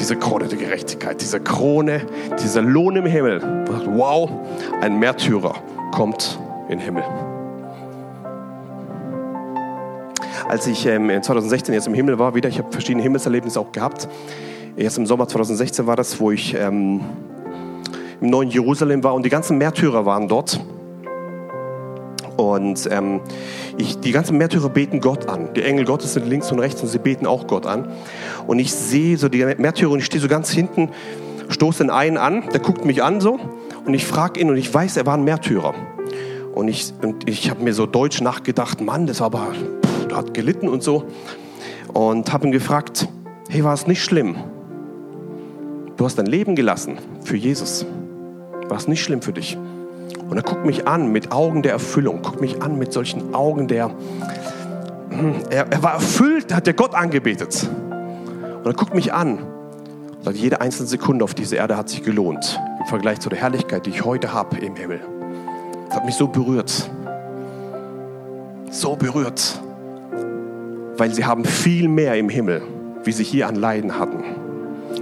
diese 0.01 0.17
Krone 0.17 0.49
der 0.49 0.59
Gerechtigkeit, 0.59 1.21
diese 1.21 1.39
Krone, 1.39 2.05
dieser 2.43 2.63
Lohn 2.63 2.97
im 2.97 3.07
Himmel. 3.07 3.65
Wow, 3.87 4.29
ein 4.81 4.99
Märtyrer 4.99 5.55
kommt 5.93 6.37
in 6.69 6.79
den 6.79 6.85
Himmel. 6.85 7.05
Als 10.49 10.67
ich 10.67 10.85
ähm, 10.87 11.23
2016 11.23 11.75
jetzt 11.75 11.87
im 11.87 11.95
Himmel 11.95 12.19
war, 12.19 12.35
wieder, 12.35 12.49
ich 12.49 12.59
habe 12.59 12.73
verschiedene 12.73 13.05
Himmelserlebnisse 13.05 13.61
auch 13.61 13.71
gehabt, 13.71 14.09
Erst 14.77 14.97
im 14.97 15.07
Sommer 15.07 15.29
2016 15.29 15.87
war 15.87 15.97
das, 15.97 16.19
wo 16.19 16.31
ich 16.31 16.55
ähm, 16.55 17.01
im 18.23 18.31
neuen 18.31 18.49
Jerusalem 18.49 19.05
war 19.05 19.15
und 19.15 19.25
die 19.25 19.29
ganzen 19.29 19.59
Märtyrer 19.59 20.07
waren 20.07 20.29
dort. 20.29 20.61
Und 22.39 22.89
ähm, 22.91 23.21
ich, 23.77 23.99
die 23.99 24.13
ganzen 24.13 24.39
Märtyrer 24.39 24.71
beten 24.71 25.01
Gott 25.01 25.29
an. 25.29 25.53
Die 25.55 25.63
Engel 25.63 25.85
Gottes 25.85 26.15
sind 26.15 26.27
links 26.27 26.51
und 26.51 26.59
rechts 26.59 26.81
und 26.83 26.89
sie 26.89 26.99
beten 26.99 27.27
auch 27.27 27.47
Gott 27.47 27.67
an. 27.67 27.87
Und 28.47 28.59
ich 28.59 28.73
sehe 28.73 29.19
so 29.19 29.29
die 29.29 29.45
Märtyrer 29.45 29.91
und 29.91 29.99
ich 29.99 30.07
stehe 30.07 30.23
so 30.23 30.29
ganz 30.29 30.51
hinten, 30.51 30.89
stoße 31.51 31.85
den 31.85 31.91
einen 31.91 32.17
an, 32.17 32.45
der 32.55 32.61
guckt 32.61 32.87
mich 32.87 33.03
an 33.03 33.21
so 33.21 33.39
und 33.85 33.93
ich 33.93 34.07
frage 34.07 34.41
ihn 34.41 34.49
und 34.49 34.57
ich 34.57 34.73
weiß, 34.73 34.97
er 34.97 35.05
war 35.05 35.19
ein 35.19 35.25
Märtyrer. 35.25 35.75
Und 36.55 36.69
ich, 36.69 36.95
und 37.03 37.29
ich 37.29 37.51
habe 37.51 37.63
mir 37.63 37.75
so 37.75 37.85
deutsch 37.85 38.23
nachgedacht, 38.23 38.81
Mann, 38.81 39.07
das 39.07 39.21
war 39.21 39.27
aber, 39.27 39.49
pff, 39.53 40.09
der 40.09 40.17
hat 40.17 40.33
gelitten 40.33 40.69
und 40.69 40.83
so. 40.83 41.05
Und 41.93 42.33
habe 42.33 42.47
ihn 42.47 42.53
gefragt, 42.53 43.09
hey, 43.51 43.63
war 43.65 43.75
es 43.75 43.87
nicht 43.87 44.03
schlimm? 44.03 44.37
Du 45.97 46.05
hast 46.05 46.19
dein 46.19 46.27
Leben 46.27 46.57
gelassen 46.57 46.99
für 47.25 47.37
Jesus. 47.37 47.87
War 48.69 48.79
es 48.79 48.89
nicht 48.89 49.03
schlimm 49.03 49.23
für 49.23 49.33
dich? 49.33 49.59
Und 50.29 50.37
er 50.37 50.43
guckt 50.43 50.65
mich 50.65 50.89
an 50.89 51.13
mit 51.13 51.31
Augen 51.31 51.63
der 51.63 51.73
Erfüllung, 51.73 52.23
guckt 52.23 52.41
mich 52.41 52.63
an 52.63 52.79
mit 52.79 52.93
solchen 52.93 53.35
Augen 53.35 53.69
der. 53.69 53.91
Hm, 55.11 55.35
er, 55.51 55.71
er 55.71 55.83
war 55.83 55.95
erfüllt, 55.95 56.55
hat 56.55 56.67
der 56.67 56.75
Gott 56.75 56.95
angebetet. 56.95 57.69
Und 58.59 58.67
er 58.67 58.73
guckt 58.73 58.95
mich 58.95 59.13
an 59.13 59.39
und 59.39 60.25
sagt, 60.25 60.37
jede 60.37 60.61
einzelne 60.61 60.89
Sekunde 60.89 61.25
auf 61.25 61.35
dieser 61.35 61.59
Erde 61.59 61.77
hat 61.77 61.91
sich 61.91 62.03
gelohnt 62.03 62.59
im 62.81 62.87
Vergleich 62.87 63.21
zu 63.21 63.29
der 63.29 63.39
Herrlichkeit, 63.39 63.85
die 63.85 63.91
ich 63.91 64.05
heute 64.05 64.33
habe 64.33 64.57
im 64.59 64.75
Himmel. 64.75 65.01
Das 65.89 65.97
hat 65.97 66.07
mich 66.07 66.15
so 66.15 66.27
berührt. 66.27 66.91
So 68.71 68.97
berührt. 68.97 69.61
Weil 70.97 71.13
sie 71.13 71.27
haben 71.27 71.45
viel 71.45 71.89
mehr 71.89 72.17
im 72.17 72.31
Himmel, 72.31 72.63
wie 73.05 73.13
sie 73.13 73.25
hier 73.25 73.49
an 73.49 73.57
Leiden 73.57 73.99
hatten. 73.99 74.42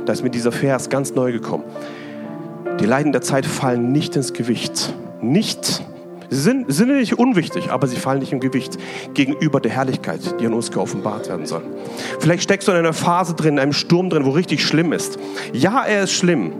Da 0.07 0.12
ist 0.12 0.22
mir 0.22 0.30
dieser 0.30 0.53
Vers 0.53 0.88
ganz 0.88 1.14
neu 1.14 1.32
gekommen. 1.32 1.64
Die 2.80 2.86
Leiden 2.86 3.12
der 3.12 3.22
Zeit 3.22 3.47
fallen 3.47 3.93
nicht 3.93 4.16
ins 4.16 4.32
Gewicht. 4.32 4.95
Nicht. 5.20 5.84
Sie 6.30 6.41
sind, 6.41 6.72
sind 6.72 6.88
nicht 6.97 7.18
unwichtig, 7.18 7.70
aber 7.70 7.88
sie 7.88 7.97
fallen 7.97 8.20
nicht 8.20 8.32
im 8.32 8.38
Gewicht 8.38 8.78
gegenüber 9.14 9.61
der 9.61 9.72
Herrlichkeit, 9.72 10.20
die 10.41 10.47
an 10.47 10.55
uns 10.55 10.70
geoffenbart 10.70 11.28
werden 11.28 11.45
soll. 11.45 11.62
Vielleicht 12.20 12.45
steckst 12.45 12.68
du 12.68 12.72
in 12.72 12.78
einer 12.78 12.93
Phase 12.93 13.34
drin, 13.34 13.55
in 13.55 13.59
einem 13.59 13.72
Sturm 13.72 14.11
drin, 14.11 14.24
wo 14.24 14.30
richtig 14.30 14.64
schlimm 14.64 14.93
ist. 14.93 15.18
Ja, 15.53 15.84
er 15.84 16.05
ist 16.05 16.12
schlimm, 16.12 16.53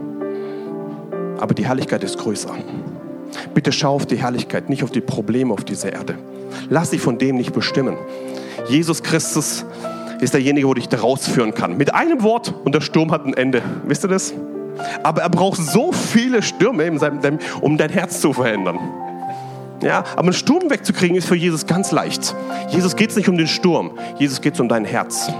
aber 1.39 1.53
die 1.53 1.65
Herrlichkeit 1.65 2.03
ist 2.03 2.17
größer. 2.17 2.53
Bitte 3.53 3.71
schau 3.71 3.95
auf 3.95 4.05
die 4.05 4.17
Herrlichkeit, 4.17 4.69
nicht 4.69 4.83
auf 4.83 4.91
die 4.91 4.99
Probleme 5.01 5.53
auf 5.53 5.63
dieser 5.63 5.93
Erde. 5.93 6.15
Lass 6.69 6.89
dich 6.89 7.01
von 7.01 7.17
dem 7.17 7.37
nicht 7.37 7.53
bestimmen. 7.53 7.97
Jesus 8.67 9.01
Christus 9.01 9.65
ist 10.21 10.33
derjenige, 10.33 10.67
wo 10.67 10.73
dich 10.73 10.87
da 10.87 10.99
rausführen 10.99 11.53
kann. 11.53 11.77
Mit 11.77 11.93
einem 11.93 12.21
Wort 12.21 12.53
und 12.63 12.73
der 12.73 12.81
Sturm 12.81 13.11
hat 13.11 13.25
ein 13.25 13.33
Ende. 13.33 13.61
Wisst 13.85 14.05
ihr 14.05 14.07
das? 14.07 14.33
Aber 15.03 15.21
er 15.21 15.29
braucht 15.29 15.59
so 15.59 15.91
viele 15.91 16.41
Stürme, 16.41 16.89
um 17.61 17.77
dein 17.77 17.89
Herz 17.89 18.21
zu 18.21 18.31
verändern. 18.31 18.79
Ja, 19.81 20.03
aber 20.13 20.25
einen 20.25 20.33
Sturm 20.33 20.69
wegzukriegen 20.69 21.17
ist 21.17 21.27
für 21.27 21.35
Jesus 21.35 21.65
ganz 21.65 21.91
leicht. 21.91 22.35
Jesus 22.69 22.95
geht 22.95 23.09
es 23.09 23.15
nicht 23.15 23.29
um 23.29 23.37
den 23.37 23.47
Sturm, 23.47 23.91
Jesus 24.19 24.39
geht 24.39 24.53
es 24.53 24.59
um 24.59 24.69
dein 24.69 24.85
Herz. 24.85 25.31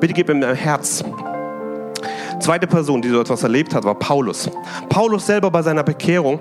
Bitte 0.00 0.14
gib 0.14 0.30
ihm 0.30 0.40
dein 0.40 0.56
Herz. 0.56 1.04
Zweite 2.40 2.66
Person, 2.66 3.02
die 3.02 3.10
so 3.10 3.20
etwas 3.20 3.42
erlebt 3.42 3.74
hat, 3.74 3.84
war 3.84 3.94
Paulus. 3.94 4.48
Paulus 4.88 5.26
selber 5.26 5.50
bei 5.50 5.60
seiner 5.60 5.82
Bekehrung. 5.82 6.38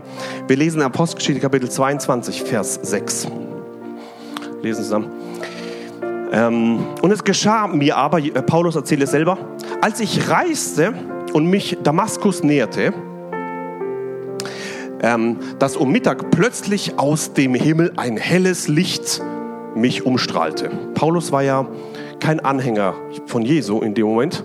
Wir 0.48 0.56
lesen 0.56 0.80
in 0.80 0.86
Apostelgeschichte 0.86 1.42
Kapitel 1.42 1.70
22, 1.70 2.44
Vers 2.44 2.80
6. 2.82 3.28
Lesen 4.62 4.84
zusammen. 4.84 5.12
Ähm, 6.32 6.86
und 7.02 7.12
es 7.12 7.24
geschah 7.24 7.68
mir 7.68 7.98
aber, 7.98 8.20
äh, 8.20 8.30
Paulus 8.42 8.76
erzählt 8.76 9.02
es 9.02 9.12
selber, 9.12 9.38
als 9.82 10.00
ich 10.00 10.30
reiste 10.30 10.94
und 11.34 11.48
mich 11.48 11.78
Damaskus 11.84 12.44
näherte, 12.44 12.94
ähm, 15.02 15.38
dass 15.58 15.76
um 15.76 15.92
Mittag 15.92 16.30
plötzlich 16.32 17.00
aus 17.00 17.34
dem 17.34 17.56
Himmel 17.56 17.94
ein 17.96 18.18
helles 18.18 18.68
Licht 18.68 19.22
mich 19.76 20.06
umstrahlte. 20.06 20.70
Paulus 20.94 21.32
war 21.32 21.42
ja 21.42 21.66
kein 22.20 22.40
Anhänger 22.40 22.96
von 23.26 23.44
Jesu 23.44 23.80
in 23.80 23.94
dem 23.94 24.08
Moment. 24.08 24.44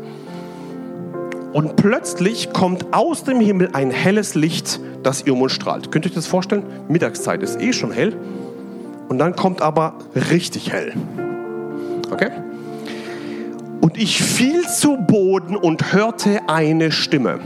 Und 1.53 1.77
plötzlich 1.77 2.53
kommt 2.53 2.93
aus 2.93 3.25
dem 3.25 3.41
Himmel 3.41 3.71
ein 3.75 3.91
helles 3.91 4.35
Licht, 4.35 4.81
das 5.03 5.25
ihr 5.27 5.35
uns 5.35 5.53
strahlt. 5.53 5.93
Könnt 5.93 6.05
ihr 6.05 6.11
euch 6.11 6.15
das 6.15 6.27
vorstellen? 6.27 6.65
Mittagszeit 6.89 7.43
ist 7.43 7.61
eh 7.61 7.73
schon 7.73 7.93
hell. 7.93 8.17
Und 9.09 9.19
dann 9.19 9.37
kommt 9.37 9.63
aber 9.63 9.95
richtig 10.15 10.73
hell. 10.73 10.95
Okay? 12.15 12.31
Und 13.81 13.99
ich 13.99 14.23
fiel 14.23 14.67
zu 14.69 14.97
Boden 14.97 15.57
und 15.57 15.93
hörte 15.93 16.43
eine 16.49 16.93
Stimme, 16.93 17.41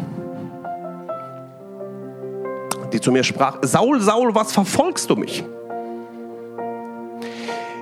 die 2.93 3.01
zu 3.01 3.11
mir 3.11 3.25
sprach, 3.25 3.59
Saul, 3.63 4.01
Saul, 4.01 4.35
was 4.35 4.53
verfolgst 4.53 5.09
du 5.09 5.17
mich? 5.17 5.43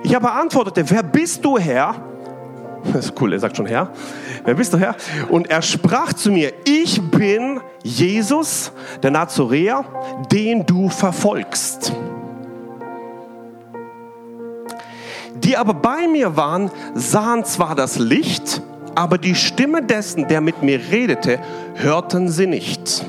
Ich 0.03 0.15
aber 0.15 0.33
antwortete, 0.33 0.89
wer 0.89 1.03
bist 1.03 1.43
du, 1.43 1.57
Herr? 1.57 1.95
Das 2.93 3.07
ist 3.07 3.21
cool, 3.21 3.33
er 3.33 3.39
sagt 3.39 3.57
schon 3.57 3.65
Herr. 3.65 3.89
Wer 4.45 4.53
bist 4.53 4.71
du, 4.71 4.77
Herr? 4.77 4.95
Und 5.27 5.49
er 5.49 5.61
sprach 5.61 6.13
zu 6.13 6.31
mir, 6.31 6.53
ich 6.63 7.01
bin 7.11 7.59
Jesus, 7.83 8.71
der 9.03 9.11
Nazoräer, 9.11 9.83
den 10.31 10.65
du 10.65 10.87
verfolgst. 10.87 11.91
Die 15.47 15.55
aber 15.55 15.73
bei 15.73 16.09
mir 16.09 16.35
waren, 16.35 16.69
sahen 16.93 17.45
zwar 17.45 17.73
das 17.73 17.97
Licht, 17.97 18.61
aber 18.95 19.17
die 19.17 19.33
Stimme 19.33 19.81
dessen, 19.81 20.27
der 20.27 20.41
mit 20.41 20.61
mir 20.61 20.77
redete, 20.91 21.39
hörten 21.75 22.27
sie 22.27 22.47
nicht. 22.47 23.05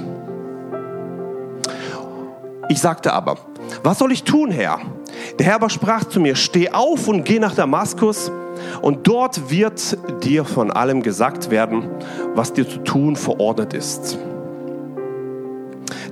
Ich 2.68 2.80
sagte 2.80 3.12
aber, 3.12 3.38
was 3.82 3.98
soll 3.98 4.12
ich 4.12 4.22
tun, 4.22 4.52
Herr? 4.52 4.78
Der 5.40 5.46
Herr 5.46 5.56
aber 5.56 5.68
sprach 5.68 6.04
zu 6.04 6.20
mir, 6.20 6.36
steh 6.36 6.70
auf 6.70 7.08
und 7.08 7.24
geh 7.24 7.40
nach 7.40 7.56
Damaskus, 7.56 8.30
und 8.82 9.06
dort 9.08 9.50
wird 9.50 9.98
dir 10.22 10.44
von 10.44 10.70
allem 10.70 11.02
gesagt 11.02 11.50
werden, 11.50 11.88
was 12.34 12.52
dir 12.52 12.68
zu 12.68 12.78
tun 12.78 13.16
verordnet 13.16 13.72
ist. 13.74 14.16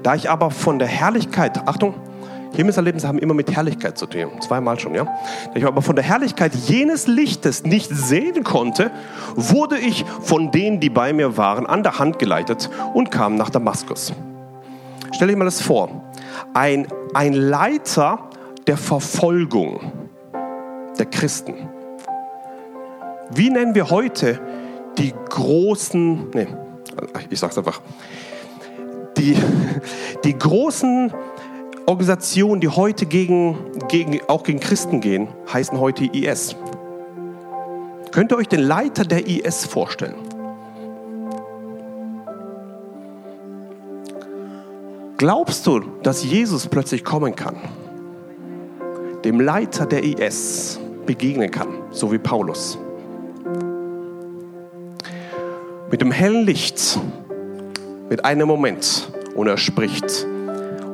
Da 0.02 0.14
ich 0.14 0.28
aber 0.28 0.50
von 0.50 0.78
der 0.78 0.88
Herrlichkeit, 0.88 1.68
Achtung, 1.68 1.94
Himmelserlebnisse 2.56 3.06
haben 3.06 3.18
immer 3.18 3.34
mit 3.34 3.54
Herrlichkeit 3.54 3.96
zu 3.98 4.06
tun. 4.06 4.40
Zweimal 4.40 4.78
schon, 4.80 4.94
ja. 4.94 5.04
Da 5.04 5.52
ich 5.54 5.64
aber 5.64 5.82
von 5.82 5.94
der 5.94 6.04
Herrlichkeit 6.04 6.54
jenes 6.54 7.06
Lichtes 7.06 7.64
nicht 7.64 7.90
sehen 7.90 8.44
konnte, 8.44 8.90
wurde 9.34 9.78
ich 9.78 10.04
von 10.22 10.50
denen, 10.50 10.80
die 10.80 10.90
bei 10.90 11.12
mir 11.12 11.36
waren, 11.36 11.66
an 11.66 11.82
der 11.82 11.98
Hand 11.98 12.18
geleitet 12.18 12.70
und 12.94 13.10
kam 13.10 13.36
nach 13.36 13.50
Damaskus. 13.50 14.12
Stell 15.12 15.28
dir 15.28 15.36
mal 15.36 15.44
das 15.44 15.62
vor. 15.62 16.04
Ein, 16.54 16.88
ein 17.14 17.32
Leiter 17.32 18.30
der 18.66 18.76
Verfolgung 18.76 19.80
der 20.98 21.06
Christen. 21.06 21.54
Wie 23.30 23.50
nennen 23.50 23.74
wir 23.74 23.90
heute 23.90 24.40
die 24.98 25.12
großen, 25.28 26.30
nee, 26.30 26.46
ich 27.28 27.38
sag's 27.38 27.58
einfach, 27.58 27.80
die, 29.16 29.36
die 30.24 30.38
großen 30.38 31.12
Organisationen, 31.88 32.60
die 32.60 32.68
heute 32.68 33.06
gegen, 33.06 33.56
gegen, 33.86 34.20
auch 34.26 34.42
gegen 34.42 34.58
Christen 34.58 35.00
gehen, 35.00 35.28
heißen 35.52 35.78
heute 35.78 36.04
IS. 36.04 36.56
Könnt 38.10 38.32
ihr 38.32 38.36
euch 38.38 38.48
den 38.48 38.60
Leiter 38.60 39.04
der 39.04 39.28
IS 39.28 39.64
vorstellen? 39.66 40.16
Glaubst 45.16 45.64
du, 45.68 45.80
dass 46.02 46.24
Jesus 46.24 46.66
plötzlich 46.66 47.04
kommen 47.04 47.36
kann? 47.36 47.56
Dem 49.24 49.40
Leiter 49.40 49.86
der 49.86 50.02
IS 50.02 50.80
begegnen 51.06 51.52
kann, 51.52 51.68
so 51.92 52.10
wie 52.10 52.18
Paulus. 52.18 52.78
Mit 55.88 56.00
dem 56.00 56.10
hellen 56.10 56.44
Licht, 56.44 56.98
mit 58.10 58.24
einem 58.24 58.48
Moment, 58.48 59.08
und 59.36 59.46
er 59.46 59.56
spricht 59.56 60.26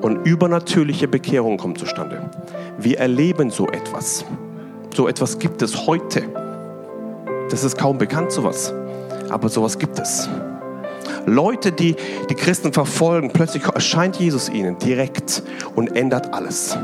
und 0.02 0.26
übernatürliche 0.26 1.08
Bekehrung 1.08 1.56
kommt 1.56 1.78
zustande. 1.78 2.30
Wir 2.78 2.98
erleben 2.98 3.50
so 3.50 3.68
etwas. 3.68 4.24
So 4.94 5.08
etwas 5.08 5.38
gibt 5.38 5.62
es 5.62 5.86
heute. 5.86 6.24
Das 7.50 7.64
ist 7.64 7.78
kaum 7.78 7.98
bekannt, 7.98 8.32
sowas. 8.32 8.74
Aber 9.30 9.48
sowas 9.48 9.78
gibt 9.78 9.98
es. 9.98 10.28
Leute, 11.26 11.70
die 11.70 11.94
die 12.28 12.34
Christen 12.34 12.72
verfolgen, 12.72 13.30
plötzlich 13.32 13.64
erscheint 13.64 14.16
Jesus 14.16 14.48
ihnen 14.48 14.78
direkt 14.78 15.42
und 15.74 15.96
ändert 15.96 16.34
alles. 16.34 16.76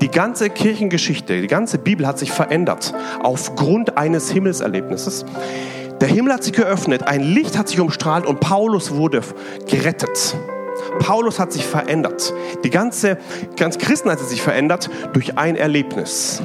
Die 0.00 0.08
ganze 0.08 0.48
Kirchengeschichte, 0.48 1.40
die 1.40 1.48
ganze 1.48 1.78
Bibel 1.78 2.06
hat 2.06 2.18
sich 2.18 2.30
verändert 2.30 2.94
aufgrund 3.22 3.96
eines 3.98 4.30
Himmelserlebnisses. 4.30 5.24
Der 6.00 6.08
Himmel 6.08 6.32
hat 6.32 6.44
sich 6.44 6.52
geöffnet, 6.52 7.02
ein 7.02 7.22
Licht 7.22 7.58
hat 7.58 7.68
sich 7.68 7.80
umstrahlt 7.80 8.26
und 8.26 8.40
Paulus 8.40 8.94
wurde 8.94 9.22
gerettet. 9.68 10.36
Paulus 10.98 11.38
hat 11.38 11.52
sich 11.52 11.66
verändert. 11.66 12.32
Die 12.64 12.70
ganze, 12.70 13.18
ganz 13.56 13.78
Christen 13.78 14.10
hat 14.10 14.18
sich 14.20 14.42
verändert 14.42 14.90
durch 15.12 15.38
ein 15.38 15.56
Erlebnis. 15.56 16.42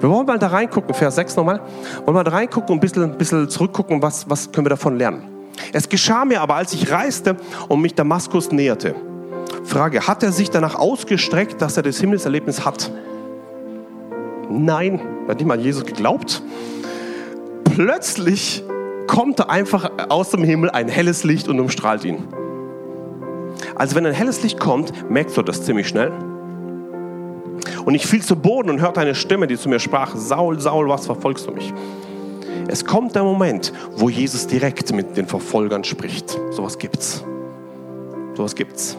Wir 0.00 0.10
wollen 0.10 0.26
mal 0.26 0.38
da 0.38 0.48
reingucken, 0.48 0.94
Vers 0.94 1.16
6 1.16 1.36
nochmal. 1.36 1.60
Wollen 2.04 2.14
mal 2.14 2.24
da 2.24 2.32
reingucken 2.32 2.70
und 2.70 2.78
ein 2.78 2.80
bisschen, 2.80 3.02
ein 3.04 3.18
bisschen 3.18 3.48
zurückgucken, 3.48 4.02
was, 4.02 4.28
was 4.28 4.50
können 4.50 4.66
wir 4.66 4.70
davon 4.70 4.96
lernen. 4.96 5.28
Es 5.72 5.88
geschah 5.88 6.24
mir 6.24 6.40
aber, 6.40 6.54
als 6.56 6.72
ich 6.72 6.90
reiste 6.90 7.36
und 7.68 7.80
mich 7.80 7.94
Damaskus 7.94 8.50
näherte. 8.52 8.94
Frage, 9.64 10.06
hat 10.06 10.22
er 10.22 10.32
sich 10.32 10.50
danach 10.50 10.74
ausgestreckt, 10.74 11.60
dass 11.62 11.76
er 11.76 11.82
das 11.82 11.98
Himmelserlebnis 11.98 12.64
hat? 12.64 12.90
Nein, 14.50 15.00
hat 15.28 15.38
nicht 15.38 15.46
mal 15.46 15.60
Jesus 15.60 15.84
geglaubt. 15.84 16.42
Plötzlich 17.64 18.64
kommt 19.06 19.38
da 19.38 19.44
einfach 19.44 19.90
aus 20.08 20.30
dem 20.30 20.44
Himmel 20.44 20.70
ein 20.70 20.88
helles 20.88 21.24
Licht 21.24 21.48
und 21.48 21.60
umstrahlt 21.60 22.04
ihn. 22.04 22.24
Also 23.74 23.96
wenn 23.96 24.06
ein 24.06 24.12
helles 24.12 24.42
Licht 24.42 24.60
kommt, 24.60 25.10
merkst 25.10 25.36
du 25.36 25.42
das 25.42 25.64
ziemlich 25.64 25.88
schnell. 25.88 26.12
Und 27.84 27.94
ich 27.94 28.06
fiel 28.06 28.22
zu 28.22 28.36
Boden 28.36 28.70
und 28.70 28.80
hörte 28.80 29.00
eine 29.00 29.14
Stimme, 29.14 29.46
die 29.46 29.56
zu 29.56 29.68
mir 29.68 29.80
sprach, 29.80 30.14
Saul, 30.16 30.60
Saul, 30.60 30.88
was 30.88 31.06
verfolgst 31.06 31.46
du 31.46 31.52
mich? 31.52 31.72
Es 32.68 32.84
kommt 32.84 33.14
der 33.14 33.24
Moment, 33.24 33.72
wo 33.96 34.08
Jesus 34.08 34.46
direkt 34.46 34.92
mit 34.92 35.16
den 35.16 35.26
Verfolgern 35.26 35.84
spricht. 35.84 36.38
Sowas 36.50 36.78
gibt's. 36.78 37.24
Sowas 38.34 38.54
gibt's. 38.54 38.96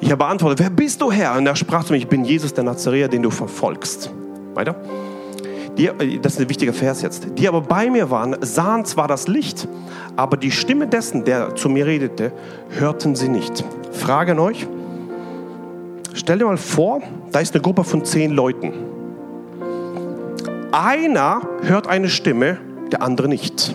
Ich 0.00 0.10
habe 0.10 0.18
beantwortet, 0.18 0.58
wer 0.58 0.70
bist 0.70 1.00
du 1.00 1.10
Herr? 1.10 1.36
Und 1.36 1.46
er 1.46 1.56
sprach 1.56 1.84
zu 1.84 1.92
mir, 1.92 1.98
ich 1.98 2.08
bin 2.08 2.24
Jesus 2.24 2.52
der 2.52 2.64
Nazareer, 2.64 3.08
den 3.08 3.22
du 3.22 3.30
verfolgst. 3.30 4.10
Weiter 4.54 4.76
die, 5.76 6.20
das 6.20 6.34
ist 6.34 6.40
ein 6.40 6.48
wichtiger 6.48 6.72
Vers 6.72 7.02
jetzt, 7.02 7.26
die 7.36 7.48
aber 7.48 7.60
bei 7.60 7.90
mir 7.90 8.10
waren, 8.10 8.36
sahen 8.40 8.84
zwar 8.84 9.08
das 9.08 9.28
Licht, 9.28 9.68
aber 10.16 10.36
die 10.36 10.50
Stimme 10.50 10.86
dessen, 10.86 11.24
der 11.24 11.54
zu 11.56 11.68
mir 11.68 11.86
redete, 11.86 12.32
hörten 12.70 13.16
sie 13.16 13.28
nicht. 13.28 13.64
Frage 13.92 14.32
an 14.32 14.38
euch, 14.38 14.66
stell 16.12 16.38
dir 16.38 16.46
mal 16.46 16.56
vor, 16.56 17.02
da 17.32 17.40
ist 17.40 17.54
eine 17.54 17.62
Gruppe 17.62 17.84
von 17.84 18.04
zehn 18.04 18.32
Leuten. 18.32 18.72
Einer 20.72 21.40
hört 21.62 21.86
eine 21.86 22.08
Stimme, 22.08 22.58
der 22.90 23.02
andere 23.02 23.28
nicht. 23.28 23.74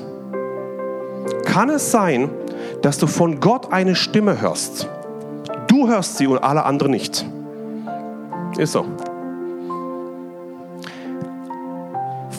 Kann 1.46 1.70
es 1.70 1.92
sein, 1.92 2.30
dass 2.82 2.98
du 2.98 3.08
von 3.08 3.40
Gott 3.40 3.72
eine 3.72 3.96
Stimme 3.96 4.42
hörst? 4.42 4.88
Du 5.68 5.88
hörst 5.88 6.18
sie 6.18 6.28
und 6.28 6.40
alle 6.40 6.66
anderen 6.66 6.92
nicht. 6.92 7.26
Ist 8.58 8.74
so. 8.74 8.86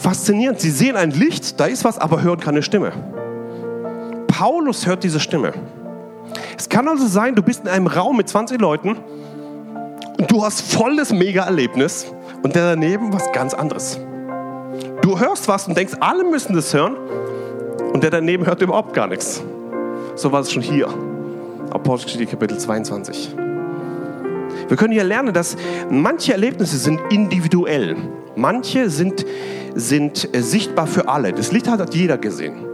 Faszinierend. 0.01 0.59
Sie 0.59 0.71
sehen 0.71 0.95
ein 0.95 1.11
Licht, 1.11 1.59
da 1.59 1.65
ist 1.65 1.83
was, 1.85 1.97
aber 1.97 2.21
hören 2.21 2.39
keine 2.39 2.63
Stimme. 2.63 2.91
Paulus 4.27 4.85
hört 4.87 5.03
diese 5.03 5.19
Stimme. 5.19 5.53
Es 6.57 6.67
kann 6.69 6.87
also 6.87 7.07
sein, 7.07 7.35
du 7.35 7.43
bist 7.43 7.63
in 7.63 7.69
einem 7.69 7.87
Raum 7.87 8.17
mit 8.17 8.27
20 8.27 8.59
Leuten 8.59 8.97
und 10.17 10.31
du 10.31 10.43
hast 10.43 10.61
volles 10.61 11.11
Mega-Erlebnis 11.11 12.11
und 12.43 12.55
der 12.55 12.75
daneben 12.75 13.13
was 13.13 13.31
ganz 13.31 13.53
anderes. 13.53 13.99
Du 15.01 15.19
hörst 15.19 15.47
was 15.47 15.67
und 15.67 15.75
denkst, 15.77 15.93
alle 15.99 16.23
müssen 16.23 16.55
das 16.55 16.73
hören. 16.73 16.95
Und 17.93 18.03
der 18.03 18.09
daneben 18.09 18.45
hört 18.45 18.61
überhaupt 18.61 18.93
gar 18.93 19.07
nichts. 19.07 19.43
So 20.15 20.31
war 20.31 20.41
es 20.41 20.51
schon 20.51 20.61
hier. 20.61 20.87
Apostelgeschichte 21.71 22.27
Kapitel 22.27 22.57
22. 22.57 23.35
Wir 24.67 24.77
können 24.77 24.93
hier 24.93 25.03
lernen, 25.03 25.33
dass 25.33 25.57
manche 25.89 26.31
Erlebnisse 26.31 26.77
sind 26.77 27.01
individuell. 27.09 27.97
Manche 28.35 28.89
sind, 28.89 29.25
sind 29.75 30.33
äh, 30.35 30.41
sichtbar 30.41 30.87
für 30.87 31.07
alle. 31.07 31.33
Das 31.33 31.51
Licht 31.51 31.67
hat 31.67 31.93
jeder 31.93 32.17
gesehen. 32.17 32.65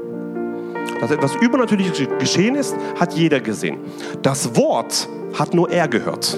Dass 1.01 1.11
etwas 1.11 1.35
Übernatürliches 1.35 2.07
geschehen 2.19 2.55
ist, 2.55 2.75
hat 2.99 3.13
jeder 3.13 3.39
gesehen. 3.39 3.77
Das 4.21 4.55
Wort 4.55 5.07
hat 5.37 5.53
nur 5.53 5.69
er 5.69 5.87
gehört. 5.87 6.37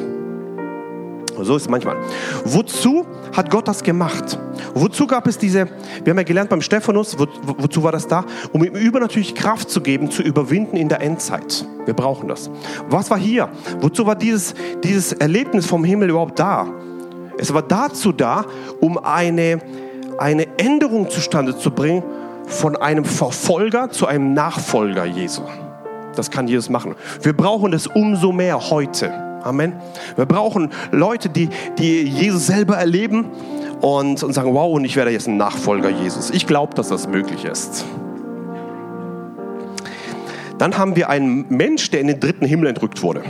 So 1.42 1.56
ist 1.56 1.64
es 1.64 1.70
manchmal. 1.70 1.98
Wozu 2.44 3.06
hat 3.36 3.50
Gott 3.50 3.68
das 3.68 3.84
gemacht? 3.84 4.38
Wozu 4.74 5.08
gab 5.08 5.28
es 5.28 5.38
diese, 5.38 5.68
wir 6.04 6.12
haben 6.12 6.18
ja 6.18 6.24
gelernt 6.24 6.50
beim 6.50 6.62
Stephanus, 6.62 7.18
wo, 7.18 7.28
wozu 7.44 7.82
war 7.84 7.92
das 7.92 8.08
da? 8.08 8.26
Um 8.52 8.64
ihm 8.64 8.76
übernatürlich 8.76 9.36
Kraft 9.36 9.70
zu 9.70 9.82
geben, 9.82 10.12
zu 10.12 10.22
überwinden 10.22 10.76
in 10.76 10.90
der 10.90 11.02
Endzeit. 11.02 11.66
Wir 11.86 11.94
brauchen 11.94 12.28
das. 12.28 12.50
Was 12.90 13.10
war 13.10 13.18
hier? 13.18 13.50
Wozu 13.80 14.06
war 14.06 14.16
dieses, 14.16 14.54
dieses 14.84 15.14
Erlebnis 15.14 15.66
vom 15.66 15.84
Himmel 15.84 16.10
überhaupt 16.10 16.40
da? 16.40 16.68
Es 17.38 17.54
war 17.54 17.62
dazu 17.62 18.12
da, 18.12 18.46
um 18.82 18.98
eine, 18.98 19.62
eine 20.20 20.48
Änderung 20.58 21.10
zustande 21.10 21.58
zu 21.58 21.72
bringen 21.72 22.04
von 22.46 22.76
einem 22.76 23.06
Verfolger 23.06 23.90
zu 23.90 24.08
einem 24.08 24.34
Nachfolger 24.34 25.06
Jesu. 25.06 25.44
Das 26.16 26.32
kann 26.32 26.48
Jesus 26.48 26.70
machen. 26.70 26.96
Wir 27.22 27.34
brauchen 27.34 27.74
es 27.74 27.88
umso 27.88 28.32
mehr 28.32 28.70
heute. 28.70 29.14
Amen. 29.44 29.74
Wir 30.16 30.26
brauchen 30.26 30.72
Leute, 30.92 31.30
die, 31.30 31.50
die 31.78 32.04
Jesus 32.04 32.48
selber 32.48 32.76
erleben 32.76 33.26
und, 33.82 34.22
und 34.22 34.34
sagen, 34.34 34.54
wow, 34.54 34.74
und 34.74 34.84
ich 34.84 34.96
werde 34.96 35.12
jetzt 35.12 35.28
ein 35.28 35.38
Nachfolger 35.38 35.90
Jesus. 35.90 36.30
Ich 36.32 36.46
glaube, 36.46 36.76
dass 36.76 36.90
das 36.90 37.08
möglich 37.08 37.46
ist. 37.46 37.86
Dann 40.58 40.78
haben 40.78 40.98
wir 40.98 41.10
einen 41.10 41.46
Mensch, 41.48 41.90
der 41.90 42.02
in 42.02 42.08
den 42.08 42.20
dritten 42.20 42.46
Himmel 42.46 42.68
entrückt 42.68 43.02
wurde. 43.02 43.22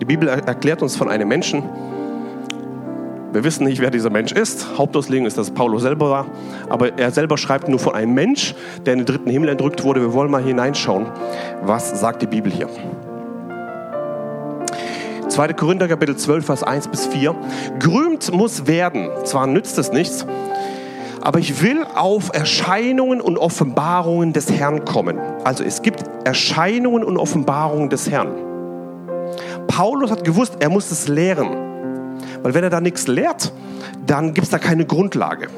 Die 0.00 0.06
Bibel 0.06 0.28
erklärt 0.28 0.80
uns 0.82 0.96
von 0.96 1.10
einem 1.10 1.28
Menschen, 1.28 1.62
wir 3.32 3.44
wissen 3.44 3.64
nicht, 3.64 3.80
wer 3.80 3.90
dieser 3.90 4.10
Mensch 4.10 4.32
ist. 4.32 4.76
Hauptauslegung 4.76 5.26
ist, 5.26 5.38
dass 5.38 5.50
Paulus 5.50 5.82
selber 5.82 6.10
war. 6.10 6.26
Aber 6.68 6.98
er 6.98 7.10
selber 7.10 7.38
schreibt 7.38 7.66
nur 7.68 7.78
von 7.78 7.94
einem 7.94 8.12
Mensch, 8.12 8.54
der 8.84 8.92
in 8.92 9.00
den 9.00 9.06
dritten 9.06 9.30
Himmel 9.30 9.48
entrückt 9.48 9.84
wurde. 9.84 10.02
Wir 10.02 10.12
wollen 10.12 10.30
mal 10.30 10.42
hineinschauen, 10.42 11.06
was 11.62 11.98
sagt 11.98 12.20
die 12.20 12.26
Bibel 12.26 12.52
hier. 12.52 12.68
2. 15.28 15.54
Korinther 15.54 15.88
Kapitel 15.88 16.14
12, 16.14 16.44
Vers 16.44 16.62
1 16.62 16.88
bis 16.88 17.06
4. 17.06 17.34
Gerühmt 17.78 18.30
muss 18.32 18.66
werden. 18.66 19.08
Zwar 19.24 19.46
nützt 19.46 19.78
es 19.78 19.90
nichts, 19.92 20.26
aber 21.22 21.38
ich 21.38 21.62
will 21.62 21.86
auf 21.94 22.34
Erscheinungen 22.34 23.22
und 23.22 23.38
Offenbarungen 23.38 24.34
des 24.34 24.52
Herrn 24.52 24.84
kommen. 24.84 25.18
Also 25.42 25.64
es 25.64 25.80
gibt 25.80 26.04
Erscheinungen 26.24 27.02
und 27.02 27.16
Offenbarungen 27.16 27.88
des 27.88 28.10
Herrn. 28.10 28.34
Paulus 29.68 30.10
hat 30.10 30.22
gewusst, 30.24 30.56
er 30.60 30.68
muss 30.68 30.90
es 30.90 31.08
lehren. 31.08 31.71
Weil 32.42 32.54
wenn 32.54 32.64
er 32.64 32.70
da 32.70 32.80
nichts 32.80 33.06
lehrt, 33.06 33.52
dann 34.06 34.34
gibt 34.34 34.44
es 34.44 34.50
da 34.50 34.58
keine 34.58 34.84
Grundlage. 34.84 35.48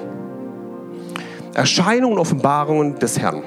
Erscheinungen 1.54 2.14
und 2.14 2.20
Offenbarungen 2.20 2.98
des 2.98 3.18
Herrn. 3.18 3.42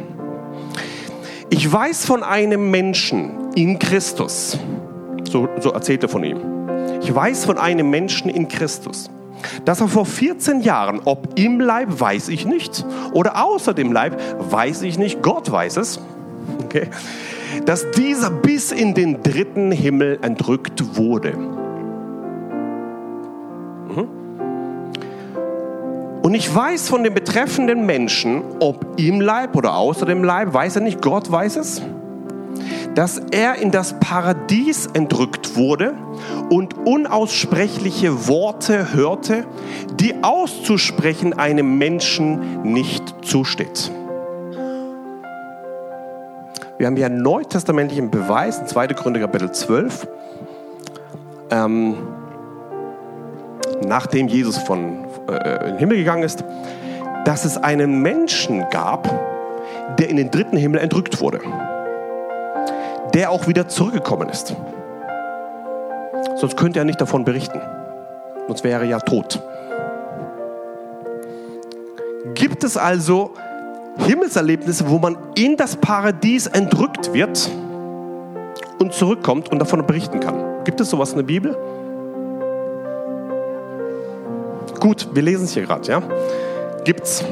Ich 1.50 1.72
weiß 1.72 2.06
von 2.06 2.24
einem 2.24 2.72
Menschen 2.72 3.54
in 3.56 3.80
Christus, 3.80 4.58
so, 5.24 5.48
so 5.60 5.72
erzählt 5.72 6.04
er 6.04 6.10
von 6.10 6.24
ihm. 6.24 6.40
Ich 7.02 7.14
weiß 7.14 7.46
von 7.46 7.58
einem 7.58 7.90
Menschen 7.90 8.30
in 8.30 8.48
Christus, 8.48 9.10
dass 9.66 9.82
er 9.82 9.88
vor 9.88 10.06
14 10.06 10.62
Jahren, 10.62 11.02
ob 11.06 11.40
im 11.40 11.60
Leib, 11.60 12.00
weiß 12.00 12.30
ich 12.30 12.46
nicht, 12.46 12.86
oder 13.14 13.44
außer 13.44 13.74
dem 13.74 13.92
Leib, 13.92 14.20
weiß 14.52 14.82
ich 14.82 14.98
nicht, 14.98 15.22
Gott 15.22 15.52
weiß 15.52 15.78
es, 15.78 16.02
okay, 16.64 16.88
dass 17.66 17.90
dieser 17.92 18.30
bis 18.30 18.72
in 18.72 18.94
den 18.94 19.24
dritten 19.24 19.72
Himmel 19.72 20.20
entrückt 20.22 20.98
wurde. 20.98 21.57
Und 26.28 26.34
ich 26.34 26.54
weiß 26.54 26.90
von 26.90 27.06
dem 27.06 27.14
betreffenden 27.14 27.86
Menschen, 27.86 28.44
ob 28.60 29.00
im 29.00 29.22
Leib 29.22 29.56
oder 29.56 29.78
außer 29.78 30.06
dem 30.06 30.26
Leib, 30.26 30.54
weiß 30.54 30.76
er 30.76 30.82
nicht, 30.82 31.02
Gott 31.02 31.32
weiß 31.32 31.56
es, 31.56 31.82
dass 32.96 33.22
er 33.32 33.56
in 33.56 33.72
das 33.72 33.98
Paradies 34.02 34.88
entrückt 34.88 35.56
wurde 35.56 35.94
und 36.50 36.86
unaussprechliche 36.86 38.28
Worte 38.28 38.94
hörte, 38.94 39.46
die 40.02 40.22
auszusprechen 40.22 41.32
einem 41.32 41.78
Menschen 41.78 42.62
nicht 42.64 43.24
zusteht. 43.24 43.90
Wir 46.78 46.88
haben 46.88 46.98
hier 46.98 47.06
einen 47.06 47.22
neutestamentlichen 47.22 48.12
Beweis 48.12 48.60
in 48.60 48.68
2. 48.68 48.88
Gründe 48.88 49.22
Kapitel 49.22 49.54
12. 49.54 50.06
Ähm, 51.52 51.96
nachdem 53.86 54.28
Jesus 54.28 54.58
von, 54.58 55.07
äh, 55.28 55.66
in 55.66 55.72
den 55.72 55.78
Himmel 55.78 55.98
gegangen 55.98 56.24
ist, 56.24 56.44
dass 57.26 57.46
es 57.46 57.58
einen 57.58 58.02
Menschen 58.02 58.66
gab, 58.70 59.10
der 60.00 60.10
in 60.10 60.18
den 60.18 60.32
dritten 60.32 60.58
Himmel 60.58 60.80
entrückt 60.80 61.20
wurde, 61.20 61.40
der 63.14 63.32
auch 63.32 63.48
wieder 63.48 63.68
zurückgekommen 63.68 64.30
ist. 64.30 64.56
Sonst 66.36 66.56
könnte 66.56 66.80
er 66.80 66.86
nicht 66.86 67.02
davon 67.02 67.26
berichten, 67.26 67.62
sonst 68.48 68.64
wäre 68.64 68.84
er 68.84 68.88
ja 68.88 69.00
tot. 69.00 69.42
Gibt 72.36 72.64
es 72.64 72.78
also 72.78 73.32
Himmelserlebnisse, 73.98 74.90
wo 74.90 75.00
man 75.00 75.18
in 75.36 75.58
das 75.58 75.76
Paradies 75.76 76.48
entrückt 76.48 77.14
wird 77.14 77.50
und 78.80 78.94
zurückkommt 78.94 79.50
und 79.52 79.60
davon 79.60 79.86
berichten 79.86 80.20
kann? 80.20 80.64
Gibt 80.64 80.80
es 80.80 80.90
sowas 80.90 81.12
in 81.12 81.18
der 81.18 81.24
Bibel? 81.24 81.58
Gut, 84.80 85.08
wir 85.14 85.22
lesen 85.22 85.46
es 85.46 85.54
hier 85.54 85.64
gerade, 85.64 85.88
ja. 85.88 86.02
Gibt's. 86.84 87.24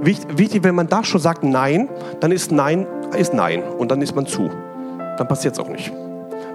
Wichtig, 0.00 0.62
wenn 0.62 0.74
man 0.74 0.88
da 0.88 1.02
schon 1.02 1.20
sagt 1.20 1.42
Nein, 1.42 1.88
dann 2.20 2.30
ist 2.30 2.52
Nein, 2.52 2.86
ist 3.16 3.34
Nein 3.34 3.62
und 3.62 3.90
dann 3.90 4.00
ist 4.00 4.14
man 4.14 4.26
zu. 4.26 4.48
Dann 5.16 5.26
passiert 5.26 5.54
es 5.54 5.60
auch 5.60 5.68
nicht. 5.68 5.92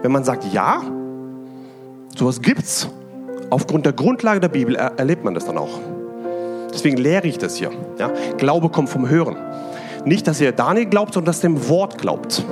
Wenn 0.02 0.12
man 0.12 0.24
sagt 0.24 0.46
Ja, 0.54 0.82
sowas 2.16 2.42
gibt's, 2.42 2.88
aufgrund 3.50 3.86
der 3.86 3.94
Grundlage 3.94 4.40
der 4.40 4.48
Bibel 4.48 4.76
er, 4.76 4.98
erlebt 4.98 5.24
man 5.24 5.34
das 5.34 5.46
dann 5.46 5.58
auch. 5.58 5.80
Deswegen 6.74 6.98
lehre 6.98 7.28
ich 7.28 7.38
das 7.38 7.56
hier. 7.56 7.72
Ja? 7.98 8.12
Glaube 8.38 8.70
kommt 8.70 8.90
vom 8.90 9.10
Hören. 9.10 9.36
Nicht, 10.06 10.28
dass 10.28 10.42
ihr 10.42 10.52
Daniel 10.52 10.86
glaubt, 10.86 11.14
sondern 11.14 11.28
dass 11.28 11.44
ihr 11.44 11.50
dem 11.50 11.70
Wort 11.70 11.98
glaubt. 11.98 12.44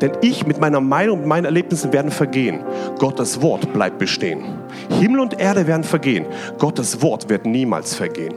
Denn 0.00 0.12
ich 0.20 0.46
mit 0.46 0.60
meiner 0.60 0.80
Meinung 0.80 1.20
und 1.20 1.26
meinen 1.26 1.46
Erlebnissen 1.46 1.92
werden 1.92 2.10
vergehen. 2.10 2.60
Gottes 2.98 3.40
Wort 3.40 3.72
bleibt 3.72 3.98
bestehen. 3.98 4.42
Himmel 4.90 5.20
und 5.20 5.40
Erde 5.40 5.66
werden 5.66 5.84
vergehen. 5.84 6.26
Gottes 6.58 7.00
Wort 7.02 7.28
wird 7.28 7.46
niemals 7.46 7.94
vergehen. 7.94 8.34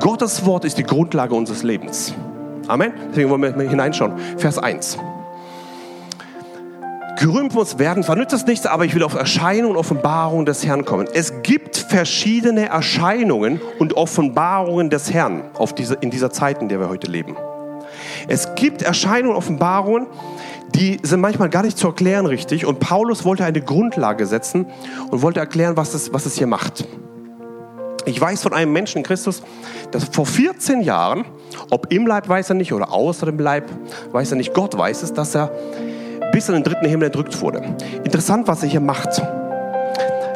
Gottes 0.00 0.44
Wort 0.44 0.64
ist 0.64 0.78
die 0.78 0.82
Grundlage 0.82 1.34
unseres 1.34 1.62
Lebens. 1.62 2.14
Amen. 2.68 2.92
Deswegen 3.10 3.30
wollen 3.30 3.42
wir 3.42 3.68
hineinschauen. 3.68 4.14
Vers 4.36 4.58
1. 4.58 4.98
Gerühmt 7.18 7.54
muss 7.54 7.78
werden, 7.78 8.04
vernützt 8.04 8.34
es 8.34 8.46
nichts, 8.46 8.66
aber 8.66 8.84
ich 8.84 8.94
will 8.94 9.02
auf 9.02 9.14
Erscheinungen 9.14 9.76
und 9.76 9.78
Offenbarungen 9.78 10.44
des 10.44 10.66
Herrn 10.66 10.84
kommen. 10.84 11.08
Es 11.14 11.42
gibt 11.42 11.78
verschiedene 11.78 12.68
Erscheinungen 12.68 13.58
und 13.78 13.96
Offenbarungen 13.96 14.90
des 14.90 15.12
Herrn 15.12 15.44
auf 15.54 15.74
diese, 15.74 15.94
in 15.94 16.10
dieser 16.10 16.30
Zeit, 16.30 16.60
in 16.60 16.68
der 16.68 16.78
wir 16.78 16.90
heute 16.90 17.10
leben. 17.10 17.34
Es 18.28 18.54
gibt 18.54 18.82
Erscheinungen 18.82 19.30
und 19.30 19.36
Offenbarungen, 19.38 20.06
die 20.76 20.98
sind 21.02 21.20
manchmal 21.20 21.48
gar 21.48 21.62
nicht 21.62 21.78
zu 21.78 21.88
erklären 21.88 22.26
richtig. 22.26 22.66
Und 22.66 22.80
Paulus 22.80 23.24
wollte 23.24 23.44
eine 23.44 23.62
Grundlage 23.62 24.26
setzen 24.26 24.66
und 25.10 25.22
wollte 25.22 25.40
erklären, 25.40 25.76
was 25.76 25.94
es, 25.94 26.12
was 26.12 26.26
es 26.26 26.36
hier 26.36 26.46
macht. 26.46 26.86
Ich 28.04 28.20
weiß 28.20 28.42
von 28.42 28.52
einem 28.52 28.72
Menschen 28.72 29.02
Christus, 29.02 29.42
dass 29.90 30.04
vor 30.04 30.26
14 30.26 30.82
Jahren, 30.82 31.24
ob 31.70 31.92
im 31.92 32.06
Leib 32.06 32.28
weiß 32.28 32.50
er 32.50 32.54
nicht 32.54 32.72
oder 32.72 32.92
außer 32.92 33.26
dem 33.26 33.38
Leib 33.38 33.68
weiß 34.12 34.32
er 34.32 34.36
nicht, 34.36 34.54
Gott 34.54 34.76
weiß 34.76 35.02
es, 35.02 35.12
dass 35.12 35.34
er 35.34 35.50
bis 36.30 36.48
in 36.48 36.54
den 36.54 36.62
dritten 36.62 36.86
Himmel 36.86 37.06
entrückt 37.06 37.40
wurde. 37.40 37.76
Interessant, 38.04 38.46
was 38.46 38.62
er 38.62 38.68
hier 38.68 38.80
macht. 38.80 39.22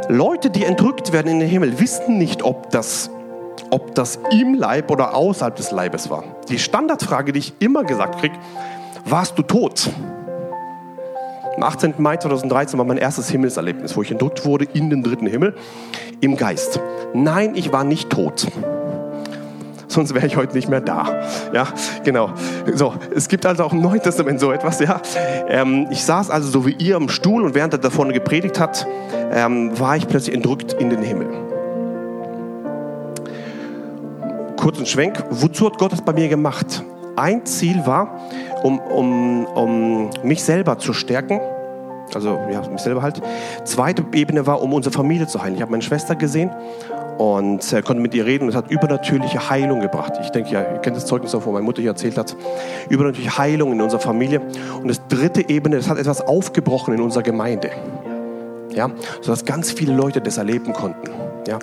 Leute, 0.09 0.51
die 0.51 0.64
entrückt 0.64 1.12
werden 1.12 1.28
in 1.28 1.41
den 1.41 1.49
Himmel, 1.49 1.78
wissen 1.78 2.18
nicht, 2.18 2.43
ob 2.43 2.70
das, 2.70 3.11
ob 3.70 3.95
das 3.95 4.18
im 4.32 4.55
Leib 4.55 4.91
oder 4.91 5.14
außerhalb 5.14 5.55
des 5.55 5.70
Leibes 5.70 6.11
war. 6.11 6.24
Die 6.49 6.59
Standardfrage, 6.59 7.32
die 7.32 7.38
ich 7.38 7.53
immer 7.61 7.84
gesagt 7.84 8.18
kriege, 8.18 8.34
warst 9.05 9.38
du 9.38 9.43
tot? 9.43 9.91
Am 11.61 11.64
18. 11.64 11.96
Mai 11.98 12.16
2013 12.16 12.78
war 12.78 12.86
mein 12.86 12.96
erstes 12.96 13.28
Himmelserlebnis, 13.28 13.94
wo 13.94 14.00
ich 14.00 14.11
entrückt 14.11 14.46
wurde 14.46 14.64
in 14.72 14.88
den 14.88 15.02
dritten 15.02 15.26
Himmel 15.26 15.54
im 16.22 16.38
Geist. 16.38 16.80
Nein, 17.12 17.54
ich 17.54 17.70
war 17.70 17.84
nicht 17.84 18.08
tot. 18.08 18.46
Sonst 19.86 20.14
wäre 20.14 20.26
ich 20.26 20.38
heute 20.38 20.54
nicht 20.54 20.70
mehr 20.70 20.80
da. 20.80 21.20
Ja, 21.52 21.68
genau. 22.02 22.30
So, 22.72 22.94
es 23.14 23.28
gibt 23.28 23.44
also 23.44 23.64
auch 23.64 23.74
im 23.74 23.82
Neuen 23.82 24.00
Testament 24.00 24.40
so 24.40 24.52
etwas. 24.52 24.80
Ja, 24.80 25.02
ähm, 25.48 25.86
ich 25.90 26.02
saß 26.02 26.30
also 26.30 26.48
so 26.48 26.64
wie 26.64 26.76
ihr 26.78 26.96
im 26.96 27.11
Stuhl 27.11 27.44
und 27.44 27.54
während 27.54 27.74
er 27.74 27.78
davon 27.78 28.11
gepredigt 28.14 28.58
hat, 28.58 28.86
ähm, 29.30 29.78
war 29.78 29.96
ich 29.96 30.08
plötzlich 30.08 30.34
entrückt 30.34 30.72
in 30.72 30.88
den 30.88 31.02
Himmel. 31.02 31.28
kurzen 34.56 34.86
Schwenk. 34.86 35.24
Wozu 35.30 35.66
hat 35.66 35.78
Gott 35.78 35.92
das 35.92 36.02
bei 36.02 36.12
mir 36.12 36.28
gemacht? 36.28 36.82
Ein 37.20 37.44
Ziel 37.44 37.84
war, 37.84 38.18
um, 38.62 38.78
um, 38.78 39.44
um 39.46 40.10
mich 40.22 40.42
selber 40.42 40.78
zu 40.78 40.92
stärken. 40.92 41.40
Also 42.14 42.38
ja, 42.50 42.62
mich 42.68 42.80
selber 42.80 43.02
halt. 43.02 43.20
Zweite 43.64 44.04
Ebene 44.12 44.46
war, 44.46 44.62
um 44.62 44.72
unsere 44.72 44.92
Familie 44.92 45.26
zu 45.26 45.42
heilen. 45.42 45.54
Ich 45.54 45.62
habe 45.62 45.70
meine 45.70 45.82
Schwester 45.82 46.16
gesehen 46.16 46.50
und 47.18 47.72
äh, 47.72 47.82
konnte 47.82 48.00
mit 48.00 48.14
ihr 48.14 48.24
reden 48.24 48.44
und 48.44 48.48
es 48.50 48.56
hat 48.56 48.70
übernatürliche 48.70 49.50
Heilung 49.50 49.80
gebracht. 49.80 50.14
Ich 50.22 50.30
denke, 50.30 50.50
ja, 50.50 50.62
ihr 50.62 50.78
kennt 50.78 50.96
das 50.96 51.04
Zeugnis 51.04 51.34
wo 51.34 51.52
meine 51.52 51.64
Mutter 51.64 51.82
hier 51.82 51.90
erzählt 51.90 52.16
hat. 52.16 52.34
Übernatürliche 52.88 53.36
Heilung 53.36 53.72
in 53.72 53.82
unserer 53.82 54.00
Familie. 54.00 54.40
Und 54.80 54.88
das 54.88 55.06
dritte 55.08 55.46
Ebene, 55.50 55.76
das 55.76 55.88
hat 55.90 55.98
etwas 55.98 56.26
aufgebrochen 56.26 56.94
in 56.94 57.02
unserer 57.02 57.22
Gemeinde. 57.22 57.70
Ja, 58.72 58.90
sodass 59.20 59.44
ganz 59.44 59.70
viele 59.70 59.92
Leute 59.92 60.22
das 60.22 60.38
erleben 60.38 60.72
konnten. 60.72 61.10
Ja, 61.46 61.58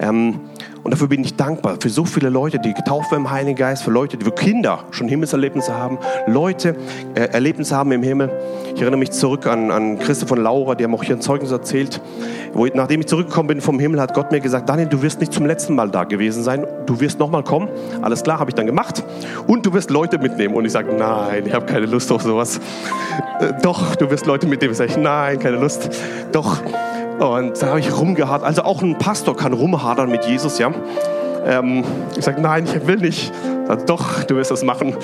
ähm, 0.00 0.40
und 0.82 0.92
dafür 0.92 1.08
bin 1.08 1.22
ich 1.22 1.36
dankbar 1.36 1.76
für 1.80 1.88
so 1.88 2.04
viele 2.04 2.28
Leute, 2.28 2.58
die 2.58 2.74
getauft 2.74 3.10
werden 3.10 3.24
im 3.24 3.30
Heiligen 3.30 3.56
Geist, 3.56 3.82
für 3.82 3.90
Leute, 3.90 4.16
die 4.16 4.24
für 4.24 4.32
Kinder 4.32 4.84
schon 4.90 5.08
Himmelserlebnisse 5.08 5.74
haben, 5.74 5.98
Leute 6.26 6.76
äh, 7.14 7.20
Erlebnisse 7.20 7.76
haben 7.76 7.92
im 7.92 8.02
Himmel. 8.02 8.30
Ich 8.74 8.80
erinnere 8.80 8.98
mich 8.98 9.10
zurück 9.10 9.46
an, 9.46 9.70
an 9.70 9.98
Christoph 9.98 10.30
und 10.32 10.38
Laura, 10.38 10.74
die 10.74 10.84
haben 10.84 10.94
auch 10.94 11.02
hier 11.02 11.16
ein 11.16 11.20
Zeugnis 11.20 11.50
erzählt. 11.50 12.00
Wo 12.52 12.66
ich, 12.66 12.74
nachdem 12.74 13.00
ich 13.00 13.06
zurückgekommen 13.06 13.48
bin 13.48 13.60
vom 13.60 13.78
Himmel, 13.78 14.00
hat 14.00 14.14
Gott 14.14 14.30
mir 14.30 14.40
gesagt, 14.40 14.68
Daniel, 14.68 14.88
du 14.88 15.02
wirst 15.02 15.20
nicht 15.20 15.32
zum 15.32 15.46
letzten 15.46 15.74
Mal 15.74 15.90
da 15.90 16.04
gewesen 16.04 16.42
sein. 16.42 16.66
Du 16.86 17.00
wirst 17.00 17.18
nochmal 17.18 17.44
kommen. 17.44 17.68
Alles 18.02 18.22
klar, 18.22 18.38
habe 18.38 18.50
ich 18.50 18.54
dann 18.54 18.66
gemacht. 18.66 19.04
Und 19.46 19.66
du 19.66 19.72
wirst 19.72 19.90
Leute 19.90 20.18
mitnehmen. 20.18 20.54
Und 20.54 20.64
ich 20.64 20.72
sage, 20.72 20.94
nein, 20.94 21.44
ich 21.46 21.52
habe 21.52 21.66
keine 21.66 21.86
Lust 21.86 22.10
auf 22.10 22.22
sowas. 22.22 22.60
Äh, 23.40 23.52
doch, 23.62 23.96
du 23.96 24.10
wirst 24.10 24.26
Leute 24.26 24.46
mitnehmen. 24.46 24.72
Ich 24.72 24.78
sage, 24.78 24.98
nein, 24.98 25.38
keine 25.38 25.56
Lust. 25.56 25.90
Doch. 26.32 26.62
Und 27.18 27.60
da 27.60 27.68
habe 27.68 27.80
ich 27.80 27.96
rumgehadert. 27.96 28.46
Also 28.46 28.62
auch 28.62 28.82
ein 28.82 28.96
Pastor 28.98 29.36
kann 29.36 29.52
rumhadern 29.52 30.10
mit 30.10 30.24
Jesus, 30.24 30.58
ja. 30.58 30.72
Ähm, 31.44 31.84
ich 32.16 32.24
sage, 32.24 32.40
nein, 32.40 32.64
ich 32.64 32.86
will 32.86 32.98
nicht. 32.98 33.32
Sag, 33.66 33.86
Doch, 33.86 34.24
du 34.24 34.36
wirst 34.36 34.50
das 34.50 34.62
machen. 34.62 34.96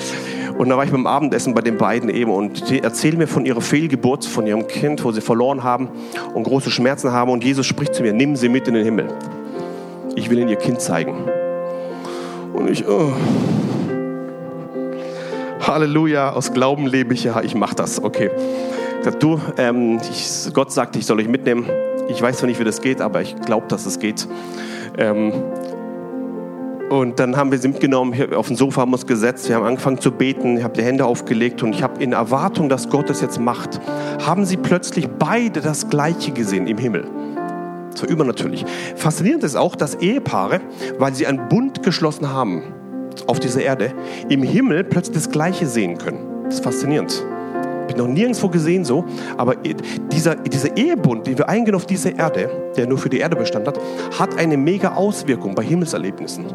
Und 0.57 0.69
da 0.69 0.77
war 0.77 0.85
ich 0.85 0.91
beim 0.91 1.05
Abendessen 1.07 1.53
bei 1.53 1.61
den 1.61 1.77
beiden 1.77 2.09
eben 2.09 2.31
und 2.31 2.69
die 2.69 2.81
erzählen 2.81 3.17
mir 3.17 3.27
von 3.27 3.45
ihrer 3.45 3.59
Fehlgeburt, 3.59 4.23
von 4.23 4.47
ihrem 4.47 4.67
Kind, 4.67 5.03
wo 5.03 5.11
sie 5.11 5.19
verloren 5.19 5.63
haben 5.63 5.89
und 6.33 6.43
große 6.43 6.71
Schmerzen 6.71 7.11
haben. 7.11 7.29
Und 7.31 7.43
Jesus 7.43 7.65
spricht 7.65 7.93
zu 7.93 8.03
mir, 8.03 8.13
nimm 8.13 8.37
sie 8.37 8.47
mit 8.47 8.67
in 8.67 8.75
den 8.75 8.85
Himmel. 8.85 9.07
Ich 10.15 10.29
will 10.29 10.39
ihnen 10.39 10.47
ihr 10.47 10.55
Kind 10.55 10.79
zeigen. 10.79 11.15
Und 12.53 12.69
ich, 12.69 12.87
oh. 12.87 13.11
Halleluja, 15.61 16.31
aus 16.31 16.53
Glauben 16.53 16.87
lebe 16.87 17.13
ich, 17.13 17.25
ja, 17.25 17.41
ich 17.41 17.55
mache 17.55 17.75
das, 17.75 18.01
okay. 18.01 18.29
Ich 19.05 19.11
sag, 19.11 19.19
du, 19.19 19.39
ähm, 19.59 19.99
ich, 20.01 20.51
Gott 20.51 20.71
sagte, 20.71 20.97
ich 20.97 21.05
soll 21.05 21.19
euch 21.19 21.27
mitnehmen. 21.27 21.69
Ich 22.07 22.19
weiß 22.19 22.39
zwar 22.39 22.47
nicht, 22.47 22.59
wie 22.59 22.63
das 22.63 22.81
geht, 22.81 23.01
aber 23.01 23.21
ich 23.21 23.35
glaube, 23.35 23.67
dass 23.67 23.85
es 23.85 23.99
geht. 23.99 24.27
Ähm, 24.97 25.31
und 26.89 27.19
dann 27.19 27.37
haben 27.37 27.51
wir 27.51 27.59
sie 27.59 27.67
mitgenommen, 27.67 28.33
auf 28.33 28.47
dem 28.47 28.55
Sofa 28.55 28.81
haben 28.81 28.93
uns 28.93 29.05
gesetzt, 29.05 29.47
wir 29.47 29.57
haben 29.57 29.65
angefangen 29.65 29.99
zu 29.99 30.11
beten, 30.11 30.57
ich 30.57 30.63
habe 30.63 30.73
die 30.73 30.81
Hände 30.81 31.05
aufgelegt 31.05 31.61
und 31.61 31.75
ich 31.75 31.83
habe 31.83 32.01
in 32.01 32.13
Erwartung, 32.13 32.67
dass 32.67 32.89
Gott 32.89 33.07
das 33.07 33.21
jetzt 33.21 33.39
macht, 33.39 33.79
haben 34.25 34.43
sie 34.43 34.57
plötzlich 34.57 35.07
beide 35.07 35.61
das 35.61 35.87
Gleiche 35.87 36.31
gesehen 36.31 36.65
im 36.65 36.79
Himmel. 36.79 37.05
So 37.93 38.07
übernatürlich. 38.07 38.65
Faszinierend 38.95 39.43
ist 39.43 39.55
auch, 39.55 39.75
dass 39.75 39.93
Ehepaare, 39.93 40.61
weil 40.97 41.13
sie 41.13 41.27
einen 41.27 41.47
Bund 41.47 41.83
geschlossen 41.83 42.33
haben 42.33 42.63
auf 43.27 43.39
dieser 43.39 43.61
Erde, 43.61 43.93
im 44.29 44.41
Himmel 44.41 44.83
plötzlich 44.83 45.17
das 45.17 45.29
Gleiche 45.29 45.67
sehen 45.67 45.99
können. 45.99 46.45
Das 46.45 46.55
ist 46.55 46.63
faszinierend. 46.63 47.23
Habe 47.85 47.91
ich 47.91 47.97
noch 47.99 48.07
nirgendwo 48.07 48.49
gesehen 48.49 48.83
so, 48.83 49.05
aber 49.37 49.57
dieser, 50.11 50.35
dieser 50.37 50.75
Ehebund, 50.75 51.27
den 51.27 51.37
wir 51.37 51.47
eingehen 51.47 51.75
auf 51.75 51.85
diese 51.85 52.09
Erde, 52.09 52.49
der 52.75 52.87
nur 52.87 52.97
für 52.97 53.09
die 53.09 53.19
Erde 53.19 53.35
Bestand 53.35 53.67
hat, 53.67 53.79
hat 54.17 54.39
eine 54.39 54.57
mega 54.57 54.95
Auswirkung 54.95 55.53
bei 55.53 55.63
Himmelserlebnissen. 55.63 56.45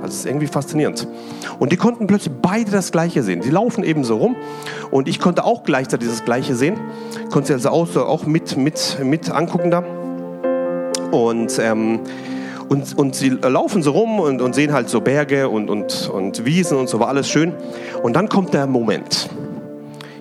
Also 0.00 0.14
ist 0.14 0.24
irgendwie 0.24 0.46
faszinierend. 0.46 1.06
Und 1.58 1.70
die 1.70 1.76
konnten 1.76 2.06
plötzlich 2.06 2.32
beide 2.40 2.70
das 2.70 2.92
Gleiche 2.92 3.22
sehen. 3.22 3.42
Die 3.42 3.50
laufen 3.50 3.84
eben 3.84 4.04
so 4.04 4.16
rum 4.16 4.36
und 4.90 5.06
ich 5.06 5.20
konnte 5.20 5.44
auch 5.44 5.64
gleichzeitig 5.64 6.08
das 6.08 6.24
Gleiche 6.24 6.54
sehen. 6.54 6.80
Konnte 7.30 7.58
sie 7.58 7.70
also 7.70 8.06
auch 8.06 8.24
mit, 8.24 8.56
mit, 8.56 8.96
mit 9.04 9.30
angucken 9.30 9.70
da. 9.70 9.84
Und, 11.10 11.58
ähm, 11.58 12.00
und, 12.70 12.96
und 12.96 13.14
sie 13.14 13.28
laufen 13.28 13.82
so 13.82 13.90
rum 13.90 14.18
und, 14.18 14.40
und 14.40 14.54
sehen 14.54 14.72
halt 14.72 14.88
so 14.88 15.02
Berge 15.02 15.50
und, 15.50 15.68
und, 15.68 16.08
und 16.08 16.46
Wiesen 16.46 16.78
und 16.78 16.88
so 16.88 17.00
war 17.00 17.08
alles 17.08 17.28
schön. 17.28 17.52
Und 18.02 18.16
dann 18.16 18.30
kommt 18.30 18.54
der 18.54 18.66
Moment. 18.66 19.28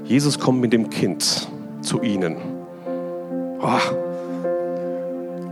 Jesus 0.10 0.39
kommt 0.39 0.60
mit 0.60 0.74
dem 0.74 0.89
Kind 0.89 1.47
zu 1.82 2.01
ihnen. 2.01 2.36
Oh. 3.62 3.68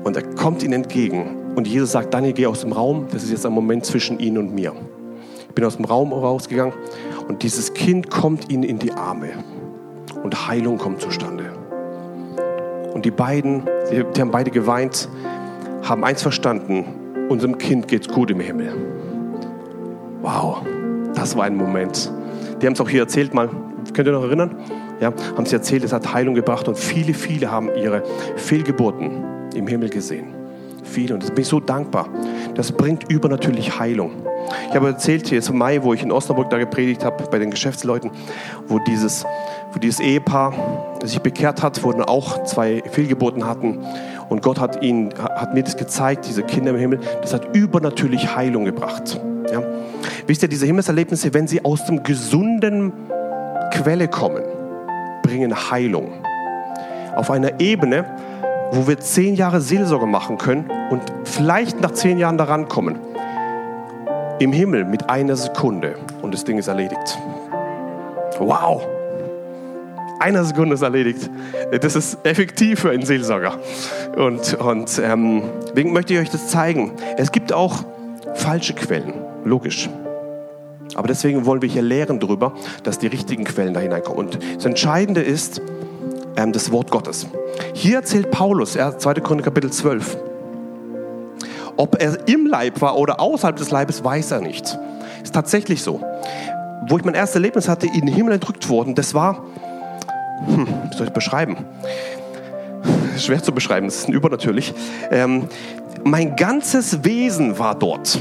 Und 0.04 0.18
er 0.18 0.24
kommt 0.34 0.64
ihnen 0.64 0.74
entgegen. 0.74 1.54
Und 1.56 1.68
Jesus 1.68 1.92
sagt, 1.92 2.12
Daniel, 2.12 2.34
geh 2.34 2.48
aus 2.48 2.62
dem 2.62 2.72
Raum. 2.72 3.06
Das 3.12 3.22
ist 3.22 3.30
jetzt 3.30 3.46
ein 3.46 3.54
Moment 3.54 3.86
zwischen 3.86 4.20
ihnen 4.20 4.40
und 4.40 4.56
mir. 4.56 4.74
Ich 5.48 5.54
bin 5.54 5.64
aus 5.64 5.76
dem 5.76 5.86
Raum 5.86 6.12
rausgegangen 6.12 6.74
und 7.28 7.44
dieses 7.44 7.76
Kind 7.76 8.10
kommt 8.10 8.52
ihnen 8.52 8.64
in 8.64 8.80
die 8.80 8.92
Arme. 8.94 9.30
Und 10.24 10.48
Heilung 10.48 10.80
kommt 10.80 11.02
zustande. 11.02 11.54
Und 12.96 13.06
die 13.06 13.12
beiden, 13.12 13.62
die, 13.92 14.04
die 14.16 14.22
haben 14.22 14.32
beide 14.32 14.50
geweint, 14.50 15.08
haben 15.84 16.04
eins 16.04 16.24
verstanden. 16.24 16.84
Unserem 17.30 17.60
Kind 17.60 17.88
geht's 17.88 18.08
gut 18.08 18.32
im 18.32 18.40
Himmel. 18.40 18.74
Wow, 20.24 20.64
das 21.14 21.38
war 21.38 21.44
ein 21.44 21.56
Moment. 21.56 22.12
Die 22.60 22.66
haben 22.66 22.74
es 22.74 22.82
auch 22.82 22.90
hier 22.90 23.02
erzählt 23.02 23.36
mal. 23.36 23.52
Könnt 23.94 24.08
ihr 24.08 24.12
noch 24.12 24.24
erinnern? 24.24 24.56
Ja, 25.00 25.14
haben 25.36 25.46
sie 25.46 25.56
erzählt, 25.56 25.84
es 25.84 25.94
hat 25.94 26.14
Heilung 26.14 26.36
gebracht 26.36 26.68
und 26.68 26.78
viele, 26.78 27.14
viele 27.14 27.52
haben 27.52 27.70
ihre 27.76 28.04
Fehlgeburten 28.36 29.24
im 29.56 29.68
Himmel 29.68 29.90
gesehen. 29.90 30.34
Viele 30.84 31.14
und 31.14 31.24
das 31.24 31.32
bin 31.32 31.42
ich 31.42 31.48
so 31.48 31.60
dankbar. 31.60 32.08
Das 32.56 32.72
bringt 32.72 33.12
übernatürlich 33.12 33.80
Heilung. 33.80 34.12
Ich 34.70 34.76
habe 34.76 34.88
erzählt 34.88 35.30
jetzt 35.30 35.50
im 35.50 35.58
Mai, 35.58 35.84
wo 35.84 35.94
ich 35.94 36.02
in 36.02 36.12
Osnabrück 36.12 36.50
da 36.50 36.58
gepredigt 36.58 37.04
habe 37.04 37.26
bei 37.30 37.38
den 37.38 37.52
Geschäftsleuten, 37.52 38.12
wo 38.68 38.80
dieses, 38.80 39.26
wo 39.74 39.80
dieses 39.80 40.00
Ehepaar 40.00 40.54
sich 41.04 41.20
bekehrt 41.20 41.62
hat, 41.62 41.84
wo 41.84 41.92
dann 41.92 42.04
auch 42.04 42.44
zwei 42.46 42.82
Fehlgeburten 42.90 43.46
hatten 43.46 43.80
und 44.30 44.42
Gott 44.42 44.60
hat 44.60 44.82
ihnen, 44.82 45.14
hat 45.18 45.54
mir 45.54 45.64
das 45.64 45.78
gezeigt, 45.78 46.28
diese 46.28 46.44
Kinder 46.44 46.72
im 46.72 46.78
Himmel, 46.78 47.00
das 47.22 47.34
hat 47.34 47.56
übernatürlich 47.56 48.36
Heilung 48.36 48.66
gebracht. 48.66 49.20
Ja. 49.52 49.64
Wisst 50.26 50.44
ihr, 50.44 50.50
diese 50.50 50.66
Himmelserlebnisse, 50.66 51.34
wenn 51.34 51.48
sie 51.48 51.64
aus 51.64 51.86
dem 51.86 52.04
gesunden 52.04 52.92
Quelle 53.78 54.08
kommen, 54.08 54.44
bringen 55.22 55.54
Heilung. 55.70 56.12
Auf 57.16 57.30
einer 57.30 57.60
Ebene, 57.60 58.06
wo 58.72 58.88
wir 58.88 59.00
zehn 59.00 59.36
Jahre 59.36 59.62
Seelsorge 59.62 60.08
machen 60.08 60.40
können 60.40 60.70
und 60.90 61.02
vielleicht 61.26 61.80
nach 61.80 61.92
zehn 61.92 62.18
Jahren 62.18 62.40
daran 62.40 62.68
kommen. 62.68 62.98
Im 64.40 64.52
Himmel 64.52 64.84
mit 64.84 65.12
einer 65.12 65.36
Sekunde 65.36 65.96
und 66.24 66.34
das 66.34 66.44
Ding 66.44 66.58
ist 66.58 66.68
erledigt. 66.68 67.20
Wow! 68.40 68.84
Einer 70.20 70.44
Sekunde 70.44 70.74
ist 70.74 70.82
erledigt. 70.82 71.30
Das 71.80 71.96
ist 71.96 72.18
effektiv 72.24 72.80
für 72.80 72.90
einen 72.90 73.06
Seelsorger. 73.06 73.60
Und, 74.16 74.56
und 74.56 75.00
ähm, 75.04 75.44
deswegen 75.70 75.94
möchte 75.94 76.16
ich 76.16 76.20
euch 76.20 76.32
das 76.32 76.48
zeigen. 76.48 76.94
Es 77.18 77.32
gibt 77.32 77.54
auch 77.54 77.84
falsche 78.34 78.74
Quellen, 78.74 79.14
logisch. 79.46 79.88
Aber 80.98 81.08
deswegen 81.08 81.46
wollen 81.46 81.62
wir 81.62 81.70
hier 81.70 81.84
lehren 81.84 82.20
darüber, 82.20 82.54
dass 82.84 82.98
die 82.98 83.08
richtigen 83.08 83.44
Quellen 83.44 83.74
da 83.74 83.80
hineinkommen. 83.80 84.26
Und 84.26 84.40
das 84.56 84.66
Entscheidende 84.66 85.22
ist 85.22 85.62
ähm, 86.36 86.52
das 86.52 86.72
Wort 86.72 86.90
Gottes. 86.90 87.28
Hier 87.74 87.98
erzählt 87.98 88.32
Paulus, 88.32 88.76
er, 88.76 88.98
2. 88.98 89.14
Korinther 89.16 89.46
Kapitel 89.46 89.72
12, 89.72 90.18
ob 91.78 92.02
er 92.02 92.28
im 92.28 92.48
Leib 92.48 92.82
war 92.82 92.98
oder 92.98 93.20
außerhalb 93.20 93.56
des 93.56 93.70
Leibes, 93.70 94.04
weiß 94.04 94.32
er 94.32 94.42
nicht. 94.42 94.78
Ist 95.22 95.36
tatsächlich 95.36 95.84
so. 95.84 96.02
Wo 96.88 96.98
ich 96.98 97.06
mein 97.06 97.14
erstes 97.14 97.36
Erlebnis 97.36 97.70
hatte, 97.70 97.86
in 97.86 98.08
den 98.08 98.16
Himmel 98.16 98.34
entrückt 98.34 98.68
worden, 98.68 98.96
das 98.96 99.14
war, 99.14 99.44
hm, 100.48 100.68
wie 100.90 100.98
soll 100.98 101.08
ich 101.08 101.14
beschreiben? 101.14 101.58
Schwer 103.18 103.44
zu 103.44 103.52
beschreiben, 103.52 103.86
das 103.86 103.98
ist 103.98 104.10
übernatürlich. 104.10 104.74
Ähm, 105.12 105.48
mein 106.04 106.36
ganzes 106.36 107.04
Wesen 107.04 107.60
war 107.60 107.76
dort. 107.76 108.20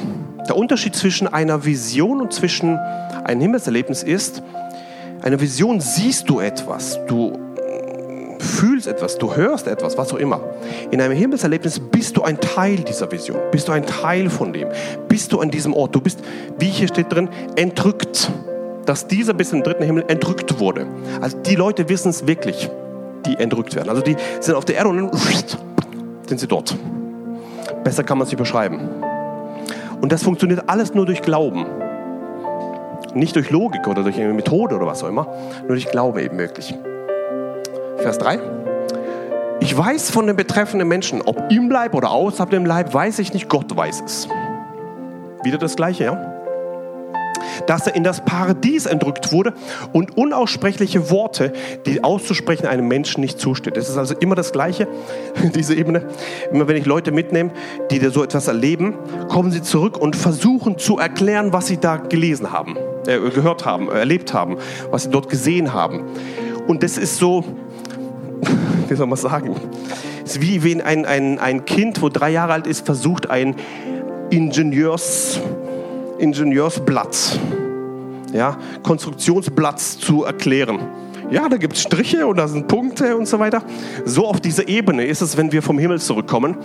Der 0.48 0.56
Unterschied 0.56 0.94
zwischen 0.94 1.26
einer 1.28 1.64
Vision 1.64 2.20
und 2.20 2.32
zwischen 2.32 2.78
einem 3.24 3.40
Himmelserlebnis 3.40 4.02
ist, 4.02 4.42
eine 5.22 5.40
Vision 5.40 5.80
siehst 5.80 6.28
du 6.28 6.40
etwas, 6.40 7.00
du 7.06 7.38
fühlst 8.38 8.86
etwas, 8.86 9.18
du 9.18 9.34
hörst 9.34 9.66
etwas, 9.66 9.98
was 9.98 10.12
auch 10.12 10.18
immer. 10.18 10.40
In 10.90 11.00
einem 11.00 11.16
Himmelserlebnis 11.16 11.80
bist 11.80 12.16
du 12.16 12.22
ein 12.22 12.40
Teil 12.40 12.76
dieser 12.76 13.10
Vision, 13.10 13.38
bist 13.50 13.68
du 13.68 13.72
ein 13.72 13.84
Teil 13.84 14.30
von 14.30 14.52
dem, 14.52 14.68
bist 15.08 15.32
du 15.32 15.40
an 15.40 15.50
diesem 15.50 15.74
Ort. 15.74 15.94
Du 15.94 16.00
bist, 16.00 16.20
wie 16.58 16.68
hier 16.68 16.88
steht 16.88 17.12
drin, 17.12 17.28
entrückt. 17.56 18.30
Dass 18.84 19.08
dieser 19.08 19.34
bis 19.34 19.52
im 19.52 19.64
dritten 19.64 19.82
Himmel 19.82 20.04
entrückt 20.06 20.60
wurde. 20.60 20.86
Also 21.20 21.36
die 21.38 21.56
Leute 21.56 21.88
wissen 21.88 22.10
es 22.10 22.28
wirklich, 22.28 22.70
die 23.26 23.34
entrückt 23.34 23.74
werden. 23.74 23.88
Also 23.88 24.00
die 24.00 24.14
sind 24.38 24.54
auf 24.54 24.64
der 24.64 24.76
Erde 24.76 24.90
und 24.90 24.98
dann 24.98 25.10
sind 26.28 26.38
sie 26.38 26.46
dort. 26.46 26.76
Besser 27.82 28.04
kann 28.04 28.18
man 28.18 28.26
es 28.26 28.30
nicht 28.30 28.38
beschreiben. 28.38 28.88
Und 30.00 30.12
das 30.12 30.22
funktioniert 30.22 30.68
alles 30.68 30.94
nur 30.94 31.06
durch 31.06 31.22
Glauben. 31.22 31.66
Nicht 33.14 33.34
durch 33.34 33.50
Logik 33.50 33.86
oder 33.88 34.02
durch 34.02 34.20
eine 34.20 34.32
Methode 34.32 34.76
oder 34.76 34.86
was 34.86 35.02
auch 35.02 35.08
immer, 35.08 35.26
nur 35.60 35.70
durch 35.70 35.90
Glauben 35.90 36.18
eben 36.18 36.38
wirklich. 36.38 36.74
Vers 37.98 38.18
3. 38.18 38.38
Ich 39.60 39.76
weiß 39.76 40.10
von 40.10 40.26
den 40.26 40.36
betreffenden 40.36 40.86
Menschen, 40.86 41.22
ob 41.22 41.50
im 41.50 41.70
Leib 41.70 41.94
oder 41.94 42.10
außerhalb 42.10 42.50
dem 42.50 42.66
Leib, 42.66 42.92
weiß 42.92 43.18
ich 43.18 43.32
nicht, 43.32 43.48
Gott 43.48 43.74
weiß 43.74 44.02
es. 44.04 44.28
Wieder 45.42 45.58
das 45.58 45.76
Gleiche, 45.76 46.04
ja? 46.04 46.35
Dass 47.66 47.86
er 47.86 47.94
in 47.94 48.04
das 48.04 48.24
Paradies 48.24 48.86
entrückt 48.86 49.32
wurde 49.32 49.54
und 49.92 50.16
unaussprechliche 50.16 51.10
Worte, 51.10 51.52
die 51.86 52.04
auszusprechen 52.04 52.66
einem 52.66 52.88
Menschen 52.88 53.20
nicht 53.20 53.40
zusteht. 53.40 53.76
Es 53.76 53.88
ist 53.88 53.96
also 53.96 54.14
immer 54.14 54.34
das 54.34 54.52
Gleiche, 54.52 54.88
diese 55.54 55.74
Ebene. 55.74 56.08
Immer 56.52 56.68
wenn 56.68 56.76
ich 56.76 56.86
Leute 56.86 57.12
mitnehme, 57.12 57.50
die 57.90 57.98
so 58.06 58.22
etwas 58.22 58.48
erleben, 58.48 58.94
kommen 59.28 59.50
sie 59.50 59.62
zurück 59.62 59.98
und 59.98 60.16
versuchen 60.16 60.78
zu 60.78 60.98
erklären, 60.98 61.52
was 61.52 61.66
sie 61.66 61.78
da 61.78 61.96
gelesen 61.96 62.52
haben, 62.52 62.76
äh, 63.06 63.18
gehört 63.30 63.64
haben, 63.64 63.88
erlebt 63.88 64.32
haben, 64.32 64.56
was 64.90 65.04
sie 65.04 65.10
dort 65.10 65.28
gesehen 65.28 65.72
haben. 65.72 66.04
Und 66.66 66.82
das 66.82 66.98
ist 66.98 67.18
so, 67.18 67.44
wie 68.88 68.94
soll 68.94 69.06
man 69.06 69.18
sagen, 69.18 69.56
es 70.24 70.36
ist 70.36 70.42
wie 70.42 70.64
wenn 70.64 70.80
ein, 70.80 71.04
ein, 71.04 71.38
ein 71.38 71.64
Kind, 71.64 72.02
wo 72.02 72.08
drei 72.08 72.30
Jahre 72.30 72.52
alt 72.52 72.66
ist, 72.66 72.84
versucht, 72.84 73.30
ein 73.30 73.54
Ingenieurs, 74.30 75.40
Ingenieursblatt, 76.18 77.38
ja, 78.32 78.58
Konstruktionsblatt 78.82 79.80
zu 79.80 80.24
erklären. 80.24 80.80
Ja, 81.30 81.48
da 81.48 81.56
gibt 81.56 81.74
es 81.74 81.82
Striche 81.82 82.26
und 82.26 82.36
da 82.36 82.46
sind 82.46 82.68
Punkte 82.68 83.16
und 83.16 83.26
so 83.26 83.38
weiter. 83.40 83.62
So 84.04 84.26
auf 84.26 84.40
dieser 84.40 84.68
Ebene 84.68 85.04
ist 85.04 85.22
es, 85.22 85.36
wenn 85.36 85.50
wir 85.50 85.60
vom 85.60 85.78
Himmel 85.78 86.00
zurückkommen. 86.00 86.56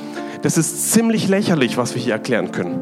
Das 0.44 0.58
ist 0.58 0.92
ziemlich 0.92 1.28
lächerlich, 1.28 1.78
was 1.78 1.96
wir 1.96 2.02
hier 2.02 2.14
erklären 2.14 2.52
können 2.52 2.80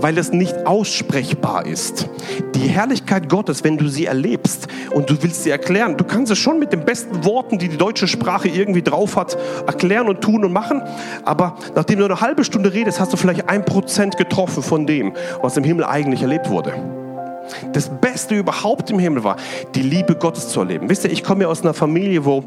weil 0.00 0.18
es 0.18 0.32
nicht 0.32 0.66
aussprechbar 0.66 1.66
ist. 1.66 2.08
Die 2.54 2.68
Herrlichkeit 2.68 3.28
Gottes, 3.28 3.64
wenn 3.64 3.78
du 3.78 3.88
sie 3.88 4.06
erlebst 4.06 4.68
und 4.92 5.10
du 5.10 5.22
willst 5.22 5.44
sie 5.44 5.50
erklären, 5.50 5.96
du 5.96 6.04
kannst 6.04 6.32
es 6.32 6.38
schon 6.38 6.58
mit 6.58 6.72
den 6.72 6.84
besten 6.84 7.24
Worten, 7.24 7.58
die 7.58 7.68
die 7.68 7.76
deutsche 7.76 8.08
Sprache 8.08 8.48
irgendwie 8.48 8.82
drauf 8.82 9.16
hat, 9.16 9.36
erklären 9.66 10.08
und 10.08 10.20
tun 10.20 10.44
und 10.44 10.52
machen. 10.52 10.82
Aber 11.24 11.56
nachdem 11.74 11.98
du 11.98 12.04
eine 12.04 12.20
halbe 12.20 12.44
Stunde 12.44 12.72
redest, 12.72 13.00
hast 13.00 13.12
du 13.12 13.16
vielleicht 13.16 13.48
ein 13.48 13.64
Prozent 13.64 14.16
getroffen 14.16 14.62
von 14.62 14.86
dem, 14.86 15.12
was 15.42 15.56
im 15.56 15.64
Himmel 15.64 15.84
eigentlich 15.84 16.22
erlebt 16.22 16.50
wurde. 16.50 16.74
Das 17.72 17.90
Beste 18.00 18.36
überhaupt 18.36 18.90
im 18.90 18.98
Himmel 18.98 19.24
war, 19.24 19.36
die 19.74 19.82
Liebe 19.82 20.14
Gottes 20.14 20.48
zu 20.48 20.60
erleben. 20.60 20.88
Wisst 20.88 21.04
ihr, 21.04 21.10
ich 21.10 21.24
komme 21.24 21.42
ja 21.42 21.48
aus 21.48 21.62
einer 21.62 21.74
Familie, 21.74 22.24
wo 22.24 22.44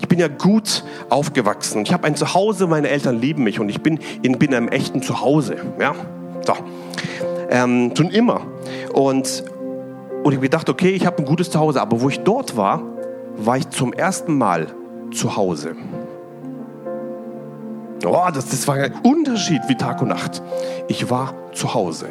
ich 0.00 0.08
bin 0.08 0.18
ja 0.18 0.28
gut 0.28 0.84
aufgewachsen. 1.08 1.82
Ich 1.82 1.92
habe 1.92 2.06
ein 2.06 2.16
Zuhause, 2.16 2.66
meine 2.66 2.88
Eltern 2.88 3.18
lieben 3.18 3.44
mich 3.44 3.60
und 3.60 3.68
ich 3.68 3.82
bin 3.82 3.98
in, 4.22 4.38
bin 4.38 4.54
einem 4.54 4.68
echten 4.68 5.02
Zuhause. 5.02 5.56
Ja? 5.80 5.94
So. 6.46 6.54
Ähm, 7.50 7.92
schon 7.96 8.10
immer. 8.10 8.42
Und, 8.92 9.44
und 10.22 10.32
ich 10.32 10.36
habe 10.36 10.40
gedacht, 10.40 10.68
okay, 10.68 10.90
ich 10.90 11.06
habe 11.06 11.18
ein 11.18 11.24
gutes 11.24 11.50
Zuhause. 11.50 11.80
Aber 11.80 12.00
wo 12.00 12.08
ich 12.08 12.20
dort 12.20 12.56
war, 12.56 12.82
war 13.36 13.56
ich 13.56 13.68
zum 13.70 13.92
ersten 13.92 14.36
Mal 14.36 14.68
zu 15.12 15.36
Hause. 15.36 15.76
Oh, 18.04 18.28
das, 18.32 18.48
das 18.48 18.66
war 18.68 18.76
ein 18.76 18.92
Unterschied 19.02 19.62
wie 19.68 19.74
Tag 19.74 20.00
und 20.02 20.08
Nacht. 20.08 20.42
Ich 20.88 21.10
war 21.10 21.34
zu 21.52 21.74
Hause. 21.74 22.06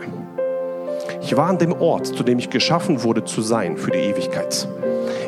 Ich 1.21 1.35
war 1.37 1.47
an 1.47 1.57
dem 1.57 1.73
Ort, 1.73 2.07
zu 2.07 2.23
dem 2.23 2.39
ich 2.39 2.49
geschaffen 2.49 3.03
wurde 3.03 3.23
zu 3.23 3.41
sein 3.41 3.77
für 3.77 3.91
die 3.91 3.99
Ewigkeit. 3.99 4.67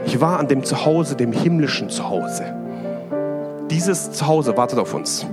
Ich 0.05 0.19
war 0.19 0.39
an 0.39 0.47
dem 0.47 0.63
Zuhause, 0.63 1.15
dem 1.15 1.31
himmlischen 1.31 1.89
Zuhause. 1.89 2.53
Dieses 3.69 4.11
Zuhause 4.11 4.55
wartet 4.57 4.79
auf 4.79 4.93
uns. 4.93 5.25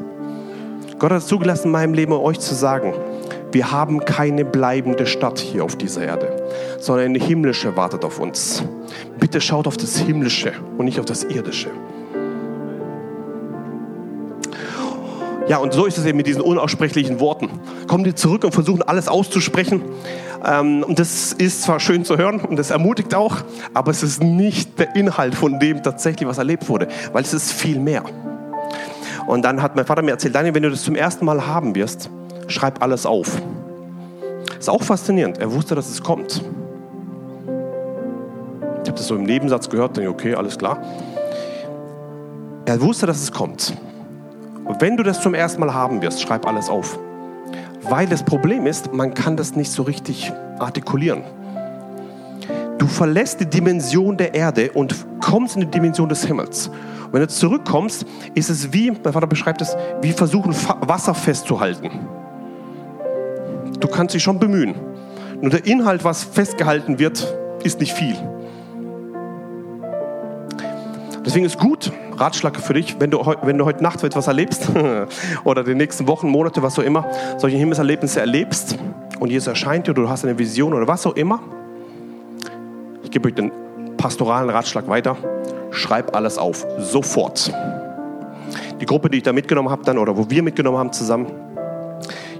Gott 0.98 1.10
hat 1.10 1.18
es 1.18 1.26
zugelassen, 1.26 1.66
in 1.66 1.72
meinem 1.72 1.94
Leben 1.94 2.12
euch 2.12 2.38
zu 2.40 2.54
sagen, 2.54 2.94
wir 3.54 3.70
haben 3.70 4.04
keine 4.04 4.44
bleibende 4.44 5.06
Stadt 5.06 5.38
hier 5.38 5.64
auf 5.64 5.76
dieser 5.76 6.02
Erde, 6.02 6.44
sondern 6.80 7.06
eine 7.06 7.20
himmlische 7.20 7.76
wartet 7.76 8.04
auf 8.04 8.18
uns. 8.18 8.64
Bitte 9.20 9.40
schaut 9.40 9.68
auf 9.68 9.76
das 9.76 9.96
Himmlische 9.96 10.52
und 10.76 10.86
nicht 10.86 10.98
auf 10.98 11.06
das 11.06 11.22
Irdische. 11.22 11.70
Ja, 15.46 15.58
und 15.58 15.72
so 15.72 15.84
ist 15.84 15.98
es 15.98 16.04
eben 16.04 16.16
mit 16.16 16.26
diesen 16.26 16.40
unaussprechlichen 16.40 17.20
Worten. 17.20 17.50
Kommen 17.86 18.02
die 18.02 18.14
zurück 18.14 18.44
und 18.44 18.52
versuchen 18.52 18.82
alles 18.82 19.08
auszusprechen. 19.08 19.82
Ähm, 20.44 20.82
und 20.82 20.98
das 20.98 21.32
ist 21.32 21.62
zwar 21.62 21.78
schön 21.78 22.04
zu 22.04 22.16
hören 22.16 22.40
und 22.40 22.56
das 22.56 22.70
ermutigt 22.70 23.14
auch, 23.14 23.36
aber 23.72 23.90
es 23.90 24.02
ist 24.02 24.22
nicht 24.22 24.78
der 24.78 24.96
Inhalt 24.96 25.34
von 25.34 25.60
dem 25.60 25.82
tatsächlich, 25.82 26.28
was 26.28 26.38
erlebt 26.38 26.68
wurde, 26.68 26.88
weil 27.12 27.22
es 27.22 27.32
ist 27.32 27.52
viel 27.52 27.78
mehr. 27.78 28.02
Und 29.26 29.42
dann 29.42 29.62
hat 29.62 29.76
mein 29.76 29.86
Vater 29.86 30.02
mir 30.02 30.10
erzählt, 30.10 30.34
Daniel, 30.34 30.54
wenn 30.54 30.64
du 30.64 30.70
das 30.70 30.82
zum 30.82 30.96
ersten 30.96 31.24
Mal 31.24 31.46
haben 31.46 31.74
wirst, 31.74 32.10
schreib 32.48 32.82
alles 32.82 33.06
auf. 33.06 33.40
Ist 34.58 34.70
auch 34.70 34.82
faszinierend. 34.82 35.38
Er 35.38 35.52
wusste, 35.52 35.74
dass 35.74 35.90
es 35.90 36.02
kommt. 36.02 36.42
Ich 38.82 38.88
habe 38.88 38.98
das 38.98 39.06
so 39.06 39.14
im 39.14 39.24
Nebensatz 39.24 39.68
gehört, 39.68 39.96
denke, 39.96 40.10
okay, 40.10 40.34
alles 40.34 40.58
klar. 40.58 40.78
Er 42.66 42.80
wusste, 42.80 43.06
dass 43.06 43.22
es 43.22 43.32
kommt. 43.32 43.74
Und 44.64 44.80
wenn 44.80 44.96
du 44.96 45.02
das 45.02 45.20
zum 45.20 45.34
ersten 45.34 45.60
Mal 45.60 45.74
haben 45.74 46.00
wirst, 46.00 46.22
schreib 46.22 46.46
alles 46.46 46.68
auf. 46.68 46.98
Weil 47.82 48.06
das 48.06 48.22
Problem 48.22 48.66
ist, 48.66 48.92
man 48.92 49.12
kann 49.12 49.36
das 49.36 49.54
nicht 49.54 49.70
so 49.70 49.82
richtig 49.82 50.32
artikulieren. 50.58 51.24
Du 52.78 52.86
verlässt 52.86 53.40
die 53.40 53.46
Dimension 53.46 54.16
der 54.16 54.34
Erde 54.34 54.72
und 54.72 54.94
kommst 55.20 55.56
in 55.56 55.62
die 55.62 55.70
Dimension 55.70 56.08
des 56.08 56.24
Himmels. 56.24 56.68
Und 56.68 57.12
wenn 57.12 57.20
du 57.20 57.28
zurückkommst, 57.28 58.06
ist 58.34 58.48
es 58.48 58.72
wie, 58.72 58.90
mein 58.90 59.12
Vater 59.12 59.26
beschreibt 59.26 59.60
es, 59.60 59.76
wie 60.00 60.12
versuchen, 60.12 60.54
Wasser 60.80 61.14
festzuhalten 61.14 61.90
du 63.84 63.90
kannst 63.90 64.14
dich 64.14 64.22
schon 64.22 64.38
bemühen. 64.38 64.74
Nur 65.42 65.50
der 65.50 65.66
Inhalt, 65.66 66.04
was 66.04 66.24
festgehalten 66.24 66.98
wird, 66.98 67.32
ist 67.62 67.80
nicht 67.80 67.92
viel. 67.92 68.16
Deswegen 71.24 71.44
ist 71.44 71.58
gut, 71.58 71.92
Ratschlag 72.16 72.58
für 72.58 72.74
dich, 72.74 72.98
wenn 72.98 73.10
du, 73.10 73.18
wenn 73.42 73.58
du 73.58 73.64
heute 73.66 73.82
Nacht 73.82 74.02
etwas 74.02 74.26
erlebst 74.26 74.70
oder 75.44 75.64
die 75.64 75.74
nächsten 75.74 76.06
Wochen, 76.06 76.28
Monate, 76.28 76.62
was 76.62 76.78
auch 76.78 76.82
immer, 76.82 77.06
solche 77.36 77.56
Himmelserlebnisse 77.58 78.20
erlebst 78.20 78.78
und 79.20 79.30
Jesus 79.30 79.48
erscheint 79.48 79.86
dir 79.86 79.90
oder 79.90 80.02
du 80.02 80.08
hast 80.08 80.24
eine 80.24 80.38
Vision 80.38 80.72
oder 80.72 80.88
was 80.88 81.06
auch 81.06 81.16
immer. 81.16 81.40
Ich 83.02 83.10
gebe 83.10 83.28
euch 83.28 83.34
den 83.34 83.52
pastoralen 83.96 84.48
Ratschlag 84.48 84.88
weiter. 84.88 85.16
Schreib 85.70 86.16
alles 86.16 86.38
auf, 86.38 86.66
sofort. 86.78 87.52
Die 88.80 88.86
Gruppe, 88.86 89.10
die 89.10 89.18
ich 89.18 89.22
da 89.22 89.32
mitgenommen 89.32 89.70
habe, 89.70 89.84
dann 89.84 89.98
oder 89.98 90.16
wo 90.16 90.28
wir 90.30 90.42
mitgenommen 90.42 90.78
haben 90.78 90.92
zusammen, 90.92 91.26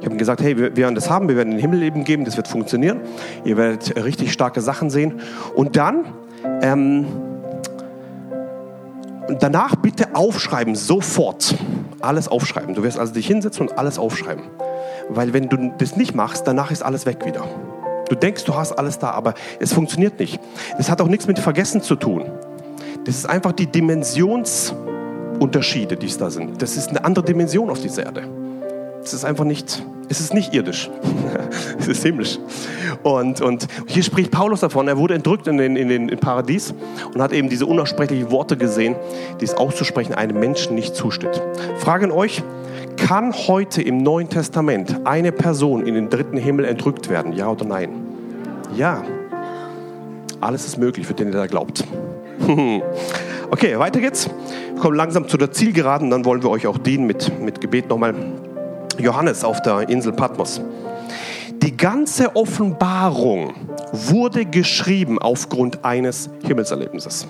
ich 0.05 0.07
habe 0.07 0.19
gesagt, 0.19 0.43
hey, 0.43 0.59
wir 0.59 0.77
werden 0.77 0.95
das 0.95 1.09
haben, 1.09 1.31
wir 1.31 1.37
werden 1.37 1.53
den 1.53 1.59
Himmel 1.59 1.83
eben 1.83 2.05
geben, 2.05 2.27
das 2.27 2.37
wird 2.37 2.47
funktionieren. 2.47 3.01
Ihr 3.47 3.57
werdet 3.57 3.97
richtig 4.05 4.35
starke 4.35 4.61
Sachen 4.61 4.91
sehen. 4.91 5.23
Und 5.55 5.77
dann, 5.77 6.05
ähm, 6.61 7.07
danach 9.41 9.77
bitte 9.77 10.15
aufschreiben, 10.15 10.75
sofort. 10.75 11.55
Alles 12.03 12.29
aufschreiben. 12.29 12.75
Du 12.75 12.83
wirst 12.83 12.99
also 12.99 13.15
dich 13.15 13.27
hinsetzen 13.27 13.67
und 13.67 13.79
alles 13.79 13.99
aufschreiben. 13.99 14.45
Weil 15.09 15.33
wenn 15.33 15.49
du 15.49 15.73
das 15.79 15.97
nicht 15.97 16.15
machst, 16.15 16.47
danach 16.47 16.71
ist 16.71 16.83
alles 16.83 17.07
weg 17.07 17.25
wieder. 17.25 17.47
Du 18.11 18.15
denkst, 18.15 18.45
du 18.45 18.55
hast 18.55 18.73
alles 18.73 18.99
da, 18.99 19.13
aber 19.13 19.33
es 19.59 19.73
funktioniert 19.73 20.19
nicht. 20.19 20.39
Das 20.77 20.91
hat 20.91 21.01
auch 21.01 21.09
nichts 21.09 21.27
mit 21.27 21.39
Vergessen 21.39 21.81
zu 21.81 21.97
tun. 21.97 22.31
Das 23.07 23.17
ist 23.17 23.27
einfach 23.27 23.53
die 23.53 23.69
Dimensionsunterschiede, 23.69 25.97
die 25.97 26.09
es 26.09 26.19
da 26.19 26.29
sind. 26.29 26.61
Das 26.61 26.77
ist 26.77 26.91
eine 26.91 27.07
andere 27.07 27.25
Dimension 27.25 27.71
auf 27.71 27.81
dieser 27.81 28.05
Erde. 28.05 28.25
Es 29.03 29.13
ist 29.13 29.25
einfach 29.25 29.45
nicht, 29.45 29.83
es 30.09 30.21
ist 30.21 30.35
nicht 30.35 30.55
irdisch. 30.55 30.91
es 31.79 31.89
ist 31.89 32.03
himmlisch. 32.03 32.39
Und, 33.03 33.41
und 33.41 33.67
hier 33.87 34.03
spricht 34.03 34.31
Paulus 34.31 34.61
davon, 34.61 34.89
er 34.89 34.97
wurde 34.97 35.15
entrückt 35.15 35.47
in 35.47 35.59
den, 35.59 35.77
in 35.77 35.89
den 35.89 36.09
in 36.09 36.19
Paradies 36.19 36.75
und 37.13 37.21
hat 37.21 37.33
eben 37.33 37.49
diese 37.49 37.67
unaussprechlichen 37.67 38.31
Worte 38.31 38.57
gesehen, 38.57 38.97
die 39.41 39.45
es 39.45 39.55
auszusprechen 39.55 40.15
einem 40.15 40.39
Menschen 40.39 40.75
nicht 40.75 40.95
zusteht. 40.95 41.43
Fragen 41.79 42.11
euch, 42.11 42.43
kann 42.97 43.33
heute 43.33 43.83
im 43.83 43.99
Neuen 43.99 44.29
Testament 44.29 45.01
eine 45.05 45.33
Person 45.33 45.87
in 45.87 45.95
den 45.95 46.11
dritten 46.11 46.37
Himmel 46.37 46.65
entrückt 46.65 47.09
werden? 47.11 47.33
Ja 47.33 47.49
oder 47.49 47.65
nein? 47.65 47.91
Ja. 48.77 49.03
Alles 50.41 50.67
ist 50.67 50.79
möglich 50.79 51.07
für 51.07 51.15
den, 51.15 51.33
der 51.33 51.43
da 51.43 51.47
glaubt. 51.47 51.85
okay, 53.51 53.79
weiter 53.79 54.01
geht's. 54.01 54.29
Wir 54.73 54.81
kommen 54.81 54.97
langsam 54.97 55.29
zu 55.29 55.37
der 55.37 55.51
Zielgeraden, 55.53 56.11
dann 56.11 56.25
wollen 56.25 56.43
wir 56.43 56.51
euch 56.51 56.67
auch 56.67 56.79
dienen 56.79 57.07
mit, 57.07 57.41
mit 57.41 57.61
Gebet 57.61 57.89
nochmal. 57.89 58.15
Johannes 58.99 59.45
auf 59.45 59.63
der 59.63 59.89
Insel 59.89 60.13
Patmos. 60.13 60.61
Die 61.63 61.77
ganze 61.77 62.35
Offenbarung 62.37 63.55
wurde 63.93 64.45
geschrieben 64.45 65.19
aufgrund 65.19 65.85
eines 65.85 66.29
Himmelserlebnisses. 66.45 67.27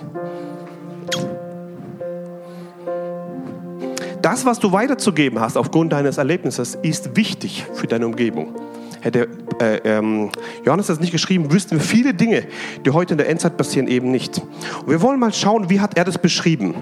Das, 4.21 4.45
was 4.45 4.59
du 4.59 4.71
weiterzugeben 4.71 5.39
hast 5.39 5.55
aufgrund 5.55 5.93
deines 5.93 6.17
Erlebnisses, 6.17 6.75
ist 6.81 7.15
wichtig 7.15 7.65
für 7.73 7.85
deine 7.85 8.07
Umgebung. 8.07 8.55
Hätte 9.01 9.27
äh, 9.61 9.77
ähm, 9.83 10.31
Johannes 10.65 10.87
das 10.87 10.99
nicht 10.99 11.11
geschrieben, 11.11 11.51
wüssten 11.51 11.77
wir 11.77 11.79
viele 11.79 12.13
Dinge, 12.15 12.47
die 12.83 12.89
heute 12.89 13.13
in 13.13 13.19
der 13.19 13.29
Endzeit 13.29 13.55
passieren, 13.55 13.87
eben 13.87 14.09
nicht. 14.09 14.41
Und 14.81 14.89
wir 14.89 15.01
wollen 15.03 15.19
mal 15.19 15.31
schauen, 15.31 15.69
wie 15.69 15.79
hat 15.79 15.95
er 15.95 16.05
das 16.05 16.17
beschrieben? 16.17 16.73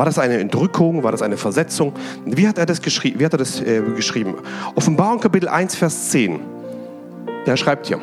War 0.00 0.06
das 0.06 0.18
eine 0.18 0.38
Entrückung? 0.38 1.02
War 1.02 1.12
das 1.12 1.20
eine 1.20 1.36
Versetzung? 1.36 1.92
Wie 2.24 2.48
hat 2.48 2.56
er 2.56 2.64
das, 2.64 2.80
geschrie 2.80 3.12
wie 3.18 3.24
hat 3.26 3.34
er 3.34 3.36
das 3.36 3.60
äh, 3.60 3.82
geschrieben? 3.94 4.36
Offenbarung 4.74 5.20
Kapitel 5.20 5.46
1, 5.46 5.74
Vers 5.74 6.08
10. 6.08 6.40
Er 7.44 7.56
schreibt 7.58 7.86
hier, 7.86 8.00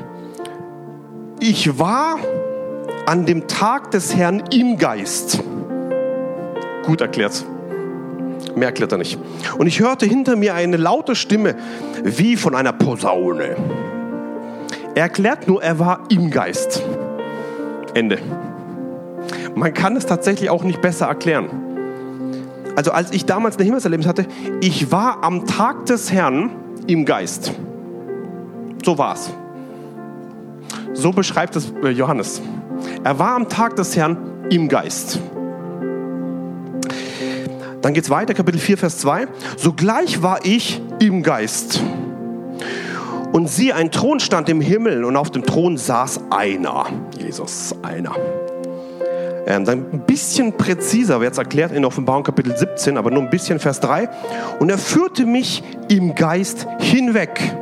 ich 1.40 1.80
war 1.80 2.20
an 3.08 3.26
dem 3.26 3.48
Tag 3.48 3.90
des 3.90 4.16
Herrn 4.16 4.44
im 4.54 4.78
Geist. 4.78 5.44
Gut 6.86 7.02
erklärt. 7.02 7.44
Mehr 8.56 8.68
erklärt 8.68 8.92
er 8.92 9.00
nicht. 9.00 9.18
Und 9.58 9.66
ich 9.66 9.80
hörte 9.80 10.06
hinter 10.06 10.36
mir 10.36 10.54
eine 10.54 10.78
laute 10.78 11.16
Stimme 11.16 11.56
wie 12.04 12.36
von 12.36 12.54
einer 12.54 12.74
Posaune. 12.74 13.56
Er 14.94 15.02
erklärt 15.02 15.48
nur, 15.48 15.64
er 15.64 15.80
war 15.80 16.04
im 16.12 16.30
Geist. 16.30 16.84
Ende. 17.96 18.20
Man 19.56 19.74
kann 19.74 19.96
es 19.96 20.06
tatsächlich 20.06 20.52
auch 20.52 20.64
nicht 20.64 20.80
besser 20.80 21.08
erklären. 21.08 21.64
Also 22.78 22.92
als 22.92 23.12
ich 23.12 23.26
damals 23.26 23.58
ein 23.58 23.64
Himmelserlebnis 23.66 24.08
hatte, 24.08 24.28
ich 24.62 24.92
war 24.92 25.24
am 25.24 25.48
Tag 25.48 25.88
des 25.88 26.12
Herrn 26.12 26.52
im 26.86 27.06
Geist. 27.06 27.52
So 28.86 29.00
war 29.00 29.16
es. 29.16 29.32
So 30.94 31.12
beschreibt 31.12 31.56
es 31.56 31.74
äh, 31.84 31.90
Johannes. 31.90 32.40
Er 33.04 33.18
war 33.18 33.36
am 33.36 33.50
Tag 33.50 33.78
des 33.78 33.98
Herrn 33.98 34.46
im 34.52 34.70
Geist. 34.70 35.20
Dann 37.82 37.96
geht 37.96 38.04
es 38.04 38.12
weiter, 38.12 38.36
Kapitel 38.36 38.60
4, 38.60 38.78
Vers 38.78 39.00
2. 39.00 39.28
Sogleich 39.58 40.22
war 40.22 40.46
ich 40.46 40.80
im 41.00 41.24
Geist. 41.24 41.82
Und 43.32 43.50
sie, 43.50 43.74
ein 43.74 43.90
Thron 43.90 44.20
stand 44.20 44.50
im 44.50 44.62
Himmel 44.62 45.04
und 45.04 45.16
auf 45.16 45.32
dem 45.32 45.44
Thron 45.44 45.78
saß 45.78 46.20
einer. 46.30 46.86
Jesus, 47.18 47.74
einer. 47.82 48.14
Ähm, 49.48 49.64
dann 49.64 49.86
ein 49.94 50.00
bisschen 50.02 50.58
präziser 50.58 51.22
wird 51.22 51.32
es 51.32 51.38
erklärt 51.38 51.72
in 51.72 51.86
Offenbarung 51.86 52.24
Kapitel 52.24 52.56
17, 52.56 52.98
aber 52.98 53.12
nur 53.12 53.24
ein 53.24 53.30
bisschen 53.30 53.60
Vers 53.60 53.80
3. 53.80 54.10
Und 54.60 54.70
er 54.70 54.78
führte 54.78 55.26
mich 55.26 55.64
im 55.88 56.16
Geist 56.16 56.68
hinweg 56.80 57.56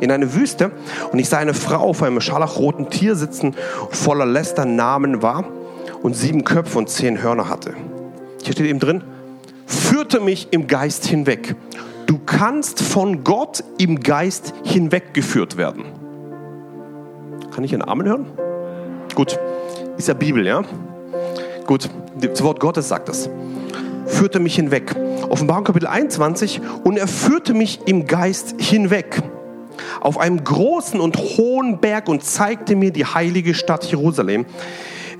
in 0.00 0.10
eine 0.10 0.34
Wüste 0.34 0.72
und 1.12 1.20
ich 1.20 1.28
sah 1.28 1.38
eine 1.38 1.54
Frau 1.54 1.88
auf 1.90 2.02
einem 2.02 2.20
scharlachroten 2.20 2.90
Tier 2.90 3.14
sitzen, 3.14 3.54
voller 3.90 4.26
Lästernamen 4.26 5.22
war 5.22 5.44
und 6.02 6.16
sieben 6.16 6.42
Köpfe 6.42 6.78
und 6.78 6.88
zehn 6.88 7.22
Hörner 7.22 7.48
hatte. 7.48 7.74
Hier 8.42 8.52
steht 8.52 8.66
eben 8.66 8.80
drin, 8.80 9.04
führte 9.66 10.18
mich 10.18 10.48
im 10.50 10.66
Geist 10.66 11.06
hinweg. 11.06 11.54
Du 12.06 12.18
kannst 12.18 12.82
von 12.82 13.22
Gott 13.22 13.62
im 13.78 14.00
Geist 14.00 14.52
hinweggeführt 14.64 15.56
werden. 15.56 15.84
Kann 17.54 17.62
ich 17.62 17.72
einen 17.72 17.82
Amen 17.82 18.06
hören? 18.06 18.26
Gut, 19.14 19.38
ist 20.02 20.08
ja 20.08 20.14
Bibel, 20.14 20.44
ja? 20.44 20.62
Gut, 21.64 21.88
das 22.20 22.42
Wort 22.42 22.58
Gottes 22.58 22.88
sagt 22.88 23.08
das. 23.08 23.30
Führte 24.06 24.40
mich 24.40 24.56
hinweg. 24.56 24.96
Offenbarung 25.28 25.62
Kapitel 25.62 25.86
21. 25.86 26.60
Und 26.82 26.96
er 26.96 27.06
führte 27.06 27.54
mich 27.54 27.78
im 27.86 28.08
Geist 28.08 28.56
hinweg 28.58 29.22
auf 30.00 30.18
einem 30.18 30.42
großen 30.42 31.00
und 31.00 31.16
hohen 31.16 31.78
Berg 31.78 32.08
und 32.08 32.24
zeigte 32.24 32.74
mir 32.74 32.90
die 32.90 33.04
heilige 33.04 33.54
Stadt 33.54 33.84
Jerusalem, 33.84 34.44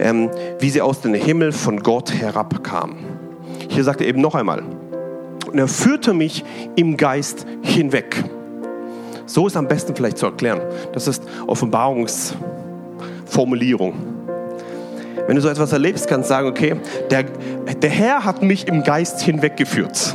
ähm, 0.00 0.30
wie 0.58 0.70
sie 0.70 0.80
aus 0.80 1.00
dem 1.00 1.14
Himmel 1.14 1.52
von 1.52 1.84
Gott 1.84 2.12
herabkam. 2.12 2.96
Hier 3.68 3.84
sagt 3.84 4.00
er 4.00 4.08
eben 4.08 4.20
noch 4.20 4.34
einmal, 4.34 4.64
und 5.46 5.58
er 5.58 5.68
führte 5.68 6.12
mich 6.12 6.44
im 6.74 6.96
Geist 6.96 7.46
hinweg. 7.62 8.24
So 9.26 9.46
ist 9.46 9.56
am 9.56 9.68
besten 9.68 9.94
vielleicht 9.94 10.18
zu 10.18 10.26
erklären. 10.26 10.60
Das 10.92 11.06
ist 11.06 11.22
Offenbarungsformulierung. 11.46 14.21
Wenn 15.26 15.36
du 15.36 15.42
so 15.42 15.48
etwas 15.48 15.72
erlebst, 15.72 16.08
kannst 16.08 16.28
du 16.28 16.34
sagen, 16.34 16.48
okay, 16.48 16.76
der, 17.10 17.24
der 17.24 17.90
Herr 17.90 18.24
hat 18.24 18.42
mich 18.42 18.66
im 18.68 18.82
Geist 18.82 19.20
hinweggeführt 19.20 20.14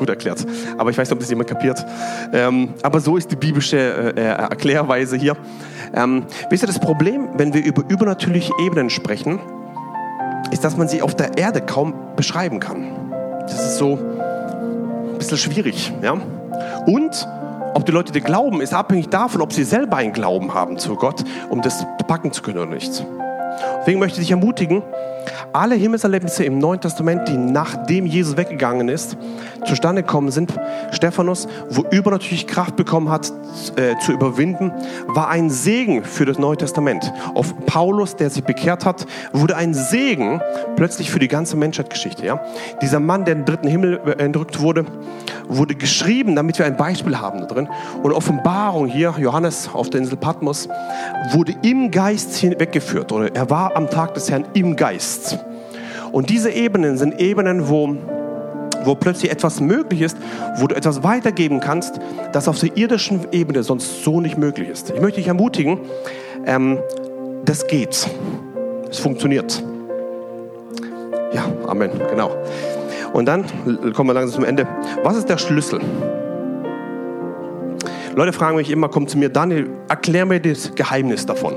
gut 0.00 0.08
erklärt. 0.08 0.44
Aber 0.78 0.90
ich 0.90 0.98
weiß 0.98 1.08
nicht, 1.08 1.12
ob 1.12 1.20
das 1.20 1.28
jemand 1.28 1.48
kapiert. 1.48 1.84
Ähm, 2.32 2.74
aber 2.82 3.00
so 3.00 3.16
ist 3.16 3.30
die 3.30 3.36
biblische 3.36 3.76
äh, 3.76 4.20
äh, 4.20 4.24
Erklärweise 4.24 5.16
hier. 5.16 5.36
Ähm, 5.94 6.24
wisst 6.48 6.64
ihr, 6.64 6.66
das 6.66 6.80
Problem, 6.80 7.28
wenn 7.34 7.52
wir 7.52 7.62
über 7.62 7.84
übernatürliche 7.88 8.52
Ebenen 8.60 8.90
sprechen, 8.90 9.38
ist, 10.50 10.64
dass 10.64 10.76
man 10.76 10.88
sie 10.88 11.02
auf 11.02 11.14
der 11.14 11.36
Erde 11.36 11.60
kaum 11.60 11.94
beschreiben 12.16 12.60
kann. 12.60 13.10
Das 13.42 13.60
ist 13.60 13.76
so 13.76 13.98
ein 15.12 15.18
bisschen 15.18 15.36
schwierig. 15.36 15.92
Ja? 16.02 16.16
Und 16.86 17.28
ob 17.74 17.84
die 17.84 17.92
Leute 17.92 18.10
dir 18.12 18.22
glauben, 18.22 18.60
ist 18.60 18.72
abhängig 18.72 19.10
davon, 19.10 19.42
ob 19.42 19.52
sie 19.52 19.64
selber 19.64 19.96
einen 19.98 20.12
Glauben 20.12 20.54
haben 20.54 20.78
zu 20.78 20.96
Gott, 20.96 21.22
um 21.50 21.60
das 21.60 21.84
packen 22.08 22.32
zu 22.32 22.42
können 22.42 22.58
oder 22.58 22.70
nicht. 22.70 23.04
Deswegen 23.80 23.98
möchte 23.98 24.20
ich 24.20 24.26
dich 24.26 24.30
ermutigen, 24.30 24.82
alle 25.52 25.74
Himmelserlebnisse 25.74 26.44
im 26.44 26.58
Neuen 26.58 26.80
Testament, 26.80 27.28
die 27.28 27.36
nachdem 27.36 28.06
Jesus 28.06 28.36
weggegangen 28.36 28.88
ist, 28.88 29.16
zustande 29.64 30.02
gekommen 30.02 30.30
sind, 30.30 30.54
Stephanus, 30.92 31.48
wo 31.68 31.84
übernatürlich 31.90 32.46
Kraft 32.46 32.76
bekommen 32.76 33.10
hat, 33.10 33.32
äh, 33.76 33.96
zu 33.98 34.12
überwinden, 34.12 34.72
war 35.08 35.28
ein 35.28 35.50
Segen 35.50 36.04
für 36.04 36.24
das 36.24 36.38
Neue 36.38 36.56
Testament. 36.56 37.12
Auf 37.34 37.54
Paulus, 37.66 38.16
der 38.16 38.30
sich 38.30 38.44
bekehrt 38.44 38.84
hat, 38.84 39.06
wurde 39.32 39.56
ein 39.56 39.74
Segen 39.74 40.40
plötzlich 40.76 41.10
für 41.10 41.18
die 41.18 41.28
ganze 41.28 41.56
Menschheitsgeschichte. 41.56 42.24
Ja? 42.24 42.40
Dieser 42.80 43.00
Mann, 43.00 43.24
der 43.24 43.32
in 43.32 43.40
den 43.40 43.46
dritten 43.46 43.68
Himmel 43.68 44.00
äh, 44.06 44.22
entrückt 44.22 44.60
wurde, 44.60 44.86
wurde 45.50 45.74
geschrieben, 45.74 46.36
damit 46.36 46.58
wir 46.58 46.66
ein 46.66 46.76
Beispiel 46.76 47.18
haben 47.18 47.40
da 47.40 47.46
drin. 47.46 47.68
Und 48.02 48.12
Offenbarung 48.12 48.86
hier, 48.86 49.14
Johannes 49.18 49.68
auf 49.72 49.90
der 49.90 50.00
Insel 50.00 50.16
Patmos, 50.16 50.68
wurde 51.32 51.54
im 51.62 51.90
Geist 51.90 52.36
hinweggeführt. 52.36 53.12
Oder 53.12 53.34
er 53.34 53.50
war 53.50 53.76
am 53.76 53.90
Tag 53.90 54.14
des 54.14 54.30
Herrn 54.30 54.44
im 54.54 54.76
Geist. 54.76 55.38
Und 56.12 56.30
diese 56.30 56.50
Ebenen 56.50 56.96
sind 56.96 57.20
Ebenen, 57.20 57.68
wo, 57.68 57.96
wo 58.84 58.94
plötzlich 58.94 59.30
etwas 59.30 59.60
möglich 59.60 60.00
ist, 60.00 60.16
wo 60.56 60.66
du 60.66 60.74
etwas 60.74 61.02
weitergeben 61.02 61.60
kannst, 61.60 62.00
das 62.32 62.48
auf 62.48 62.58
der 62.58 62.76
irdischen 62.76 63.26
Ebene 63.32 63.62
sonst 63.62 64.04
so 64.04 64.20
nicht 64.20 64.38
möglich 64.38 64.68
ist. 64.68 64.90
Ich 64.90 65.00
möchte 65.00 65.18
dich 65.18 65.28
ermutigen, 65.28 65.78
ähm, 66.46 66.78
das 67.44 67.66
geht. 67.66 68.08
Es 68.90 68.98
funktioniert. 68.98 69.62
Ja, 71.32 71.44
Amen, 71.68 71.90
genau. 72.10 72.32
Und 73.12 73.26
dann 73.26 73.44
kommen 73.94 74.10
wir 74.10 74.14
langsam 74.14 74.36
zum 74.36 74.44
Ende. 74.44 74.66
Was 75.02 75.16
ist 75.16 75.28
der 75.28 75.38
Schlüssel? 75.38 75.80
Leute 78.14 78.32
fragen 78.32 78.56
mich 78.56 78.70
immer, 78.70 78.88
kommt 78.88 79.10
zu 79.10 79.18
mir, 79.18 79.28
Daniel, 79.28 79.68
erklär 79.88 80.26
mir 80.26 80.40
das 80.40 80.74
Geheimnis 80.74 81.26
davon. 81.26 81.54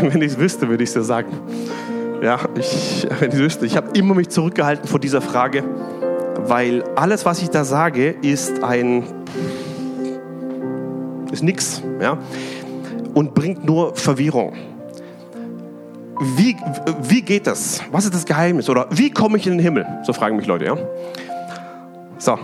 Wenn 0.02 0.22
ich 0.22 0.32
es 0.32 0.38
wüsste, 0.38 0.68
würde 0.68 0.84
ich 0.84 0.90
es 0.90 0.94
dir 0.94 1.02
sagen. 1.02 1.28
Ja, 2.22 2.38
ich, 2.58 3.06
wenn 3.20 3.30
ich 3.30 3.38
wüsste, 3.38 3.66
ich 3.66 3.76
habe 3.76 3.90
immer 3.94 4.14
mich 4.14 4.30
zurückgehalten 4.30 4.88
vor 4.88 4.98
dieser 4.98 5.20
Frage, 5.20 5.62
weil 6.46 6.82
alles, 6.94 7.24
was 7.26 7.42
ich 7.42 7.50
da 7.50 7.64
sage, 7.64 8.14
ist 8.22 8.62
ein, 8.62 9.04
ist 11.30 11.42
nichts, 11.42 11.82
ja, 12.00 12.18
und 13.14 13.34
bringt 13.34 13.64
nur 13.64 13.94
Verwirrung. 13.96 14.54
Wie, 16.20 16.56
wie 17.02 17.22
geht 17.22 17.46
das? 17.46 17.82
Was 17.90 18.04
ist 18.04 18.14
das 18.14 18.24
Geheimnis? 18.24 18.68
Oder 18.68 18.86
wie 18.90 19.10
komme 19.10 19.36
ich 19.36 19.46
in 19.46 19.52
den 19.52 19.60
Himmel? 19.60 19.86
So 20.02 20.12
fragen 20.12 20.36
mich 20.36 20.46
Leute, 20.46 20.64
ja. 20.64 20.76
So, 22.18 22.38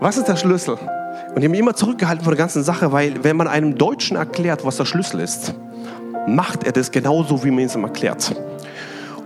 was 0.00 0.16
ist 0.16 0.26
der 0.28 0.36
Schlüssel? 0.36 0.74
Und 0.74 1.38
ich 1.38 1.44
habe 1.44 1.48
mich 1.48 1.60
immer 1.60 1.74
zurückgehalten 1.74 2.24
vor 2.24 2.32
der 2.32 2.38
ganzen 2.38 2.62
Sache, 2.62 2.92
weil 2.92 3.22
wenn 3.22 3.36
man 3.36 3.48
einem 3.48 3.76
Deutschen 3.76 4.16
erklärt, 4.16 4.64
was 4.64 4.78
der 4.78 4.86
Schlüssel 4.86 5.20
ist, 5.20 5.54
macht 6.26 6.64
er 6.64 6.72
das 6.72 6.90
genauso, 6.90 7.44
wie 7.44 7.50
man 7.50 7.64
es 7.64 7.74
ihm 7.74 7.84
erklärt. 7.84 8.34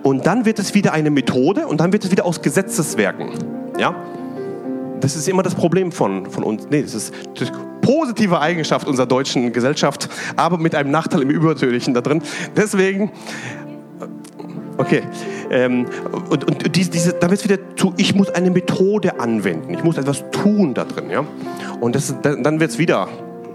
Und 0.03 0.27
dann 0.27 0.45
wird 0.45 0.59
es 0.59 0.75
wieder 0.75 0.93
eine 0.93 1.11
Methode 1.11 1.66
und 1.66 1.81
dann 1.81 1.93
wird 1.93 2.05
es 2.05 2.11
wieder 2.11 2.25
aus 2.25 2.43
Gesetzeswerken. 2.43 3.31
Ja? 3.79 3.95
Das 5.01 5.14
ist 5.14 5.29
immer 5.29 5.43
das 5.43 5.55
Problem 5.55 5.93
von, 5.93 6.27
von 6.31 6.43
uns. 6.43 6.66
Nee, 6.71 6.83
das 6.83 6.95
ist 6.95 7.14
die 7.39 7.47
positive 7.81 8.41
Eigenschaft 8.41 8.87
unserer 8.87 9.07
deutschen 9.07 9.53
Gesellschaft, 9.53 10.09
aber 10.37 10.59
mit 10.59 10.75
einem 10.75 10.91
Nachteil 10.91 11.23
im 11.23 11.31
Übertönlichen 11.31 11.95
da 11.95 12.01
drin. 12.01 12.23
Deswegen, 12.57 13.11
okay. 14.81 15.03
Ähm, 15.51 15.87
und 16.28 16.45
und 16.45 16.76
diese, 16.76 16.91
diese, 16.91 17.12
da 17.12 17.31
wird 17.31 17.41
es 17.41 17.45
wieder 17.45 17.59
zu, 17.76 17.93
ich 17.97 18.14
muss 18.14 18.31
eine 18.31 18.51
Methode 18.51 19.20
anwenden, 19.20 19.74
ich 19.74 19.85
muss 19.85 19.99
etwas 19.99 20.24
tun 20.31 20.74
da 20.74 20.85
drin. 20.85 21.11
Ja? 21.11 21.24
Und 21.81 21.95
das, 21.95 22.14
dann 22.22 22.61
wird 22.61 22.70
es 22.70 22.78
wieder 22.78 23.09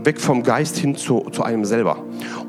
weg 0.04 0.22
vom 0.22 0.44
Geist 0.44 0.78
hin 0.78 0.96
zu, 0.96 1.22
zu 1.32 1.44
einem 1.44 1.66
selber. 1.66 1.98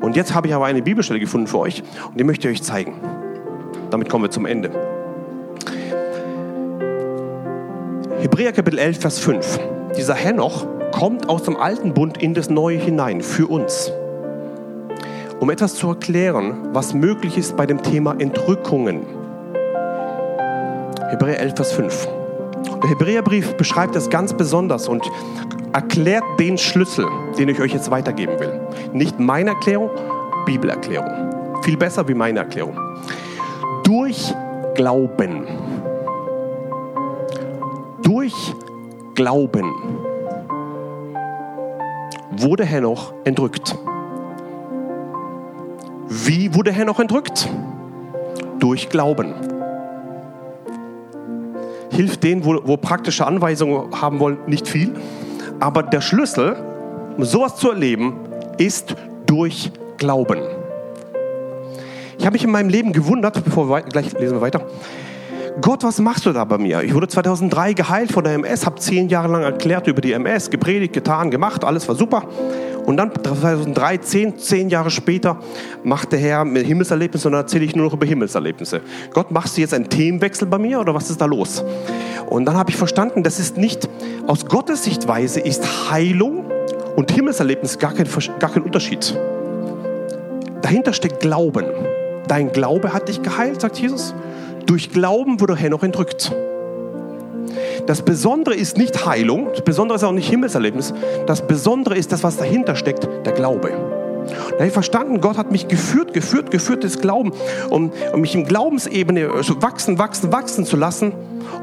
Und 0.01 0.15
jetzt 0.15 0.33
habe 0.33 0.47
ich 0.47 0.53
aber 0.53 0.65
eine 0.65 0.81
Bibelstelle 0.81 1.19
gefunden 1.19 1.47
für 1.47 1.59
euch 1.59 1.83
und 2.09 2.19
die 2.19 2.23
möchte 2.23 2.47
ich 2.47 2.59
euch 2.59 2.63
zeigen. 2.63 2.93
Damit 3.89 4.09
kommen 4.09 4.25
wir 4.25 4.31
zum 4.31 4.45
Ende. 4.45 4.69
Hebräer 8.19 8.51
Kapitel 8.51 8.79
11, 8.79 8.99
Vers 8.99 9.19
5. 9.19 9.59
Dieser 9.95 10.15
Henoch 10.15 10.67
kommt 10.91 11.29
aus 11.29 11.43
dem 11.43 11.55
alten 11.55 11.93
Bund 11.93 12.21
in 12.21 12.33
das 12.33 12.49
Neue 12.49 12.77
hinein 12.77 13.21
für 13.21 13.47
uns. 13.47 13.91
Um 15.39 15.49
etwas 15.49 15.75
zu 15.75 15.89
erklären, 15.89 16.69
was 16.73 16.93
möglich 16.93 17.37
ist 17.37 17.55
bei 17.55 17.65
dem 17.65 17.81
Thema 17.83 18.15
Entrückungen. 18.19 19.05
Hebräer 21.09 21.39
11, 21.39 21.55
Vers 21.55 21.71
5. 21.73 22.07
Der 22.83 22.89
Hebräerbrief 22.89 23.55
beschreibt 23.55 23.95
das 23.95 24.09
ganz 24.09 24.33
besonders 24.33 24.87
und 24.87 25.09
erklärt 25.73 26.23
den 26.39 26.57
Schlüssel, 26.57 27.05
den 27.37 27.49
ich 27.49 27.59
euch 27.59 27.73
jetzt 27.73 27.91
weitergeben 27.91 28.39
will. 28.39 28.59
Nicht 28.93 29.19
meine 29.19 29.51
Erklärung, 29.51 29.89
Bibelerklärung. 30.45 31.61
Viel 31.63 31.77
besser 31.77 32.07
wie 32.07 32.13
meine 32.13 32.39
Erklärung 32.39 32.77
durch 33.87 34.35
Glauben. 34.75 35.47
Durch 38.01 38.33
Glauben 39.15 39.73
wurde 42.31 42.65
Henoch 42.65 43.13
entrückt. 43.23 43.77
Wie 46.27 46.53
wurde 46.53 46.73
Henoch 46.73 46.99
entrückt? 46.99 47.47
Durch 48.59 48.89
Glauben. 48.89 49.33
Hilft 51.89 52.21
denen, 52.21 52.43
wo, 52.43 52.59
wo 52.65 52.75
praktische 52.75 53.25
Anweisungen 53.25 54.01
haben 54.01 54.19
wollen, 54.19 54.37
nicht 54.45 54.67
viel. 54.67 54.93
Aber 55.61 55.83
der 55.83 56.01
Schlüssel, 56.01 56.57
um 57.15 57.23
sowas 57.23 57.55
zu 57.55 57.71
erleben, 57.71 58.17
ist 58.57 58.93
durch 59.25 59.71
Glauben. 59.95 60.39
Ich 62.19 62.25
habe 62.25 62.33
mich 62.33 62.43
in 62.43 62.51
meinem 62.51 62.67
Leben 62.67 62.91
gewundert, 62.91 63.41
bevor 63.45 63.69
wir 63.69 63.83
gleich 63.83 64.11
lesen 64.19 64.35
wir 64.35 64.41
weiter. 64.41 64.67
Gott, 65.61 65.85
was 65.85 65.97
machst 65.99 66.25
du 66.25 66.33
da 66.33 66.43
bei 66.43 66.57
mir? 66.57 66.83
Ich 66.83 66.93
wurde 66.93 67.07
2003 67.07 67.71
geheilt 67.71 68.11
von 68.11 68.25
der 68.25 68.33
MS, 68.33 68.65
habe 68.65 68.75
zehn 68.79 69.07
Jahre 69.07 69.29
lang 69.29 69.43
erklärt 69.43 69.87
über 69.87 70.01
die 70.01 70.11
MS, 70.11 70.49
gepredigt, 70.49 70.93
getan, 70.93 71.31
gemacht, 71.31 71.63
alles 71.63 71.87
war 71.87 71.95
super. 71.95 72.23
Und 72.87 72.95
dann 72.95 73.11
2003, 73.13 73.97
zehn, 73.97 74.39
zehn 74.39 74.69
Jahre 74.69 74.89
später, 74.89 75.41
macht 75.83 76.13
der 76.13 76.19
Herr 76.19 76.45
mit 76.45 76.65
Himmelserlebnisse 76.65 77.27
und 77.27 77.33
dann 77.33 77.41
erzähle 77.41 77.65
ich 77.65 77.75
nur 77.75 77.83
noch 77.83 77.93
über 77.93 78.05
Himmelserlebnisse. 78.05 78.79
Gott, 79.13 79.29
machst 79.29 79.57
du 79.57 79.61
jetzt 79.61 79.73
einen 79.73 79.89
Themenwechsel 79.89 80.47
bei 80.47 80.57
mir 80.57 80.79
oder 80.79 80.95
was 80.95 81.09
ist 81.09 81.19
da 81.19 81.25
los? 81.25 81.65
Und 82.29 82.45
dann 82.45 82.55
habe 82.55 82.69
ich 82.69 82.77
verstanden, 82.77 83.23
das 83.23 83.41
ist 83.41 83.57
nicht, 83.57 83.89
aus 84.25 84.45
Gottes 84.45 84.85
Sichtweise 84.85 85.41
ist 85.41 85.91
Heilung 85.91 86.49
und 86.95 87.11
Himmelserlebnis 87.11 87.77
gar 87.77 87.93
kein, 87.93 88.07
gar 88.39 88.53
kein 88.53 88.63
Unterschied. 88.63 89.19
Dahinter 90.61 90.93
steckt 90.93 91.19
Glauben. 91.19 91.65
Dein 92.29 92.53
Glaube 92.53 92.93
hat 92.93 93.09
dich 93.09 93.21
geheilt, 93.21 93.59
sagt 93.59 93.79
Jesus. 93.79 94.15
Durch 94.65 94.91
Glauben 94.91 95.41
wurde 95.41 95.57
Henoch 95.57 95.83
entrückt. 95.83 96.31
Das 97.87 98.01
Besondere 98.01 98.53
ist 98.53 98.77
nicht 98.77 99.05
Heilung, 99.05 99.47
das 99.51 99.61
Besondere 99.61 99.95
ist 99.95 100.03
auch 100.03 100.11
nicht 100.11 100.29
Himmelserlebnis. 100.29 100.93
Das 101.25 101.47
Besondere 101.47 101.95
ist 101.95 102.11
das, 102.11 102.21
was 102.21 102.35
dahinter 102.35 102.75
steckt, 102.75 103.07
der 103.25 103.31
Glaube. 103.31 103.71
Da 104.27 104.55
habe 104.55 104.67
ich 104.67 104.73
verstanden, 104.73 105.21
Gott 105.21 105.37
hat 105.37 105.53
mich 105.53 105.69
geführt, 105.69 106.13
geführt, 106.13 106.51
geführt, 106.51 106.83
das 106.83 106.99
Glauben, 106.99 107.31
um, 107.69 107.93
um 108.11 108.19
mich 108.19 108.35
im 108.35 108.43
Glaubensebene 108.43 109.29
wachsen, 109.61 109.99
wachsen, 109.99 110.33
wachsen 110.33 110.65
zu 110.65 110.75
lassen. 110.75 111.13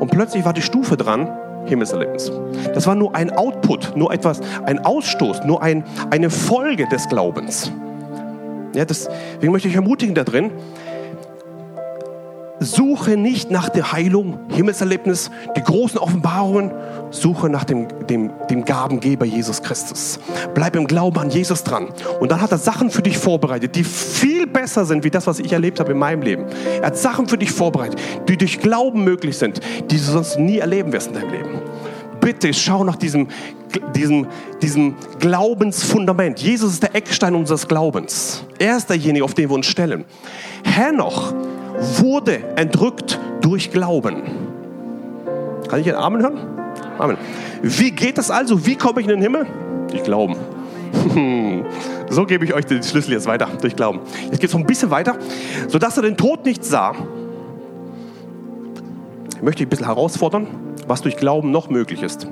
Und 0.00 0.10
plötzlich 0.10 0.46
war 0.46 0.54
die 0.54 0.62
Stufe 0.62 0.96
dran, 0.96 1.30
Himmelserlebnis. 1.66 2.32
Das 2.72 2.86
war 2.86 2.94
nur 2.94 3.14
ein 3.14 3.30
Output, 3.30 3.94
nur 3.94 4.10
etwas, 4.10 4.40
ein 4.64 4.78
Ausstoß, 4.78 5.44
nur 5.44 5.62
ein, 5.62 5.84
eine 6.08 6.30
Folge 6.30 6.88
des 6.88 7.06
Glaubens. 7.06 7.70
Ja, 8.74 8.86
deswegen 8.86 9.52
möchte 9.52 9.68
ich 9.68 9.74
ermutigen 9.74 10.14
da 10.14 10.24
drin, 10.24 10.50
suche 12.64 13.16
nicht 13.16 13.50
nach 13.50 13.68
der 13.68 13.92
Heilung, 13.92 14.38
Himmelserlebnis, 14.48 15.30
die 15.56 15.62
großen 15.62 15.98
Offenbarungen, 15.98 16.72
suche 17.10 17.48
nach 17.48 17.64
dem, 17.64 17.86
dem, 18.08 18.30
dem 18.50 18.64
Gabengeber 18.64 19.24
Jesus 19.24 19.62
Christus. 19.62 20.18
Bleib 20.54 20.76
im 20.76 20.86
Glauben 20.86 21.18
an 21.18 21.30
Jesus 21.30 21.62
dran. 21.64 21.88
Und 22.20 22.32
dann 22.32 22.40
hat 22.40 22.52
er 22.52 22.58
Sachen 22.58 22.90
für 22.90 23.02
dich 23.02 23.18
vorbereitet, 23.18 23.76
die 23.76 23.84
viel 23.84 24.46
besser 24.46 24.84
sind, 24.84 25.04
wie 25.04 25.10
das, 25.10 25.26
was 25.26 25.38
ich 25.38 25.52
erlebt 25.52 25.80
habe 25.80 25.92
in 25.92 25.98
meinem 25.98 26.22
Leben. 26.22 26.44
Er 26.80 26.88
hat 26.88 26.98
Sachen 26.98 27.28
für 27.28 27.38
dich 27.38 27.50
vorbereitet, 27.50 28.00
die 28.28 28.36
durch 28.36 28.60
Glauben 28.60 29.04
möglich 29.04 29.36
sind, 29.36 29.60
die 29.90 29.96
du 29.96 30.02
sonst 30.02 30.38
nie 30.38 30.58
erleben 30.58 30.92
wirst 30.92 31.08
in 31.08 31.14
deinem 31.14 31.30
Leben. 31.30 31.62
Bitte 32.20 32.54
schau 32.54 32.84
nach 32.84 32.96
diesem, 32.96 33.28
diesem, 33.94 34.26
diesem 34.62 34.94
Glaubensfundament. 35.18 36.40
Jesus 36.40 36.72
ist 36.72 36.82
der 36.82 36.94
Eckstein 36.94 37.34
unseres 37.34 37.68
Glaubens. 37.68 38.44
Er 38.58 38.76
ist 38.76 38.88
derjenige, 38.88 39.24
auf 39.24 39.34
den 39.34 39.50
wir 39.50 39.54
uns 39.54 39.66
stellen. 39.66 40.04
Henoch 40.64 41.34
wurde 41.78 42.38
entrückt 42.56 43.18
durch 43.40 43.70
Glauben. 43.70 44.22
Kann 45.68 45.80
ich 45.80 45.88
einen 45.88 45.98
Amen 45.98 46.22
hören? 46.22 46.38
Amen. 46.98 47.16
Wie 47.62 47.90
geht 47.90 48.18
das 48.18 48.30
also? 48.30 48.66
Wie 48.66 48.76
komme 48.76 49.00
ich 49.00 49.06
in 49.06 49.10
den 49.10 49.22
Himmel? 49.22 49.46
Durch 49.90 50.02
Glauben. 50.02 50.36
So 52.10 52.26
gebe 52.26 52.44
ich 52.44 52.54
euch 52.54 52.66
den 52.66 52.82
Schlüssel 52.82 53.12
jetzt 53.12 53.26
weiter, 53.26 53.48
durch 53.60 53.74
Glauben. 53.74 54.00
Jetzt 54.26 54.40
geht 54.40 54.44
es 54.44 54.52
noch 54.52 54.60
ein 54.60 54.66
bisschen 54.66 54.90
weiter. 54.90 55.16
Sodass 55.66 55.96
er 55.96 56.04
den 56.04 56.16
Tod 56.16 56.44
nicht 56.44 56.64
sah, 56.64 56.94
ich 59.34 59.42
möchte 59.42 59.62
ich 59.62 59.66
ein 59.66 59.70
bisschen 59.70 59.86
herausfordern, 59.86 60.46
was 60.86 61.02
durch 61.02 61.16
Glauben 61.16 61.50
noch 61.50 61.70
möglich 61.70 62.02
ist. 62.02 62.28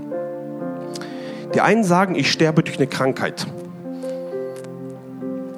Die 1.54 1.60
einen 1.60 1.82
sagen, 1.84 2.14
ich 2.14 2.30
sterbe 2.30 2.62
durch 2.62 2.76
eine 2.76 2.86
Krankheit. 2.86 3.46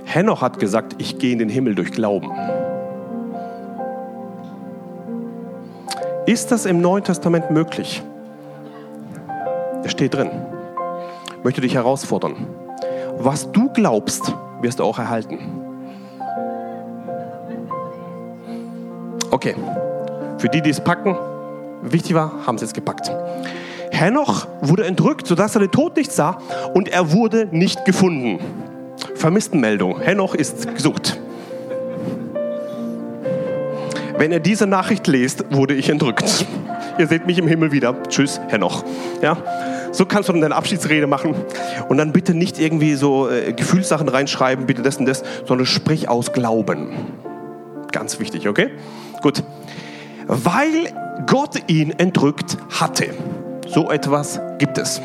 Henoch 0.04 0.40
hat 0.40 0.58
gesagt, 0.58 0.96
ich 0.98 1.18
gehe 1.18 1.32
in 1.32 1.38
den 1.38 1.48
Himmel 1.48 1.74
durch 1.74 1.92
Glauben. 1.92 2.30
Ist 6.26 6.50
das 6.50 6.64
im 6.64 6.80
Neuen 6.80 7.04
Testament 7.04 7.50
möglich? 7.50 8.02
Es 9.84 9.92
steht 9.92 10.14
drin. 10.14 10.30
Ich 11.38 11.44
möchte 11.44 11.60
dich 11.60 11.74
herausfordern. 11.74 12.46
Was 13.18 13.52
du 13.52 13.68
glaubst, 13.68 14.34
wirst 14.62 14.78
du 14.78 14.84
auch 14.84 14.98
erhalten. 14.98 15.38
Okay, 19.30 19.54
für 20.38 20.48
die, 20.48 20.62
die 20.62 20.70
es 20.70 20.80
packen, 20.80 21.14
wichtig 21.82 22.14
war, 22.14 22.32
haben 22.46 22.56
sie 22.56 22.64
es 22.64 22.72
gepackt. 22.72 23.10
Henoch 23.90 24.46
wurde 24.62 24.86
entrückt, 24.86 25.26
sodass 25.26 25.54
er 25.54 25.60
den 25.60 25.72
Tod 25.72 25.96
nicht 25.96 26.10
sah 26.10 26.38
und 26.72 26.88
er 26.88 27.12
wurde 27.12 27.48
nicht 27.50 27.84
gefunden. 27.84 28.38
Vermisstenmeldung. 29.14 30.00
Henoch 30.00 30.34
ist 30.34 30.74
gesucht. 30.74 31.18
Wenn 34.16 34.30
ihr 34.30 34.40
diese 34.40 34.66
Nachricht 34.66 35.06
lest, 35.08 35.44
wurde 35.50 35.74
ich 35.74 35.88
entrückt. 35.90 36.46
Ihr 36.98 37.08
seht 37.08 37.26
mich 37.26 37.38
im 37.38 37.48
Himmel 37.48 37.72
wieder. 37.72 38.00
Tschüss, 38.08 38.40
Henoch. 38.48 38.84
Ja? 39.20 39.36
So 39.90 40.06
kannst 40.06 40.28
du 40.28 40.32
dann 40.32 40.42
deine 40.42 40.54
Abschiedsrede 40.54 41.06
machen. 41.06 41.34
Und 41.88 41.98
dann 41.98 42.12
bitte 42.12 42.34
nicht 42.34 42.58
irgendwie 42.58 42.94
so 42.94 43.28
äh, 43.28 43.52
Gefühlssachen 43.52 44.08
reinschreiben, 44.08 44.66
bitte 44.66 44.82
das 44.82 44.98
und 44.98 45.06
das, 45.06 45.24
sondern 45.46 45.66
sprich 45.66 46.08
aus 46.08 46.32
Glauben. 46.32 46.92
Ganz 47.90 48.20
wichtig, 48.20 48.48
okay? 48.48 48.70
Gut. 49.20 49.42
Weil 50.26 50.92
Gott 51.26 51.62
ihn 51.68 51.90
entrückt 51.90 52.56
hatte. 52.70 53.10
So 53.66 53.90
etwas 53.90 54.40
gibt 54.58 54.78
es. 54.78 55.00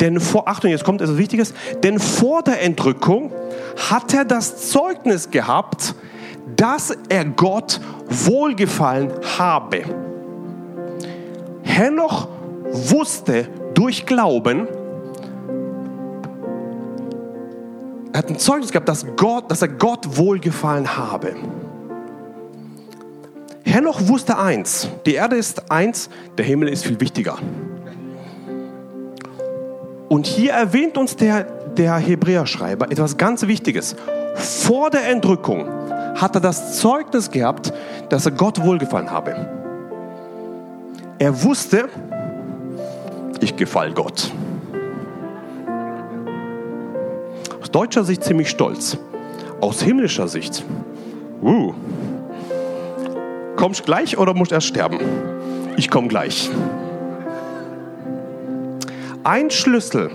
Denn 0.00 0.20
vor, 0.20 0.48
Achtung, 0.48 0.70
jetzt 0.70 0.84
kommt 0.84 1.00
etwas 1.00 1.18
Wichtiges, 1.18 1.54
denn 1.82 1.98
vor 1.98 2.42
der 2.42 2.62
Entrückung 2.62 3.32
hat 3.90 4.14
er 4.14 4.24
das 4.24 4.70
Zeugnis 4.70 5.30
gehabt, 5.30 5.94
dass 6.56 6.96
er 7.08 7.24
Gott 7.24 7.80
wohlgefallen 8.08 9.12
habe. 9.38 9.82
Henoch 11.62 12.28
wusste 12.70 13.48
durch 13.74 14.06
Glauben, 14.06 14.66
er 18.12 18.18
hat 18.18 18.30
ein 18.30 18.38
Zeugnis 18.38 18.72
gehabt, 18.72 18.88
dass, 18.88 19.06
Gott, 19.16 19.50
dass 19.50 19.62
er 19.62 19.68
Gott 19.68 20.16
wohlgefallen 20.16 20.96
habe. 20.96 21.36
Henoch 23.64 24.00
wusste 24.08 24.38
eins, 24.38 24.88
die 25.06 25.14
Erde 25.14 25.36
ist 25.36 25.70
eins, 25.70 26.08
der 26.36 26.44
Himmel 26.44 26.68
ist 26.68 26.84
viel 26.84 26.98
wichtiger. 27.00 27.38
Und 30.08 30.26
hier 30.26 30.52
erwähnt 30.52 30.96
uns 30.96 31.16
der, 31.16 31.44
der 31.76 31.96
Hebräerschreiber 31.96 32.90
etwas 32.90 33.16
ganz 33.16 33.46
Wichtiges. 33.46 33.94
Vor 34.34 34.90
der 34.90 35.06
Entrückung 35.08 35.66
hat 36.20 36.34
er 36.34 36.40
das 36.40 36.78
Zeugnis 36.80 37.30
gehabt, 37.30 37.72
dass 38.08 38.26
er 38.26 38.32
Gott 38.32 38.62
wohlgefallen 38.62 39.10
habe. 39.10 39.34
Er 41.18 41.42
wusste, 41.42 41.88
ich 43.40 43.56
gefall 43.56 43.92
Gott. 43.92 44.30
Aus 47.60 47.70
deutscher 47.70 48.04
Sicht 48.04 48.24
ziemlich 48.24 48.50
stolz. 48.50 48.98
Aus 49.60 49.82
himmlischer 49.82 50.28
Sicht, 50.28 50.64
uh, 51.42 51.74
Kommst 53.58 53.84
gleich 53.84 54.16
oder 54.16 54.34
musst 54.34 54.52
erst 54.52 54.68
sterben? 54.68 55.00
Ich 55.76 55.90
komme 55.90 56.06
gleich. 56.06 56.48
Ein 59.24 59.50
Schlüssel 59.50 60.12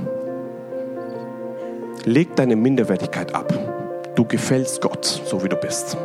legt 2.06 2.39
deine 2.39 2.56
Minderwertigkeit 2.56 3.36
ab. 3.36 3.73
Du 4.16 4.26
gefällst 4.26 4.82
Gott, 4.82 5.05
so 5.05 5.43
wie 5.43 5.49
du 5.49 5.55
bist. 5.55 5.97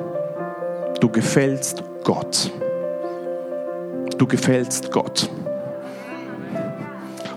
Du 1.00 1.09
gefällst 1.09 1.82
Gott. 2.04 2.50
Du 4.16 4.26
gefällst 4.26 4.90
Gott. 4.90 5.30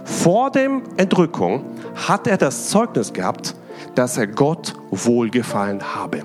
Vor 0.06 0.50
dem 0.52 0.84
Entrückung 0.98 1.66
hat 1.96 2.28
er 2.28 2.38
das 2.38 2.70
Zeugnis 2.70 3.12
gehabt, 3.12 3.56
dass 3.96 4.18
er 4.18 4.28
Gott 4.28 4.74
wohlgefallen 4.92 5.82
habe. 5.96 6.24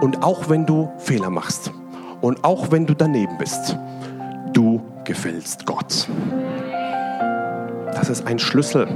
Und 0.00 0.22
auch 0.22 0.48
wenn 0.48 0.64
du 0.64 0.90
Fehler 0.98 1.30
machst, 1.30 1.70
und 2.20 2.42
auch 2.44 2.70
wenn 2.70 2.86
du 2.86 2.94
daneben 2.94 3.38
bist, 3.38 3.76
du 4.52 4.80
gefällst 5.04 5.66
Gott. 5.66 6.08
Das 7.94 8.08
ist 8.08 8.26
ein 8.26 8.38
Schlüssel. 8.38 8.88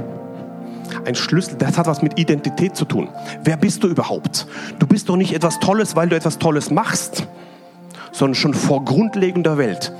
Ein 1.05 1.15
Schlüssel, 1.15 1.55
das 1.57 1.77
hat 1.77 1.87
was 1.87 2.01
mit 2.01 2.19
Identität 2.19 2.75
zu 2.75 2.85
tun. 2.85 3.09
Wer 3.43 3.57
bist 3.57 3.83
du 3.83 3.87
überhaupt? 3.87 4.47
Du 4.79 4.87
bist 4.87 5.09
doch 5.09 5.15
nicht 5.15 5.33
etwas 5.33 5.59
Tolles, 5.59 5.95
weil 5.95 6.09
du 6.09 6.15
etwas 6.15 6.39
Tolles 6.39 6.69
machst, 6.69 7.27
sondern 8.11 8.35
schon 8.35 8.53
vor 8.53 8.85
grundlegender 8.85 9.57
Welt 9.57 9.91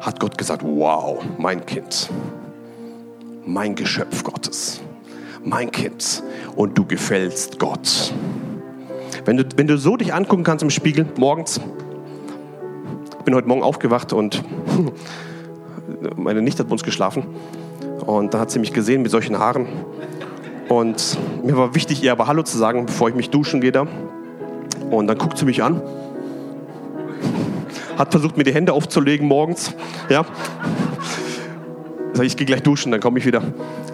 hat 0.00 0.18
Gott 0.18 0.36
gesagt, 0.36 0.62
wow, 0.64 1.22
mein 1.38 1.64
Kind, 1.64 2.10
mein 3.46 3.74
Geschöpf 3.74 4.24
Gottes, 4.24 4.80
mein 5.44 5.70
Kind 5.70 6.22
und 6.56 6.76
du 6.76 6.84
gefällst 6.84 7.58
Gott. 7.58 8.12
Wenn 9.24 9.36
du, 9.36 9.44
wenn 9.56 9.68
du 9.68 9.78
so 9.78 9.96
dich 9.96 10.12
angucken 10.12 10.42
kannst 10.42 10.64
im 10.64 10.70
Spiegel 10.70 11.06
morgens, 11.16 11.60
ich 13.18 13.24
bin 13.24 13.36
heute 13.36 13.46
Morgen 13.46 13.62
aufgewacht 13.62 14.12
und 14.12 14.42
meine 16.16 16.42
Nichte 16.42 16.60
hat 16.60 16.68
bei 16.68 16.72
uns 16.72 16.82
geschlafen. 16.82 17.24
Und 18.06 18.34
da 18.34 18.40
hat 18.40 18.50
sie 18.50 18.58
mich 18.58 18.72
gesehen 18.72 19.02
mit 19.02 19.10
solchen 19.10 19.38
Haaren. 19.38 19.66
Und 20.68 21.18
mir 21.44 21.56
war 21.56 21.74
wichtig, 21.74 22.02
ihr 22.02 22.12
aber 22.12 22.26
Hallo 22.26 22.42
zu 22.42 22.58
sagen, 22.58 22.86
bevor 22.86 23.08
ich 23.08 23.14
mich 23.14 23.30
duschen 23.30 23.60
gehe 23.60 23.72
da. 23.72 23.86
Und 24.90 25.06
dann 25.06 25.18
guckt 25.18 25.38
sie 25.38 25.44
mich 25.44 25.62
an. 25.62 25.80
Hat 27.96 28.10
versucht, 28.10 28.36
mir 28.36 28.44
die 28.44 28.54
Hände 28.54 28.72
aufzulegen 28.72 29.28
morgens. 29.28 29.74
Ja. 30.08 30.24
Sag 32.14 32.24
ich, 32.24 32.32
ich 32.32 32.36
gehe 32.36 32.46
gleich 32.46 32.62
duschen, 32.62 32.90
dann 32.90 33.00
komme 33.00 33.18
ich 33.18 33.26
wieder. 33.26 33.42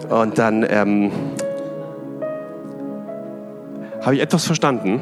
Und 0.09 0.37
dann 0.37 0.65
ähm, 0.67 1.11
habe 4.01 4.15
ich 4.15 4.21
etwas 4.21 4.45
verstanden. 4.45 5.01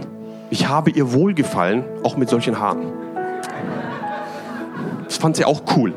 Ich 0.50 0.68
habe 0.68 0.90
ihr 0.92 1.14
Wohlgefallen, 1.14 1.84
auch 2.04 2.18
mit 2.18 2.30
solchen 2.30 2.60
Haaren. 2.60 2.92
Das 5.06 5.18
fand 5.18 5.36
sie 5.36 5.46
auch 5.46 5.62
cool. 5.76 5.94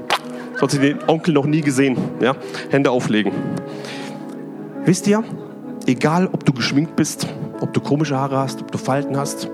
So 0.61 0.65
hat 0.65 0.73
sie 0.73 0.79
den 0.79 0.99
Onkel 1.07 1.33
noch 1.33 1.47
nie 1.47 1.63
gesehen. 1.63 1.97
Ja? 2.21 2.37
Hände 2.69 2.91
auflegen. 2.91 3.33
Wisst 4.85 5.07
ihr, 5.07 5.25
egal 5.87 6.29
ob 6.31 6.45
du 6.45 6.53
geschminkt 6.53 6.97
bist, 6.97 7.27
ob 7.63 7.73
du 7.73 7.81
komische 7.81 8.15
Haare 8.15 8.37
hast, 8.37 8.61
ob 8.61 8.71
du 8.71 8.77
Falten 8.77 9.17
hast, 9.17 9.49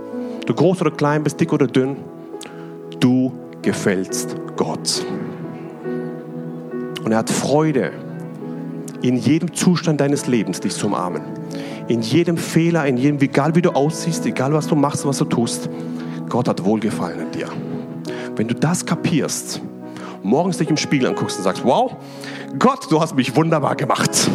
du 0.46 0.52
groß 0.52 0.80
oder 0.80 0.90
klein 0.90 1.22
bist, 1.22 1.38
dick 1.38 1.52
oder 1.52 1.68
dünn, 1.68 1.98
du 2.98 3.32
gefällst 3.62 4.34
Gott. 4.56 5.06
Und 7.04 7.12
er 7.12 7.18
hat 7.18 7.30
Freude, 7.30 7.92
in 9.00 9.16
jedem 9.16 9.54
Zustand 9.54 10.00
deines 10.00 10.26
Lebens 10.26 10.58
dich 10.58 10.74
zu 10.74 10.88
umarmen. 10.88 11.22
In 11.86 12.02
jedem 12.02 12.36
Fehler, 12.36 12.84
in 12.84 12.96
jedem, 12.96 13.20
egal 13.20 13.54
wie 13.54 13.62
du 13.62 13.70
aussiehst, 13.70 14.26
egal 14.26 14.52
was 14.54 14.66
du 14.66 14.74
machst, 14.74 15.06
was 15.06 15.18
du 15.18 15.24
tust, 15.24 15.70
Gott 16.28 16.48
hat 16.48 16.64
Wohlgefallen 16.64 17.20
in 17.20 17.30
dir. 17.30 17.48
Wenn 18.34 18.48
du 18.48 18.56
das 18.56 18.84
kapierst, 18.84 19.60
morgens 20.26 20.58
dich 20.58 20.68
im 20.68 20.76
Spiegel 20.76 21.08
anguckst 21.08 21.38
und 21.38 21.44
sagst, 21.44 21.64
wow, 21.64 21.94
Gott, 22.58 22.90
du 22.90 23.00
hast 23.00 23.14
mich 23.14 23.34
wunderbar 23.36 23.76
gemacht. 23.76 24.28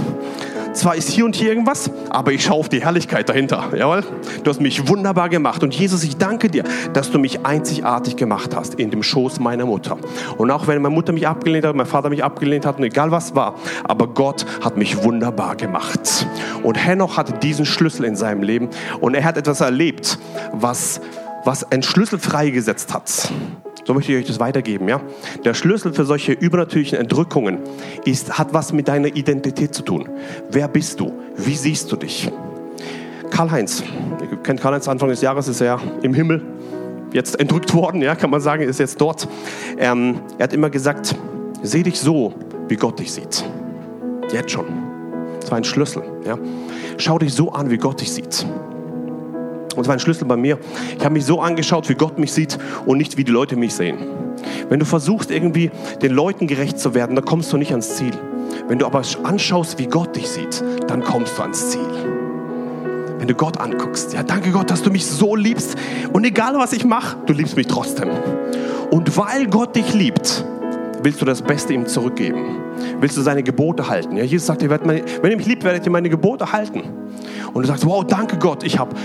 Zwar 0.73 0.95
ist 0.95 1.09
hier 1.09 1.25
und 1.25 1.35
hier 1.35 1.49
irgendwas, 1.49 1.91
aber 2.09 2.31
ich 2.31 2.45
schaue 2.45 2.59
auf 2.59 2.69
die 2.69 2.81
Herrlichkeit 2.81 3.27
dahinter. 3.27 3.65
Jawohl? 3.75 4.03
Du 4.43 4.49
hast 4.49 4.61
mich 4.61 4.87
wunderbar 4.87 5.27
gemacht. 5.27 5.63
Und 5.63 5.73
Jesus, 5.73 6.03
ich 6.03 6.17
danke 6.17 6.49
dir, 6.49 6.63
dass 6.93 7.11
du 7.11 7.19
mich 7.19 7.45
einzigartig 7.45 8.15
gemacht 8.15 8.55
hast 8.55 8.75
in 8.75 8.89
dem 8.89 9.03
Schoß 9.03 9.39
meiner 9.39 9.65
Mutter. 9.65 9.97
Und 10.37 10.49
auch 10.49 10.67
wenn 10.67 10.81
meine 10.81 10.95
Mutter 10.95 11.11
mich 11.11 11.27
abgelehnt 11.27 11.65
hat, 11.65 11.75
mein 11.75 11.85
Vater 11.85 12.09
mich 12.09 12.23
abgelehnt 12.23 12.65
hat 12.65 12.77
und 12.77 12.85
egal 12.85 13.11
was 13.11 13.35
war, 13.35 13.55
aber 13.83 14.07
Gott 14.07 14.45
hat 14.63 14.77
mich 14.77 15.03
wunderbar 15.03 15.57
gemacht. 15.57 16.25
Und 16.63 16.75
Henoch 16.75 17.17
hatte 17.17 17.33
diesen 17.33 17.65
Schlüssel 17.65 18.05
in 18.05 18.15
seinem 18.15 18.41
Leben 18.41 18.69
und 19.01 19.13
er 19.13 19.25
hat 19.25 19.37
etwas 19.37 19.59
erlebt, 19.59 20.19
was, 20.53 21.01
was 21.45 21.69
einen 21.71 21.83
Schlüssel 21.83 22.19
freigesetzt 22.19 22.93
hat. 22.93 23.31
So 23.85 23.93
möchte 23.93 24.11
ich 24.11 24.19
euch 24.19 24.27
das 24.27 24.39
weitergeben. 24.39 24.87
Ja? 24.87 25.01
Der 25.43 25.53
Schlüssel 25.53 25.93
für 25.93 26.05
solche 26.05 26.33
übernatürlichen 26.33 26.99
Entrückungen 26.99 27.59
ist, 28.05 28.37
hat 28.37 28.53
was 28.53 28.73
mit 28.73 28.87
deiner 28.87 29.07
Identität 29.07 29.73
zu 29.73 29.81
tun. 29.81 30.07
Wer 30.49 30.67
bist 30.67 30.99
du? 30.99 31.11
Wie 31.35 31.55
siehst 31.55 31.91
du 31.91 31.95
dich? 31.95 32.31
Karl-Heinz, 33.31 33.83
ihr 34.21 34.37
kennt 34.37 34.61
Karl-Heinz, 34.61 34.87
Anfang 34.87 35.09
des 35.09 35.21
Jahres 35.21 35.47
ist 35.47 35.61
er 35.61 35.79
im 36.03 36.13
Himmel 36.13 36.43
jetzt 37.13 37.39
entrückt 37.39 37.73
worden, 37.73 38.01
ja, 38.01 38.15
kann 38.15 38.29
man 38.29 38.41
sagen, 38.41 38.63
ist 38.63 38.79
jetzt 38.79 38.99
dort. 38.99 39.27
Ähm, 39.77 40.21
er 40.37 40.43
hat 40.43 40.53
immer 40.53 40.69
gesagt, 40.69 41.15
seh 41.61 41.83
dich 41.83 41.99
so, 41.99 42.33
wie 42.67 42.75
Gott 42.75 42.99
dich 42.99 43.11
sieht. 43.11 43.43
Jetzt 44.31 44.51
schon. 44.51 44.65
Das 45.39 45.51
war 45.51 45.57
ein 45.57 45.63
Schlüssel. 45.63 46.03
Ja. 46.25 46.37
Schau 46.97 47.17
dich 47.19 47.33
so 47.33 47.51
an, 47.51 47.69
wie 47.69 47.77
Gott 47.77 47.99
dich 47.99 48.11
sieht. 48.11 48.45
Und 49.73 49.79
das 49.79 49.87
war 49.87 49.95
ein 49.95 49.99
Schlüssel 49.99 50.25
bei 50.25 50.37
mir. 50.37 50.57
Ich 50.97 51.03
habe 51.03 51.13
mich 51.13 51.25
so 51.25 51.41
angeschaut, 51.41 51.89
wie 51.89 51.95
Gott 51.95 52.17
mich 52.19 52.31
sieht 52.31 52.57
und 52.85 52.97
nicht 52.97 53.17
wie 53.17 53.23
die 53.23 53.31
Leute 53.31 53.55
mich 53.55 53.73
sehen. 53.73 53.97
Wenn 54.69 54.79
du 54.79 54.85
versuchst, 54.85 55.31
irgendwie 55.31 55.71
den 56.01 56.13
Leuten 56.13 56.47
gerecht 56.47 56.79
zu 56.79 56.93
werden, 56.93 57.15
dann 57.15 57.25
kommst 57.25 57.51
du 57.51 57.57
nicht 57.57 57.71
ans 57.71 57.95
Ziel. 57.95 58.11
Wenn 58.67 58.79
du 58.79 58.85
aber 58.85 59.01
anschaust, 59.23 59.79
wie 59.79 59.87
Gott 59.87 60.15
dich 60.15 60.29
sieht, 60.29 60.63
dann 60.87 61.03
kommst 61.03 61.37
du 61.37 61.41
ans 61.41 61.71
Ziel. 61.71 61.81
Wenn 63.17 63.27
du 63.27 63.35
Gott 63.35 63.59
anguckst, 63.59 64.13
ja, 64.13 64.23
danke 64.23 64.51
Gott, 64.51 64.71
dass 64.71 64.81
du 64.81 64.89
mich 64.89 65.05
so 65.05 65.35
liebst 65.35 65.75
und 66.11 66.23
egal 66.23 66.55
was 66.55 66.73
ich 66.73 66.85
mache, 66.85 67.17
du 67.25 67.33
liebst 67.33 67.55
mich 67.55 67.67
trotzdem. 67.67 68.09
Und 68.89 69.15
weil 69.15 69.47
Gott 69.47 69.75
dich 69.75 69.93
liebt, 69.93 70.43
willst 71.03 71.21
du 71.21 71.25
das 71.25 71.41
Beste 71.41 71.73
ihm 71.73 71.85
zurückgeben. 71.85 72.57
Willst 72.99 73.15
du 73.17 73.21
seine 73.21 73.43
Gebote 73.43 73.87
halten? 73.87 74.17
Ja, 74.17 74.23
Jesus 74.23 74.47
sagt, 74.47 74.67
wenn 74.67 75.03
ihr 75.31 75.37
mich 75.37 75.45
liebt, 75.45 75.63
werdet 75.63 75.85
ihr 75.85 75.91
meine 75.91 76.09
Gebote 76.09 76.51
halten. 76.51 76.81
Und 77.53 77.61
du 77.61 77.67
sagst, 77.67 77.85
wow, 77.85 78.03
danke 78.03 78.37
Gott, 78.37 78.63
ich 78.63 78.79
habe 78.79 78.95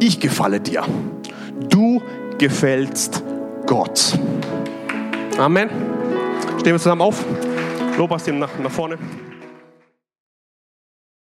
ich 0.00 0.20
gefalle 0.20 0.60
dir. 0.60 0.84
Du 1.68 2.02
gefällst 2.38 3.22
Gott. 3.66 4.18
Amen. 5.36 5.70
Stehen 6.58 6.72
wir 6.72 6.78
zusammen 6.78 7.02
auf. 7.02 7.24
Lobas 7.96 8.26
nach, 8.26 8.50
nach 8.58 8.70
vorne. 8.70 8.98